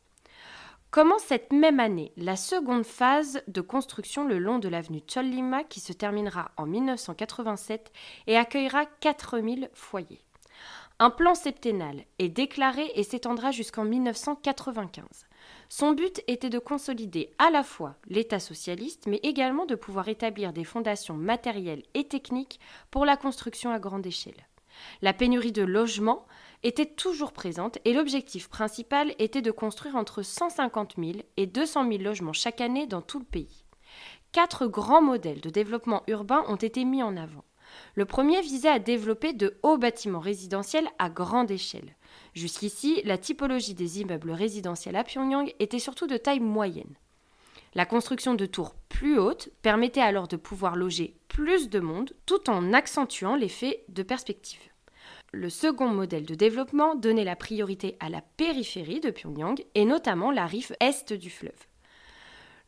Commence 0.92 1.24
cette 1.24 1.52
même 1.52 1.80
année 1.80 2.12
la 2.16 2.36
seconde 2.36 2.86
phase 2.86 3.42
de 3.48 3.62
construction 3.62 4.28
le 4.28 4.38
long 4.38 4.60
de 4.60 4.70
l'avenue 4.70 5.02
Chollima 5.08 5.64
qui 5.64 5.80
se 5.80 5.92
terminera 5.92 6.52
en 6.56 6.68
1987 6.68 7.92
et 8.28 8.38
accueillera 8.38 8.86
4000 8.86 9.72
foyers? 9.74 10.27
Un 11.00 11.12
plan 11.12 11.36
septennal 11.36 12.06
est 12.18 12.30
déclaré 12.30 12.92
et 12.96 13.04
s'étendra 13.04 13.52
jusqu'en 13.52 13.84
1995. 13.84 15.06
Son 15.70 15.92
but 15.92 16.24
était 16.26 16.50
de 16.50 16.58
consolider 16.58 17.36
à 17.38 17.52
la 17.52 17.62
fois 17.62 17.98
l'État 18.08 18.40
socialiste, 18.40 19.06
mais 19.06 19.20
également 19.22 19.68
de 19.68 19.76
pouvoir 19.76 20.08
établir 20.08 20.54
des 20.54 20.64
fondations 20.64 21.14
matérielles 21.14 21.84
et 21.94 22.08
techniques 22.08 22.60
pour 22.90 23.06
la 23.06 23.16
construction 23.16 23.70
à 23.70 23.78
grande 23.78 24.08
échelle. 24.08 24.48
La 25.04 25.14
pénurie 25.14 25.52
de 25.52 25.62
logements 25.62 26.26
était 26.64 26.88
toujours 26.88 27.32
présente 27.32 27.78
et 27.86 27.94
l'objectif 27.94 28.50
principal 28.50 29.14
était 29.20 29.44
de 29.44 29.52
construire 29.52 29.98
entre 29.98 30.24
150 30.24 30.96
000 30.98 31.20
et 31.38 31.46
200 31.46 31.88
000 31.92 32.02
logements 32.02 32.34
chaque 32.34 32.62
année 32.62 32.88
dans 32.88 33.04
tout 33.04 33.20
le 33.20 33.26
pays. 33.26 33.66
Quatre 34.32 34.66
grands 34.66 35.04
modèles 35.04 35.42
de 35.42 35.52
développement 35.52 36.02
urbain 36.08 36.44
ont 36.48 36.56
été 36.56 36.86
mis 36.86 37.04
en 37.04 37.18
avant. 37.18 37.44
Le 37.96 38.06
premier 38.06 38.42
visait 38.42 38.70
à 38.70 38.80
développer 38.80 39.34
de 39.34 39.58
hauts 39.64 39.78
bâtiments 39.78 40.20
résidentiels 40.20 40.88
à 41.00 41.10
grande 41.10 41.52
échelle. 41.52 41.96
Jusqu'ici, 42.34 43.02
la 43.04 43.18
typologie 43.18 43.74
des 43.74 44.02
immeubles 44.02 44.32
résidentiels 44.32 44.96
à 44.96 45.04
Pyongyang 45.04 45.52
était 45.60 45.80
surtout 45.80 46.08
de 46.08 46.18
taille 46.18 46.40
moyenne. 46.40 46.96
La 47.76 47.86
construction 47.86 48.34
de 48.34 48.46
tours 48.46 48.76
plus 48.90 49.20
hautes 49.20 49.50
permettait 49.62 50.02
alors 50.02 50.28
de 50.28 50.36
pouvoir 50.36 50.76
loger 50.76 51.16
plus 51.28 51.70
de 51.70 51.80
monde 51.80 52.14
tout 52.26 52.50
en 52.50 52.74
accentuant 52.74 53.36
l'effet 53.36 53.84
de 53.90 54.04
perspective. 54.04 54.62
Le 55.34 55.50
second 55.50 55.90
modèle 55.90 56.26
de 56.26 56.36
développement 56.36 56.96
donnait 56.96 57.24
la 57.24 57.36
priorité 57.36 57.98
à 58.00 58.10
la 58.10 58.22
périphérie 58.22 59.02
de 59.02 59.12
Pyongyang 59.12 59.64
et 59.76 59.86
notamment 59.86 60.32
la 60.32 60.46
rive 60.46 60.76
est 60.80 61.14
du 61.14 61.30
fleuve. 61.30 61.68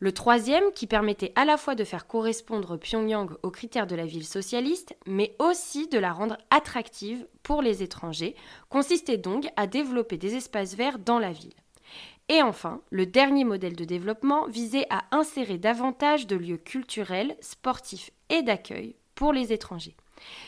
Le 0.02 0.12
troisième, 0.12 0.72
qui 0.74 0.86
permettait 0.86 1.32
à 1.34 1.44
la 1.44 1.58
fois 1.58 1.74
de 1.74 1.84
faire 1.84 2.06
correspondre 2.06 2.78
Pyongyang 2.78 3.36
aux 3.42 3.50
critères 3.50 3.86
de 3.86 3.94
la 3.94 4.06
ville 4.06 4.26
socialiste, 4.26 4.96
mais 5.06 5.36
aussi 5.38 5.88
de 5.88 5.98
la 5.98 6.14
rendre 6.14 6.38
attractive 6.48 7.26
pour 7.42 7.60
les 7.60 7.82
étrangers, 7.82 8.34
consistait 8.70 9.18
donc 9.18 9.46
à 9.56 9.66
développer 9.66 10.16
des 10.16 10.36
espaces 10.36 10.74
verts 10.74 10.98
dans 10.98 11.18
la 11.18 11.32
ville. 11.32 11.52
Et 12.30 12.40
enfin, 12.40 12.80
le 12.90 13.04
dernier 13.04 13.44
modèle 13.44 13.76
de 13.76 13.84
développement 13.84 14.46
visait 14.46 14.86
à 14.88 15.04
insérer 15.10 15.58
davantage 15.58 16.26
de 16.26 16.36
lieux 16.36 16.56
culturels, 16.56 17.36
sportifs 17.42 18.10
et 18.30 18.40
d'accueil 18.40 18.96
pour 19.14 19.34
les 19.34 19.52
étrangers. 19.52 19.96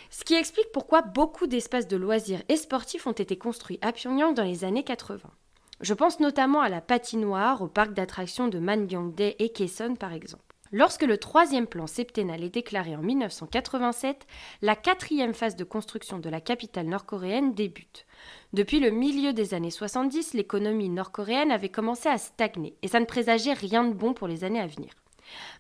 Ce 0.08 0.24
qui 0.24 0.32
explique 0.32 0.72
pourquoi 0.72 1.02
beaucoup 1.02 1.46
d'espaces 1.46 1.88
de 1.88 1.98
loisirs 1.98 2.42
et 2.48 2.56
sportifs 2.56 3.06
ont 3.06 3.12
été 3.12 3.36
construits 3.36 3.78
à 3.82 3.92
Pyongyang 3.92 4.32
dans 4.32 4.44
les 4.44 4.64
années 4.64 4.84
80. 4.84 5.28
Je 5.82 5.94
pense 5.94 6.20
notamment 6.20 6.60
à 6.60 6.68
la 6.68 6.80
patinoire, 6.80 7.60
au 7.60 7.66
parc 7.66 7.92
d'attractions 7.92 8.46
de 8.46 8.60
Mangyongdae 8.60 9.34
et 9.40 9.48
Kaesong 9.50 9.98
par 9.98 10.12
exemple. 10.12 10.44
Lorsque 10.70 11.02
le 11.02 11.18
troisième 11.18 11.66
plan 11.66 11.88
septennal 11.88 12.42
est 12.44 12.54
déclaré 12.54 12.94
en 12.94 13.02
1987, 13.02 14.26
la 14.62 14.76
quatrième 14.76 15.34
phase 15.34 15.56
de 15.56 15.64
construction 15.64 16.18
de 16.18 16.30
la 16.30 16.40
capitale 16.40 16.86
nord-coréenne 16.86 17.52
débute. 17.52 18.06
Depuis 18.52 18.78
le 18.78 18.90
milieu 18.90 19.32
des 19.32 19.54
années 19.54 19.72
70, 19.72 20.34
l'économie 20.34 20.88
nord-coréenne 20.88 21.50
avait 21.50 21.68
commencé 21.68 22.08
à 22.08 22.16
stagner 22.16 22.76
et 22.82 22.88
ça 22.88 23.00
ne 23.00 23.04
présageait 23.04 23.52
rien 23.52 23.84
de 23.84 23.92
bon 23.92 24.14
pour 24.14 24.28
les 24.28 24.44
années 24.44 24.60
à 24.60 24.66
venir. 24.68 24.92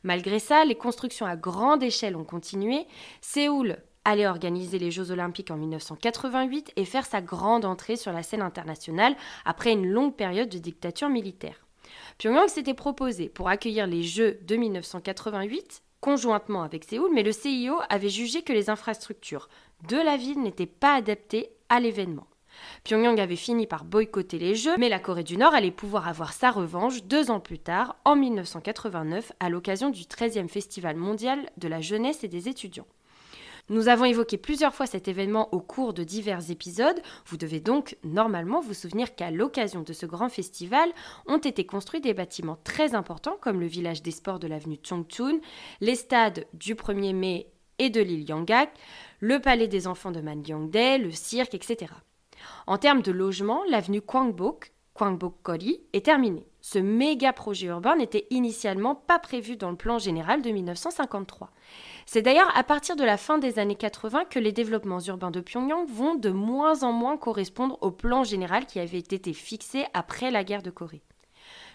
Malgré 0.04 0.38
ça, 0.38 0.64
les 0.64 0.76
constructions 0.76 1.26
à 1.26 1.36
grande 1.36 1.82
échelle 1.82 2.16
ont 2.16 2.24
continué. 2.24 2.86
Séoul 3.20 3.76
aller 4.04 4.26
organiser 4.26 4.78
les 4.78 4.90
Jeux 4.90 5.10
olympiques 5.10 5.50
en 5.50 5.56
1988 5.56 6.72
et 6.76 6.84
faire 6.84 7.06
sa 7.06 7.20
grande 7.20 7.64
entrée 7.64 7.96
sur 7.96 8.12
la 8.12 8.22
scène 8.22 8.42
internationale 8.42 9.16
après 9.44 9.72
une 9.72 9.86
longue 9.86 10.14
période 10.14 10.48
de 10.48 10.58
dictature 10.58 11.08
militaire. 11.08 11.66
Pyongyang 12.18 12.48
s'était 12.48 12.74
proposé 12.74 13.28
pour 13.28 13.48
accueillir 13.48 13.86
les 13.86 14.02
Jeux 14.02 14.38
de 14.42 14.56
1988 14.56 15.82
conjointement 16.00 16.62
avec 16.62 16.84
Séoul, 16.84 17.12
mais 17.14 17.22
le 17.22 17.32
CIO 17.32 17.76
avait 17.88 18.08
jugé 18.08 18.42
que 18.42 18.52
les 18.52 18.68
infrastructures 18.70 19.48
de 19.88 19.96
la 19.96 20.16
ville 20.16 20.42
n'étaient 20.42 20.66
pas 20.66 20.94
adaptées 20.94 21.50
à 21.68 21.80
l'événement. 21.80 22.26
Pyongyang 22.84 23.18
avait 23.20 23.36
fini 23.36 23.66
par 23.66 23.84
boycotter 23.84 24.38
les 24.38 24.54
Jeux, 24.54 24.76
mais 24.78 24.88
la 24.88 24.98
Corée 24.98 25.22
du 25.22 25.36
Nord 25.36 25.54
allait 25.54 25.70
pouvoir 25.70 26.08
avoir 26.08 26.32
sa 26.32 26.50
revanche 26.50 27.04
deux 27.04 27.30
ans 27.30 27.40
plus 27.40 27.58
tard, 27.58 27.96
en 28.04 28.16
1989, 28.16 29.32
à 29.40 29.48
l'occasion 29.48 29.90
du 29.90 30.02
13e 30.02 30.48
Festival 30.48 30.96
mondial 30.96 31.48
de 31.56 31.68
la 31.68 31.80
jeunesse 31.80 32.24
et 32.24 32.28
des 32.28 32.48
étudiants. 32.48 32.86
Nous 33.68 33.88
avons 33.88 34.04
évoqué 34.04 34.36
plusieurs 34.38 34.74
fois 34.74 34.86
cet 34.86 35.06
événement 35.06 35.48
au 35.54 35.60
cours 35.60 35.94
de 35.94 36.02
divers 36.02 36.50
épisodes. 36.50 37.00
Vous 37.26 37.36
devez 37.36 37.60
donc 37.60 37.96
normalement 38.02 38.60
vous 38.60 38.74
souvenir 38.74 39.14
qu'à 39.14 39.30
l'occasion 39.30 39.82
de 39.82 39.92
ce 39.92 40.04
grand 40.04 40.28
festival 40.28 40.88
ont 41.26 41.38
été 41.38 41.64
construits 41.64 42.00
des 42.00 42.12
bâtiments 42.12 42.58
très 42.64 42.94
importants 42.94 43.38
comme 43.40 43.60
le 43.60 43.66
village 43.66 44.02
des 44.02 44.10
sports 44.10 44.40
de 44.40 44.48
l'avenue 44.48 44.80
Chongchun, 44.82 45.38
les 45.80 45.94
stades 45.94 46.46
du 46.54 46.74
1er 46.74 47.14
mai 47.14 47.52
et 47.78 47.88
de 47.88 48.00
l'île 48.00 48.28
Yangak, 48.28 48.70
le 49.20 49.40
palais 49.40 49.68
des 49.68 49.86
enfants 49.86 50.10
de 50.10 50.20
Mangyongdae, 50.20 50.98
le 50.98 51.12
cirque, 51.12 51.54
etc. 51.54 51.92
En 52.66 52.78
termes 52.78 53.02
de 53.02 53.12
logement, 53.12 53.62
l'avenue 53.70 54.02
Kwangbok, 54.02 54.72
Kwangbok-Kori, 54.94 55.80
est 55.92 56.04
terminée. 56.04 56.46
Ce 56.64 56.78
méga 56.78 57.32
projet 57.32 57.66
urbain 57.66 57.96
n'était 57.96 58.28
initialement 58.30 58.94
pas 58.94 59.18
prévu 59.18 59.56
dans 59.56 59.70
le 59.70 59.76
plan 59.76 59.98
général 59.98 60.42
de 60.42 60.50
1953. 60.50 61.50
C'est 62.06 62.22
d'ailleurs 62.22 62.56
à 62.56 62.62
partir 62.62 62.94
de 62.94 63.02
la 63.02 63.16
fin 63.16 63.38
des 63.38 63.58
années 63.58 63.74
80 63.74 64.26
que 64.26 64.38
les 64.38 64.52
développements 64.52 65.00
urbains 65.00 65.32
de 65.32 65.40
Pyongyang 65.40 65.88
vont 65.88 66.14
de 66.14 66.30
moins 66.30 66.84
en 66.84 66.92
moins 66.92 67.16
correspondre 67.16 67.78
au 67.80 67.90
plan 67.90 68.22
général 68.22 68.66
qui 68.66 68.78
avait 68.78 68.98
été 68.98 69.32
fixé 69.32 69.86
après 69.92 70.30
la 70.30 70.44
guerre 70.44 70.62
de 70.62 70.70
Corée. 70.70 71.02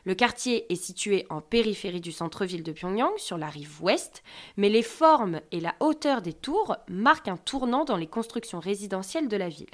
Le 0.05 0.15
quartier 0.15 0.71
est 0.71 0.77
situé 0.77 1.25
en 1.29 1.41
périphérie 1.41 1.99
du 1.99 2.13
centre-ville 2.13 2.63
de 2.63 2.71
Pyongyang, 2.71 3.17
sur 3.17 3.37
la 3.37 3.49
rive 3.49 3.83
ouest, 3.83 4.23
mais 4.55 4.69
les 4.69 4.83
formes 4.83 5.41
et 5.51 5.59
la 5.59 5.75
hauteur 5.81 6.21
des 6.21 6.31
tours 6.31 6.77
marquent 6.87 7.27
un 7.27 7.35
tournant 7.35 7.83
dans 7.83 7.97
les 7.97 8.07
constructions 8.07 8.61
résidentielles 8.61 9.27
de 9.27 9.35
la 9.35 9.49
ville. 9.49 9.67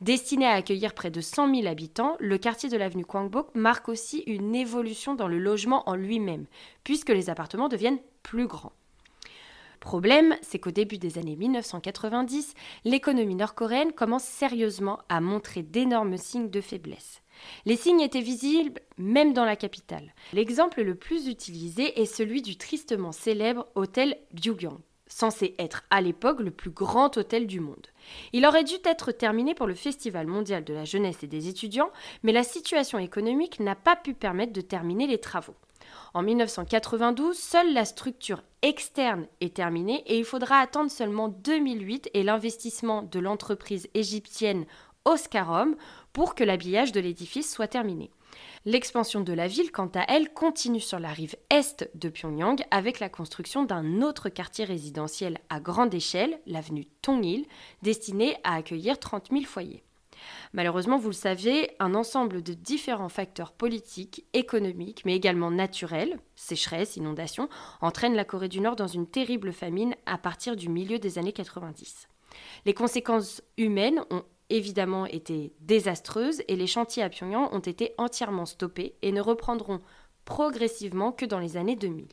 Destiné 0.00 0.46
à 0.46 0.52
accueillir 0.52 0.94
près 0.94 1.10
de 1.10 1.20
100 1.20 1.52
000 1.56 1.66
habitants, 1.66 2.16
le 2.20 2.38
quartier 2.38 2.68
de 2.68 2.76
l'avenue 2.76 3.04
Kwangbok 3.04 3.52
marque 3.56 3.88
aussi 3.88 4.18
une 4.28 4.54
évolution 4.54 5.16
dans 5.16 5.26
le 5.26 5.40
logement 5.40 5.88
en 5.88 5.96
lui-même, 5.96 6.46
puisque 6.84 7.08
les 7.08 7.30
appartements 7.30 7.68
deviennent 7.68 7.98
plus 8.22 8.46
grands. 8.46 8.72
Problème, 9.80 10.36
c'est 10.40 10.60
qu'au 10.60 10.70
début 10.70 10.98
des 10.98 11.18
années 11.18 11.34
1990, 11.34 12.54
l'économie 12.84 13.34
nord-coréenne 13.34 13.92
commence 13.92 14.24
sérieusement 14.24 15.00
à 15.08 15.20
montrer 15.20 15.62
d'énormes 15.62 16.16
signes 16.16 16.50
de 16.50 16.60
faiblesse. 16.60 17.22
Les 17.64 17.76
signes 17.76 18.00
étaient 18.00 18.20
visibles 18.20 18.80
même 18.98 19.32
dans 19.32 19.44
la 19.44 19.56
capitale. 19.56 20.14
L'exemple 20.32 20.82
le 20.82 20.94
plus 20.94 21.28
utilisé 21.28 22.00
est 22.00 22.06
celui 22.06 22.42
du 22.42 22.56
tristement 22.56 23.12
célèbre 23.12 23.66
hôtel 23.74 24.16
Byugyang, 24.32 24.78
censé 25.08 25.54
être 25.58 25.84
à 25.90 26.00
l'époque 26.00 26.40
le 26.40 26.50
plus 26.50 26.70
grand 26.70 27.16
hôtel 27.16 27.46
du 27.46 27.60
monde. 27.60 27.86
Il 28.32 28.46
aurait 28.46 28.64
dû 28.64 28.74
être 28.84 29.12
terminé 29.12 29.54
pour 29.54 29.66
le 29.66 29.74
Festival 29.74 30.26
mondial 30.26 30.64
de 30.64 30.74
la 30.74 30.84
jeunesse 30.84 31.22
et 31.22 31.26
des 31.26 31.48
étudiants, 31.48 31.90
mais 32.22 32.32
la 32.32 32.44
situation 32.44 32.98
économique 32.98 33.60
n'a 33.60 33.74
pas 33.74 33.96
pu 33.96 34.14
permettre 34.14 34.52
de 34.52 34.60
terminer 34.60 35.06
les 35.06 35.18
travaux. 35.18 35.56
En 36.14 36.22
1992, 36.22 37.36
seule 37.36 37.72
la 37.72 37.84
structure 37.84 38.42
externe 38.62 39.26
est 39.40 39.54
terminée 39.54 40.02
et 40.06 40.18
il 40.18 40.24
faudra 40.24 40.58
attendre 40.58 40.90
seulement 40.90 41.28
2008 41.28 42.10
et 42.14 42.22
l'investissement 42.22 43.02
de 43.02 43.18
l'entreprise 43.18 43.88
égyptienne 43.94 44.64
Oscarom 45.04 45.76
pour 46.12 46.34
que 46.34 46.44
l'habillage 46.44 46.92
de 46.92 47.00
l'édifice 47.00 47.52
soit 47.52 47.68
terminé. 47.68 48.10
L'expansion 48.64 49.20
de 49.20 49.32
la 49.32 49.46
ville, 49.46 49.70
quant 49.70 49.90
à 49.94 50.04
elle, 50.08 50.32
continue 50.32 50.80
sur 50.80 50.98
la 50.98 51.10
rive 51.10 51.36
est 51.50 51.88
de 51.94 52.08
Pyongyang 52.08 52.64
avec 52.70 53.00
la 53.00 53.08
construction 53.08 53.64
d'un 53.64 54.02
autre 54.02 54.28
quartier 54.28 54.64
résidentiel 54.64 55.38
à 55.48 55.60
grande 55.60 55.94
échelle, 55.94 56.40
l'avenue 56.46 56.86
Tongil, 57.02 57.46
destiné 57.82 58.36
à 58.44 58.54
accueillir 58.54 58.98
30 58.98 59.28
000 59.30 59.44
foyers. 59.44 59.84
Malheureusement, 60.52 60.98
vous 60.98 61.10
le 61.10 61.14
savez, 61.14 61.70
un 61.78 61.94
ensemble 61.94 62.42
de 62.42 62.52
différents 62.52 63.08
facteurs 63.08 63.52
politiques, 63.52 64.24
économiques, 64.32 65.02
mais 65.04 65.14
également 65.14 65.50
naturels, 65.50 66.18
sécheresse, 66.34 66.96
inondations, 66.96 67.48
entraînent 67.80 68.16
la 68.16 68.24
Corée 68.24 68.48
du 68.48 68.60
Nord 68.60 68.76
dans 68.76 68.88
une 68.88 69.06
terrible 69.06 69.52
famine 69.52 69.94
à 70.06 70.18
partir 70.18 70.56
du 70.56 70.68
milieu 70.68 70.98
des 70.98 71.18
années 71.18 71.32
90. 71.32 72.08
Les 72.66 72.74
conséquences 72.74 73.42
humaines 73.56 74.02
ont 74.10 74.24
évidemment 74.50 75.06
été 75.06 75.52
désastreuses 75.60 76.42
et 76.48 76.56
les 76.56 76.66
chantiers 76.66 77.02
à 77.02 77.08
Pyongyang 77.08 77.48
ont 77.52 77.58
été 77.60 77.94
entièrement 77.98 78.46
stoppés 78.46 78.94
et 79.02 79.12
ne 79.12 79.20
reprendront 79.20 79.80
progressivement 80.24 81.12
que 81.12 81.24
dans 81.24 81.38
les 81.38 81.56
années 81.56 81.76
2000. 81.76 82.06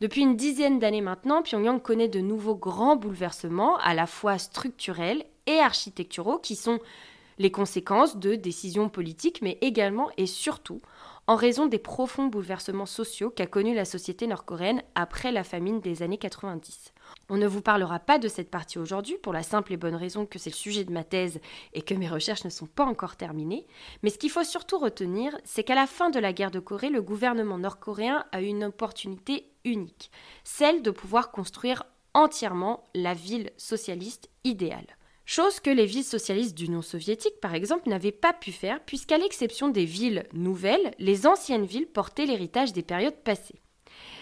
Depuis 0.00 0.22
une 0.22 0.36
dizaine 0.36 0.78
d'années 0.78 1.02
maintenant, 1.02 1.42
Pyongyang 1.42 1.80
connaît 1.80 2.08
de 2.08 2.20
nouveaux 2.20 2.56
grands 2.56 2.96
bouleversements, 2.96 3.76
à 3.78 3.92
la 3.92 4.06
fois 4.06 4.38
structurels 4.38 5.24
et 5.46 5.58
architecturaux, 5.58 6.38
qui 6.38 6.56
sont 6.56 6.78
les 7.40 7.50
conséquences 7.50 8.18
de 8.18 8.34
décisions 8.34 8.90
politiques, 8.90 9.40
mais 9.40 9.56
également 9.62 10.10
et 10.18 10.26
surtout 10.26 10.82
en 11.26 11.36
raison 11.36 11.66
des 11.66 11.78
profonds 11.78 12.26
bouleversements 12.26 12.84
sociaux 12.84 13.30
qu'a 13.30 13.46
connus 13.46 13.74
la 13.74 13.86
société 13.86 14.26
nord-coréenne 14.26 14.82
après 14.94 15.32
la 15.32 15.42
famine 15.42 15.80
des 15.80 16.02
années 16.02 16.18
90. 16.18 16.92
On 17.30 17.38
ne 17.38 17.46
vous 17.46 17.62
parlera 17.62 17.98
pas 17.98 18.18
de 18.18 18.28
cette 18.28 18.50
partie 18.50 18.78
aujourd'hui 18.78 19.16
pour 19.22 19.32
la 19.32 19.42
simple 19.42 19.72
et 19.72 19.78
bonne 19.78 19.94
raison 19.94 20.26
que 20.26 20.38
c'est 20.38 20.50
le 20.50 20.54
sujet 20.54 20.84
de 20.84 20.92
ma 20.92 21.02
thèse 21.02 21.40
et 21.72 21.80
que 21.80 21.94
mes 21.94 22.10
recherches 22.10 22.44
ne 22.44 22.50
sont 22.50 22.66
pas 22.66 22.84
encore 22.84 23.16
terminées, 23.16 23.66
mais 24.02 24.10
ce 24.10 24.18
qu'il 24.18 24.30
faut 24.30 24.44
surtout 24.44 24.78
retenir, 24.78 25.34
c'est 25.42 25.64
qu'à 25.64 25.74
la 25.74 25.86
fin 25.86 26.10
de 26.10 26.20
la 26.20 26.34
guerre 26.34 26.50
de 26.50 26.60
Corée, 26.60 26.90
le 26.90 27.00
gouvernement 27.00 27.56
nord-coréen 27.56 28.26
a 28.32 28.42
eu 28.42 28.46
une 28.46 28.64
opportunité 28.64 29.46
unique, 29.64 30.10
celle 30.44 30.82
de 30.82 30.90
pouvoir 30.90 31.30
construire 31.30 31.84
entièrement 32.12 32.84
la 32.94 33.14
ville 33.14 33.50
socialiste 33.56 34.28
idéale. 34.44 34.98
Chose 35.32 35.60
que 35.60 35.70
les 35.70 35.86
villes 35.86 36.02
socialistes 36.02 36.58
du 36.58 36.68
non 36.68 36.82
soviétique, 36.82 37.38
par 37.40 37.54
exemple, 37.54 37.88
n'avaient 37.88 38.10
pas 38.10 38.32
pu 38.32 38.50
faire, 38.50 38.80
puisqu'à 38.80 39.16
l'exception 39.16 39.68
des 39.68 39.84
villes 39.84 40.26
nouvelles, 40.32 40.90
les 40.98 41.24
anciennes 41.24 41.66
villes 41.66 41.86
portaient 41.86 42.26
l'héritage 42.26 42.72
des 42.72 42.82
périodes 42.82 43.22
passées. 43.22 43.62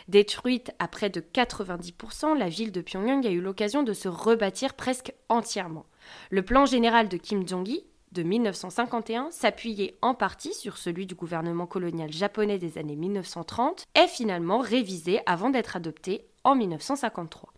Détruite 0.08 0.70
à 0.78 0.86
près 0.86 1.08
de 1.08 1.22
90%, 1.22 2.36
la 2.36 2.50
ville 2.50 2.72
de 2.72 2.82
Pyongyang 2.82 3.26
a 3.26 3.30
eu 3.30 3.40
l'occasion 3.40 3.82
de 3.82 3.94
se 3.94 4.06
rebâtir 4.06 4.74
presque 4.74 5.14
entièrement. 5.30 5.86
Le 6.28 6.42
plan 6.42 6.66
général 6.66 7.08
de 7.08 7.16
Kim 7.16 7.48
Jong-il 7.48 7.84
de 8.12 8.22
1951, 8.22 9.30
s'appuyait 9.30 9.96
en 10.02 10.12
partie 10.12 10.52
sur 10.52 10.76
celui 10.76 11.06
du 11.06 11.14
gouvernement 11.14 11.66
colonial 11.66 12.12
japonais 12.12 12.58
des 12.58 12.76
années 12.76 12.96
1930, 12.96 13.86
est 13.94 14.08
finalement 14.08 14.58
révisé 14.58 15.20
avant 15.24 15.48
d'être 15.48 15.74
adopté 15.74 16.26
en 16.44 16.54
1953. 16.54 17.54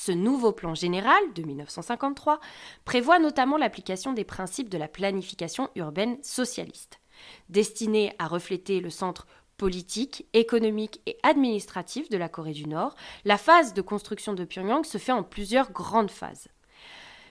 Ce 0.00 0.12
nouveau 0.12 0.52
plan 0.52 0.76
général 0.76 1.20
de 1.34 1.42
1953 1.42 2.38
prévoit 2.84 3.18
notamment 3.18 3.56
l'application 3.56 4.12
des 4.12 4.22
principes 4.22 4.68
de 4.68 4.78
la 4.78 4.86
planification 4.86 5.70
urbaine 5.74 6.22
socialiste. 6.22 7.00
Destinée 7.48 8.14
à 8.20 8.28
refléter 8.28 8.78
le 8.78 8.90
centre 8.90 9.26
politique, 9.56 10.24
économique 10.34 11.00
et 11.06 11.18
administratif 11.24 12.08
de 12.10 12.16
la 12.16 12.28
Corée 12.28 12.52
du 12.52 12.68
Nord, 12.68 12.94
la 13.24 13.36
phase 13.36 13.74
de 13.74 13.82
construction 13.82 14.34
de 14.34 14.44
Pyongyang 14.44 14.84
se 14.84 14.98
fait 14.98 15.10
en 15.10 15.24
plusieurs 15.24 15.72
grandes 15.72 16.12
phases. 16.12 16.46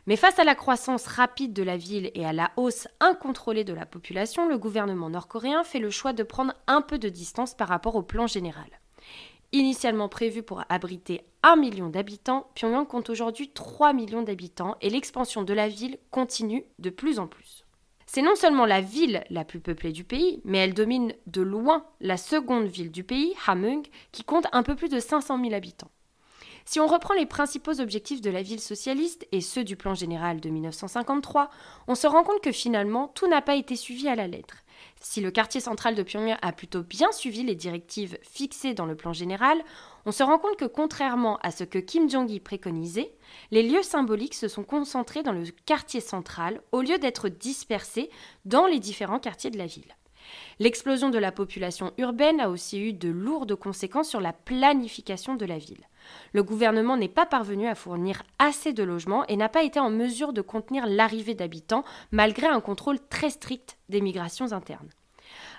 Mais 0.05 0.17
face 0.17 0.37
à 0.37 0.43
la 0.43 0.53
croissance 0.53 1.07
rapide 1.07 1.53
de 1.53 1.63
la 1.63 1.77
ville 1.77 2.11
et 2.15 2.25
à 2.25 2.33
la 2.33 2.51
hausse 2.57 2.89
incontrôlée 2.99 3.63
de 3.63 3.73
la 3.73 3.85
population, 3.85 4.45
le 4.45 4.57
gouvernement 4.57 5.09
nord-coréen 5.09 5.63
fait 5.63 5.79
le 5.79 5.89
choix 5.89 6.11
de 6.11 6.23
prendre 6.23 6.53
un 6.67 6.81
peu 6.81 6.99
de 6.99 7.07
distance 7.07 7.55
par 7.55 7.69
rapport 7.69 7.95
au 7.95 8.03
plan 8.03 8.27
général. 8.27 8.67
Initialement 9.53 10.09
prévu 10.09 10.43
pour 10.43 10.63
abriter 10.67 11.21
1 11.43 11.55
million 11.55 11.87
d'habitants, 11.87 12.49
Pyongyang 12.53 12.85
compte 12.85 13.09
aujourd'hui 13.09 13.49
3 13.49 13.93
millions 13.93 14.21
d'habitants 14.21 14.75
et 14.81 14.89
l'expansion 14.89 15.43
de 15.43 15.53
la 15.53 15.69
ville 15.69 15.97
continue 16.11 16.65
de 16.79 16.89
plus 16.89 17.17
en 17.17 17.27
plus. 17.27 17.63
C'est 18.05 18.21
non 18.21 18.35
seulement 18.35 18.65
la 18.65 18.81
ville 18.81 19.23
la 19.29 19.45
plus 19.45 19.61
peuplée 19.61 19.93
du 19.93 20.03
pays, 20.03 20.41
mais 20.43 20.57
elle 20.57 20.73
domine 20.73 21.13
de 21.27 21.41
loin 21.41 21.85
la 22.01 22.17
seconde 22.17 22.67
ville 22.67 22.91
du 22.91 23.03
pays, 23.03 23.33
Hamhung, 23.45 23.85
qui 24.11 24.23
compte 24.23 24.47
un 24.51 24.63
peu 24.63 24.75
plus 24.75 24.89
de 24.89 24.99
500 24.99 25.41
000 25.41 25.53
habitants. 25.53 25.91
Si 26.65 26.81
on 26.81 26.87
reprend 26.87 27.13
les 27.13 27.25
principaux 27.25 27.79
objectifs 27.79 28.19
de 28.19 28.29
la 28.29 28.41
ville 28.41 28.59
socialiste 28.59 29.25
et 29.31 29.39
ceux 29.39 29.63
du 29.63 29.77
plan 29.77 29.93
général 29.93 30.41
de 30.41 30.49
1953, 30.49 31.49
on 31.87 31.95
se 31.95 32.07
rend 32.07 32.23
compte 32.23 32.41
que 32.41 32.51
finalement 32.51 33.07
tout 33.15 33.27
n'a 33.27 33.41
pas 33.41 33.55
été 33.55 33.77
suivi 33.77 34.09
à 34.09 34.15
la 34.15 34.27
lettre. 34.27 34.57
Si 34.99 35.21
le 35.21 35.31
quartier 35.31 35.61
central 35.61 35.95
de 35.95 36.03
Pyongyang 36.03 36.39
a 36.41 36.51
plutôt 36.51 36.81
bien 36.81 37.11
suivi 37.11 37.43
les 37.43 37.55
directives 37.55 38.17
fixées 38.23 38.73
dans 38.73 38.85
le 38.85 38.95
plan 38.95 39.13
général, 39.13 39.61
on 40.05 40.11
se 40.11 40.23
rend 40.23 40.39
compte 40.39 40.57
que 40.57 40.65
contrairement 40.65 41.37
à 41.43 41.51
ce 41.51 41.63
que 41.63 41.77
Kim 41.77 42.09
Jong-il 42.09 42.41
préconisait, 42.41 43.13
les 43.51 43.63
lieux 43.63 43.83
symboliques 43.83 44.33
se 44.33 44.47
sont 44.47 44.63
concentrés 44.63 45.23
dans 45.23 45.33
le 45.33 45.43
quartier 45.65 46.01
central 46.01 46.61
au 46.71 46.81
lieu 46.81 46.97
d'être 46.97 47.29
dispersés 47.29 48.09
dans 48.45 48.65
les 48.65 48.79
différents 48.79 49.19
quartiers 49.19 49.51
de 49.51 49.57
la 49.57 49.67
ville. 49.67 49.95
L'explosion 50.59 51.09
de 51.09 51.19
la 51.19 51.31
population 51.31 51.93
urbaine 51.97 52.41
a 52.41 52.49
aussi 52.49 52.79
eu 52.79 52.93
de 52.93 53.09
lourdes 53.09 53.55
conséquences 53.55 54.09
sur 54.09 54.21
la 54.21 54.33
planification 54.33 55.35
de 55.35 55.45
la 55.45 55.57
ville. 55.57 55.87
Le 56.33 56.43
gouvernement 56.43 56.97
n'est 56.97 57.07
pas 57.07 57.25
parvenu 57.25 57.67
à 57.67 57.75
fournir 57.75 58.23
assez 58.39 58.73
de 58.73 58.83
logements 58.83 59.25
et 59.27 59.37
n'a 59.37 59.49
pas 59.49 59.63
été 59.63 59.79
en 59.79 59.89
mesure 59.89 60.33
de 60.33 60.41
contenir 60.41 60.85
l'arrivée 60.87 61.35
d'habitants 61.35 61.83
malgré 62.11 62.47
un 62.47 62.61
contrôle 62.61 62.99
très 63.09 63.29
strict 63.29 63.77
des 63.89 64.01
migrations 64.01 64.51
internes. 64.51 64.89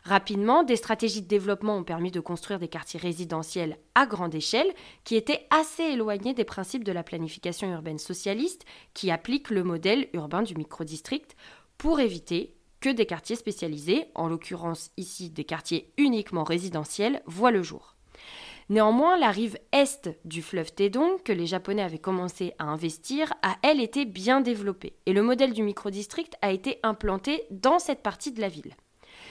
Rapidement, 0.04 0.62
des 0.62 0.76
stratégies 0.76 1.22
de 1.22 1.28
développement 1.28 1.76
ont 1.76 1.84
permis 1.84 2.10
de 2.10 2.20
construire 2.20 2.58
des 2.58 2.68
quartiers 2.68 3.00
résidentiels 3.00 3.78
à 3.94 4.06
grande 4.06 4.34
échelle 4.34 4.72
qui 5.04 5.16
étaient 5.16 5.46
assez 5.50 5.82
éloignés 5.82 6.34
des 6.34 6.44
principes 6.44 6.84
de 6.84 6.92
la 6.92 7.02
planification 7.02 7.70
urbaine 7.70 7.98
socialiste 7.98 8.64
qui 8.94 9.10
applique 9.10 9.50
le 9.50 9.64
modèle 9.64 10.08
urbain 10.12 10.42
du 10.42 10.54
microdistrict 10.54 11.36
pour 11.76 12.00
éviter 12.00 12.54
que 12.80 12.90
des 12.90 13.06
quartiers 13.06 13.36
spécialisés, 13.36 14.06
en 14.14 14.28
l'occurrence 14.28 14.90
ici 14.96 15.30
des 15.30 15.44
quartiers 15.44 15.92
uniquement 15.96 16.44
résidentiels, 16.44 17.22
voient 17.26 17.50
le 17.50 17.62
jour. 17.62 17.97
Néanmoins, 18.70 19.16
la 19.16 19.30
rive 19.30 19.58
est 19.72 20.10
du 20.26 20.42
fleuve 20.42 20.74
Tédong, 20.74 21.22
que 21.22 21.32
les 21.32 21.46
Japonais 21.46 21.80
avaient 21.82 21.98
commencé 21.98 22.52
à 22.58 22.64
investir, 22.64 23.32
a 23.42 23.56
elle 23.62 23.80
été 23.80 24.04
bien 24.04 24.42
développée, 24.42 24.94
et 25.06 25.14
le 25.14 25.22
modèle 25.22 25.54
du 25.54 25.62
microdistrict 25.62 26.34
a 26.42 26.50
été 26.52 26.78
implanté 26.82 27.46
dans 27.50 27.78
cette 27.78 28.02
partie 28.02 28.30
de 28.30 28.42
la 28.42 28.50
ville. 28.50 28.74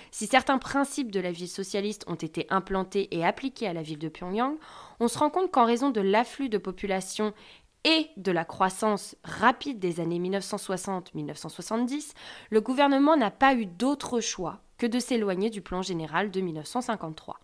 Si 0.09 0.25
certains 0.25 0.57
principes 0.57 1.11
de 1.11 1.19
la 1.19 1.31
ville 1.31 1.47
socialiste 1.47 2.03
ont 2.07 2.15
été 2.15 2.47
implantés 2.49 3.15
et 3.15 3.23
appliqués 3.23 3.67
à 3.67 3.73
la 3.73 3.83
ville 3.83 3.99
de 3.99 4.09
Pyongyang, 4.09 4.57
on 4.99 5.07
se 5.07 5.19
rend 5.19 5.29
compte 5.29 5.51
qu'en 5.51 5.65
raison 5.65 5.91
de 5.91 6.01
l'afflux 6.01 6.49
de 6.49 6.57
population 6.57 7.35
et 7.83 8.07
de 8.17 8.31
la 8.31 8.43
croissance 8.43 9.15
rapide 9.23 9.77
des 9.77 9.99
années 9.99 10.19
1960-1970, 10.19 12.13
le 12.49 12.61
gouvernement 12.61 13.15
n'a 13.15 13.29
pas 13.29 13.53
eu 13.53 13.67
d'autre 13.67 14.19
choix 14.19 14.61
que 14.79 14.87
de 14.87 14.97
s'éloigner 14.99 15.51
du 15.51 15.61
plan 15.61 15.83
général 15.83 16.31
de 16.31 16.41
1953. 16.41 17.39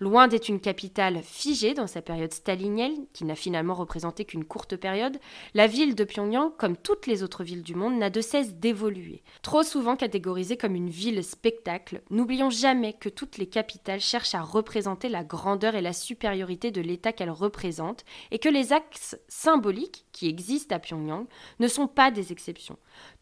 Loin 0.00 0.28
d'être 0.28 0.48
une 0.48 0.60
capitale 0.60 1.22
figée 1.24 1.74
dans 1.74 1.88
sa 1.88 2.02
période 2.02 2.32
stalinienne, 2.32 3.06
qui 3.12 3.24
n'a 3.24 3.34
finalement 3.34 3.74
représenté 3.74 4.24
qu'une 4.24 4.44
courte 4.44 4.76
période, 4.76 5.18
la 5.54 5.66
ville 5.66 5.96
de 5.96 6.04
Pyongyang, 6.04 6.52
comme 6.56 6.76
toutes 6.76 7.08
les 7.08 7.24
autres 7.24 7.42
villes 7.42 7.64
du 7.64 7.74
monde, 7.74 7.98
n'a 7.98 8.08
de 8.08 8.20
cesse 8.20 8.54
d'évoluer. 8.54 9.24
Trop 9.42 9.64
souvent 9.64 9.96
catégorisée 9.96 10.56
comme 10.56 10.76
une 10.76 10.88
ville 10.88 11.24
spectacle, 11.24 12.02
n'oublions 12.10 12.50
jamais 12.50 12.92
que 12.92 13.08
toutes 13.08 13.38
les 13.38 13.48
capitales 13.48 14.00
cherchent 14.00 14.36
à 14.36 14.42
représenter 14.42 15.08
la 15.08 15.24
grandeur 15.24 15.74
et 15.74 15.82
la 15.82 15.92
supériorité 15.92 16.70
de 16.70 16.80
l'État 16.80 17.12
qu'elles 17.12 17.30
représentent, 17.30 18.04
et 18.30 18.38
que 18.38 18.48
les 18.48 18.72
axes 18.72 19.18
symboliques 19.26 20.04
qui 20.12 20.28
existent 20.28 20.76
à 20.76 20.78
Pyongyang 20.78 21.26
ne 21.58 21.66
sont 21.66 21.88
pas 21.88 22.12
des 22.12 22.30
exceptions. 22.30 22.78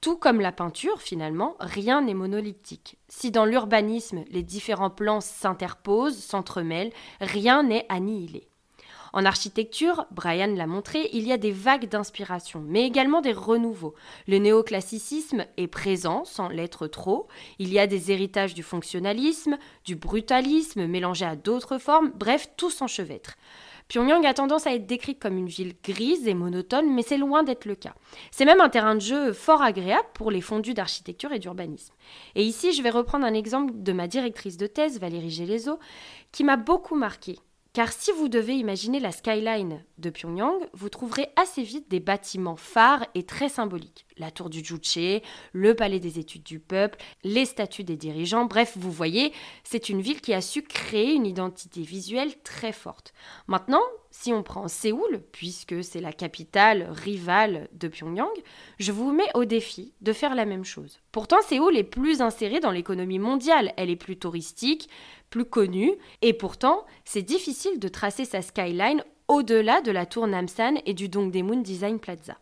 Tout 0.07 0.17
comme 0.17 0.41
la 0.41 0.53
peinture, 0.53 1.03
finalement, 1.03 1.57
rien 1.59 2.01
n'est 2.01 2.15
monolithique. 2.15 2.97
Si 3.09 3.33
dans 3.33 3.45
l'urbanisme 3.45 4.23
les 4.31 4.45
différents 4.45 4.89
plans 4.89 5.21
s'interposent, 5.21 6.23
s'entremêlent, 6.23 6.93
rien 7.21 7.65
n'est 7.65 7.87
annihilé. 7.89 8.47
En 9.13 9.25
architecture, 9.25 10.07
Brian 10.13 10.55
l'a 10.55 10.69
montré, 10.69 11.11
il 11.13 11.27
y 11.27 11.33
a 11.33 11.39
des 11.39 11.51
vagues 11.51 11.89
d'inspiration, 11.89 12.63
mais 12.65 12.87
également 12.87 13.21
des 13.21 13.33
renouveaux. 13.33 13.97
Le 14.29 14.39
néoclassicisme 14.39 15.45
est 15.57 15.67
présent 15.67 16.25
sans 16.25 16.47
l'être 16.47 16.87
trop. 16.87 17.27
Il 17.59 17.73
y 17.73 17.81
a 17.81 17.89
des 17.89 18.13
héritages 18.13 18.55
du 18.55 18.63
fonctionnalisme, 18.63 19.59
du 19.85 19.97
brutalisme 19.97 20.87
mélangés 20.87 21.27
à 21.27 21.35
d'autres 21.35 21.79
formes, 21.79 22.13
bref, 22.15 22.49
tout 22.57 22.71
s'enchevêtre. 22.71 23.35
Pyongyang 23.89 24.27
a 24.27 24.35
tendance 24.35 24.67
à 24.67 24.75
être 24.75 24.87
décrite 24.87 25.21
comme 25.21 25.39
une 25.39 25.49
ville 25.49 25.75
grise 25.85 26.27
et 26.27 26.35
monotone, 26.35 26.93
mais 26.93 27.03
c'est 27.03 27.19
loin 27.19 27.45
d'être 27.45 27.67
le 27.67 27.77
cas. 27.77 27.95
C'est 28.33 28.45
même 28.45 28.61
un 28.61 28.69
terrain 28.69 28.97
de 28.97 29.01
jeu 29.01 29.33
fort 29.33 29.63
agréable 29.63 30.09
pour 30.15 30.33
les 30.33 30.41
fondus 30.41 30.75
d'architecture 30.75 31.33
et 31.33 31.39
d'urbanisme. 31.39 31.95
Et 32.35 32.43
ici, 32.43 32.73
je 32.73 32.83
vais 32.83 32.91
reprendre 32.91 33.25
un 33.25 33.35
exemple 33.35 33.73
de 33.77 33.93
ma 33.93 34.09
directrice 34.09 34.57
de 34.57 34.67
thèse, 34.67 34.99
Valérie 34.99 35.31
Gélézo, 35.31 35.79
qui 36.33 36.43
m'a 36.43 36.57
beaucoup 36.57 36.97
marqué. 36.97 37.39
Car 37.75 37.93
si 37.93 38.11
vous 38.11 38.29
devez 38.29 38.55
imaginer 38.55 38.99
la 38.99 39.13
skyline 39.13 39.85
de 39.99 40.11
Pyongyang, 40.11 40.67
vous 40.73 40.89
trouverez 40.89 41.29
assez 41.37 41.63
vite 41.63 41.91
des 41.91 42.01
bâtiments 42.01 42.57
phares 42.57 43.07
et 43.15 43.25
très 43.25 43.51
symboliques. 43.51 44.06
La 44.19 44.31
tour 44.31 44.49
du 44.49 44.65
Juche, 44.65 45.21
le 45.53 45.75
palais 45.75 46.01
des 46.01 46.19
études 46.19 46.43
du 46.43 46.59
peuple, 46.59 46.99
les 47.23 47.45
statues 47.45 47.85
des 47.85 47.99
dirigeants, 47.99 48.47
bref, 48.47 48.73
vous 48.77 48.91
voyez, 48.91 49.33
c'est 49.63 49.91
une 49.91 50.01
ville 50.01 50.23
qui 50.23 50.33
a 50.33 50.41
su 50.41 50.63
créer 50.63 51.13
une 51.13 51.27
identité 51.27 51.83
visuelle 51.83 52.35
très 52.43 52.73
forte. 52.73 53.13
Maintenant, 53.47 53.83
si 54.11 54.33
on 54.33 54.43
prend 54.43 54.69
Séoul, 54.69 55.23
puisque 55.33 55.85
c'est 55.85 56.01
la 56.01 56.15
capitale 56.15 56.89
rivale 56.91 57.69
de 57.73 57.89
Pyongyang, 57.89 58.33
je 58.79 58.91
vous 58.91 59.13
mets 59.13 59.29
au 59.35 59.45
défi 59.45 59.93
de 60.01 60.15
faire 60.15 60.35
la 60.35 60.47
même 60.47 60.65
chose. 60.65 61.01
Pourtant, 61.13 61.43
Séoul 61.43 61.77
est 61.77 61.85
plus 61.85 62.23
insérée 62.23 62.61
dans 62.61 62.71
l'économie 62.71 63.19
mondiale, 63.19 63.75
elle 63.77 63.91
est 63.91 63.97
plus 63.97 64.17
touristique, 64.17 64.89
plus 65.29 65.45
connue, 65.45 65.93
et 66.23 66.33
pourtant, 66.33 66.87
c'est 67.05 67.21
difficile 67.21 67.79
de 67.79 67.89
tracer 67.89 68.25
sa 68.25 68.41
skyline 68.41 69.05
au-delà 69.29 69.83
de 69.83 69.91
la 69.91 70.07
tour 70.07 70.27
Namsan 70.27 70.77
et 70.87 70.95
du 70.95 71.11
Dongdaemun 71.11 71.61
Design 71.61 71.99
Plaza. 71.99 72.39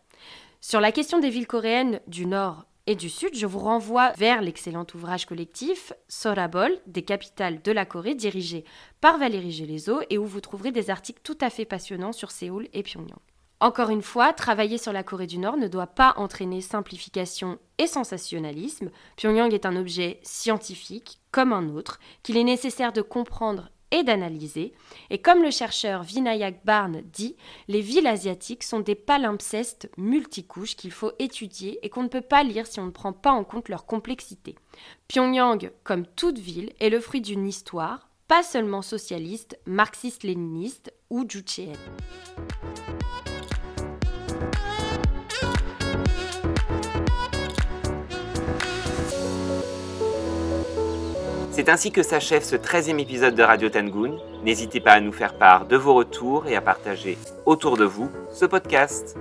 Sur 0.67 0.81
la 0.81 0.91
question 0.91 1.19
des 1.19 1.29
villes 1.29 1.45
coréennes 1.45 1.99
du 2.07 2.25
Nord 2.25 2.65
et 2.87 2.95
du 2.95 3.07
Sud, 3.07 3.35
je 3.35 3.45
vous 3.45 3.59
renvoie 3.59 4.13
vers 4.13 4.41
l'excellent 4.41 4.87
ouvrage 4.95 5.27
collectif 5.27 5.93
Sorabol, 6.07 6.75
des 6.87 7.03
capitales 7.03 7.61
de 7.61 7.71
la 7.71 7.85
Corée, 7.85 8.15
dirigé 8.15 8.65
par 8.99 9.19
Valérie 9.19 9.51
Gélézo, 9.51 9.99
et 10.09 10.17
où 10.17 10.25
vous 10.25 10.41
trouverez 10.41 10.71
des 10.71 10.89
articles 10.89 11.21
tout 11.23 11.37
à 11.39 11.51
fait 11.51 11.65
passionnants 11.65 12.13
sur 12.13 12.31
Séoul 12.31 12.67
et 12.73 12.81
Pyongyang. 12.81 13.19
Encore 13.59 13.91
une 13.91 14.01
fois, 14.01 14.33
travailler 14.33 14.79
sur 14.79 14.91
la 14.91 15.03
Corée 15.03 15.27
du 15.27 15.37
Nord 15.37 15.57
ne 15.57 15.67
doit 15.67 15.85
pas 15.85 16.15
entraîner 16.17 16.61
simplification 16.61 17.59
et 17.77 17.85
sensationnalisme. 17.85 18.89
Pyongyang 19.17 19.53
est 19.53 19.67
un 19.67 19.75
objet 19.75 20.19
scientifique 20.23 21.19
comme 21.29 21.53
un 21.53 21.69
autre 21.75 21.99
qu'il 22.23 22.37
est 22.37 22.43
nécessaire 22.43 22.91
de 22.91 23.03
comprendre 23.03 23.69
et 23.91 24.03
d'analyser. 24.03 24.73
Et 25.09 25.19
comme 25.19 25.43
le 25.43 25.51
chercheur 25.51 26.03
Vinayak 26.03 26.65
Barn 26.65 27.01
dit, 27.13 27.35
les 27.67 27.81
villes 27.81 28.07
asiatiques 28.07 28.63
sont 28.63 28.79
des 28.79 28.95
palimpsestes 28.95 29.89
multicouches 29.97 30.75
qu'il 30.75 30.91
faut 30.91 31.11
étudier 31.19 31.79
et 31.83 31.89
qu'on 31.89 32.03
ne 32.03 32.09
peut 32.09 32.21
pas 32.21 32.43
lire 32.43 32.67
si 32.67 32.79
on 32.79 32.85
ne 32.85 32.91
prend 32.91 33.13
pas 33.13 33.31
en 33.31 33.43
compte 33.43 33.69
leur 33.69 33.85
complexité. 33.85 34.55
Pyongyang, 35.07 35.71
comme 35.83 36.05
toute 36.05 36.39
ville, 36.39 36.73
est 36.79 36.89
le 36.89 36.99
fruit 36.99 37.21
d'une 37.21 37.47
histoire, 37.47 38.09
pas 38.27 38.43
seulement 38.43 38.81
socialiste, 38.81 39.59
marxiste-léniniste 39.65 40.91
ou 41.09 41.25
juchéenne. 41.27 41.75
C'est 51.55 51.69
ainsi 51.69 51.89
que 51.89 52.03
s'achève 52.03 52.43
ce 52.43 52.57
13e 52.57 52.99
épisode 52.99 53.33
de 53.33 53.41
Radio 53.41 53.69
Tangoon. 53.69 54.19
N'hésitez 54.43 54.81
pas 54.81 54.91
à 54.91 54.99
nous 54.99 55.13
faire 55.13 55.37
part 55.37 55.65
de 55.65 55.77
vos 55.77 55.93
retours 55.93 56.47
et 56.47 56.55
à 56.57 56.59
partager 56.59 57.17
autour 57.45 57.77
de 57.77 57.85
vous 57.85 58.09
ce 58.33 58.43
podcast. 58.43 59.15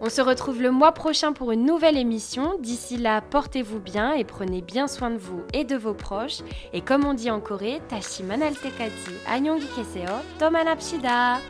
On 0.00 0.08
se 0.08 0.20
retrouve 0.20 0.62
le 0.62 0.70
mois 0.70 0.92
prochain 0.92 1.32
pour 1.32 1.50
une 1.50 1.66
nouvelle 1.66 1.98
émission. 1.98 2.56
D'ici 2.60 2.98
là, 2.98 3.20
portez-vous 3.20 3.80
bien 3.80 4.12
et 4.12 4.22
prenez 4.22 4.62
bien 4.62 4.86
soin 4.86 5.10
de 5.10 5.18
vous 5.18 5.40
et 5.52 5.64
de 5.64 5.74
vos 5.74 5.92
proches. 5.92 6.42
Et 6.72 6.82
comme 6.82 7.04
on 7.04 7.14
dit 7.14 7.32
en 7.32 7.40
Corée, 7.40 7.80
tashi 7.88 8.22
manal 8.22 8.54
tekati 8.54 9.16
anyongi 9.28 9.66
keseo 9.66 10.14
tomanapshida. 10.38 11.40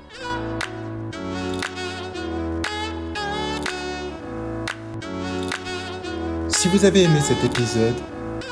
Si 6.48 6.68
vous 6.68 6.86
avez 6.86 7.02
aimé 7.02 7.20
cet 7.20 7.44
épisode, 7.44 8.00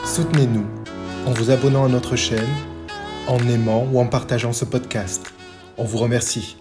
soutenez-nous 0.05 0.80
en 1.27 1.33
vous 1.33 1.51
abonnant 1.51 1.85
à 1.85 1.89
notre 1.89 2.17
chaîne, 2.17 2.49
en 3.27 3.39
aimant 3.49 3.87
ou 3.93 4.01
en 4.01 4.07
partageant 4.07 4.53
ce 4.53 4.65
podcast. 4.65 5.33
On 5.79 5.85
vous 5.85 5.99
remercie. 5.99 6.60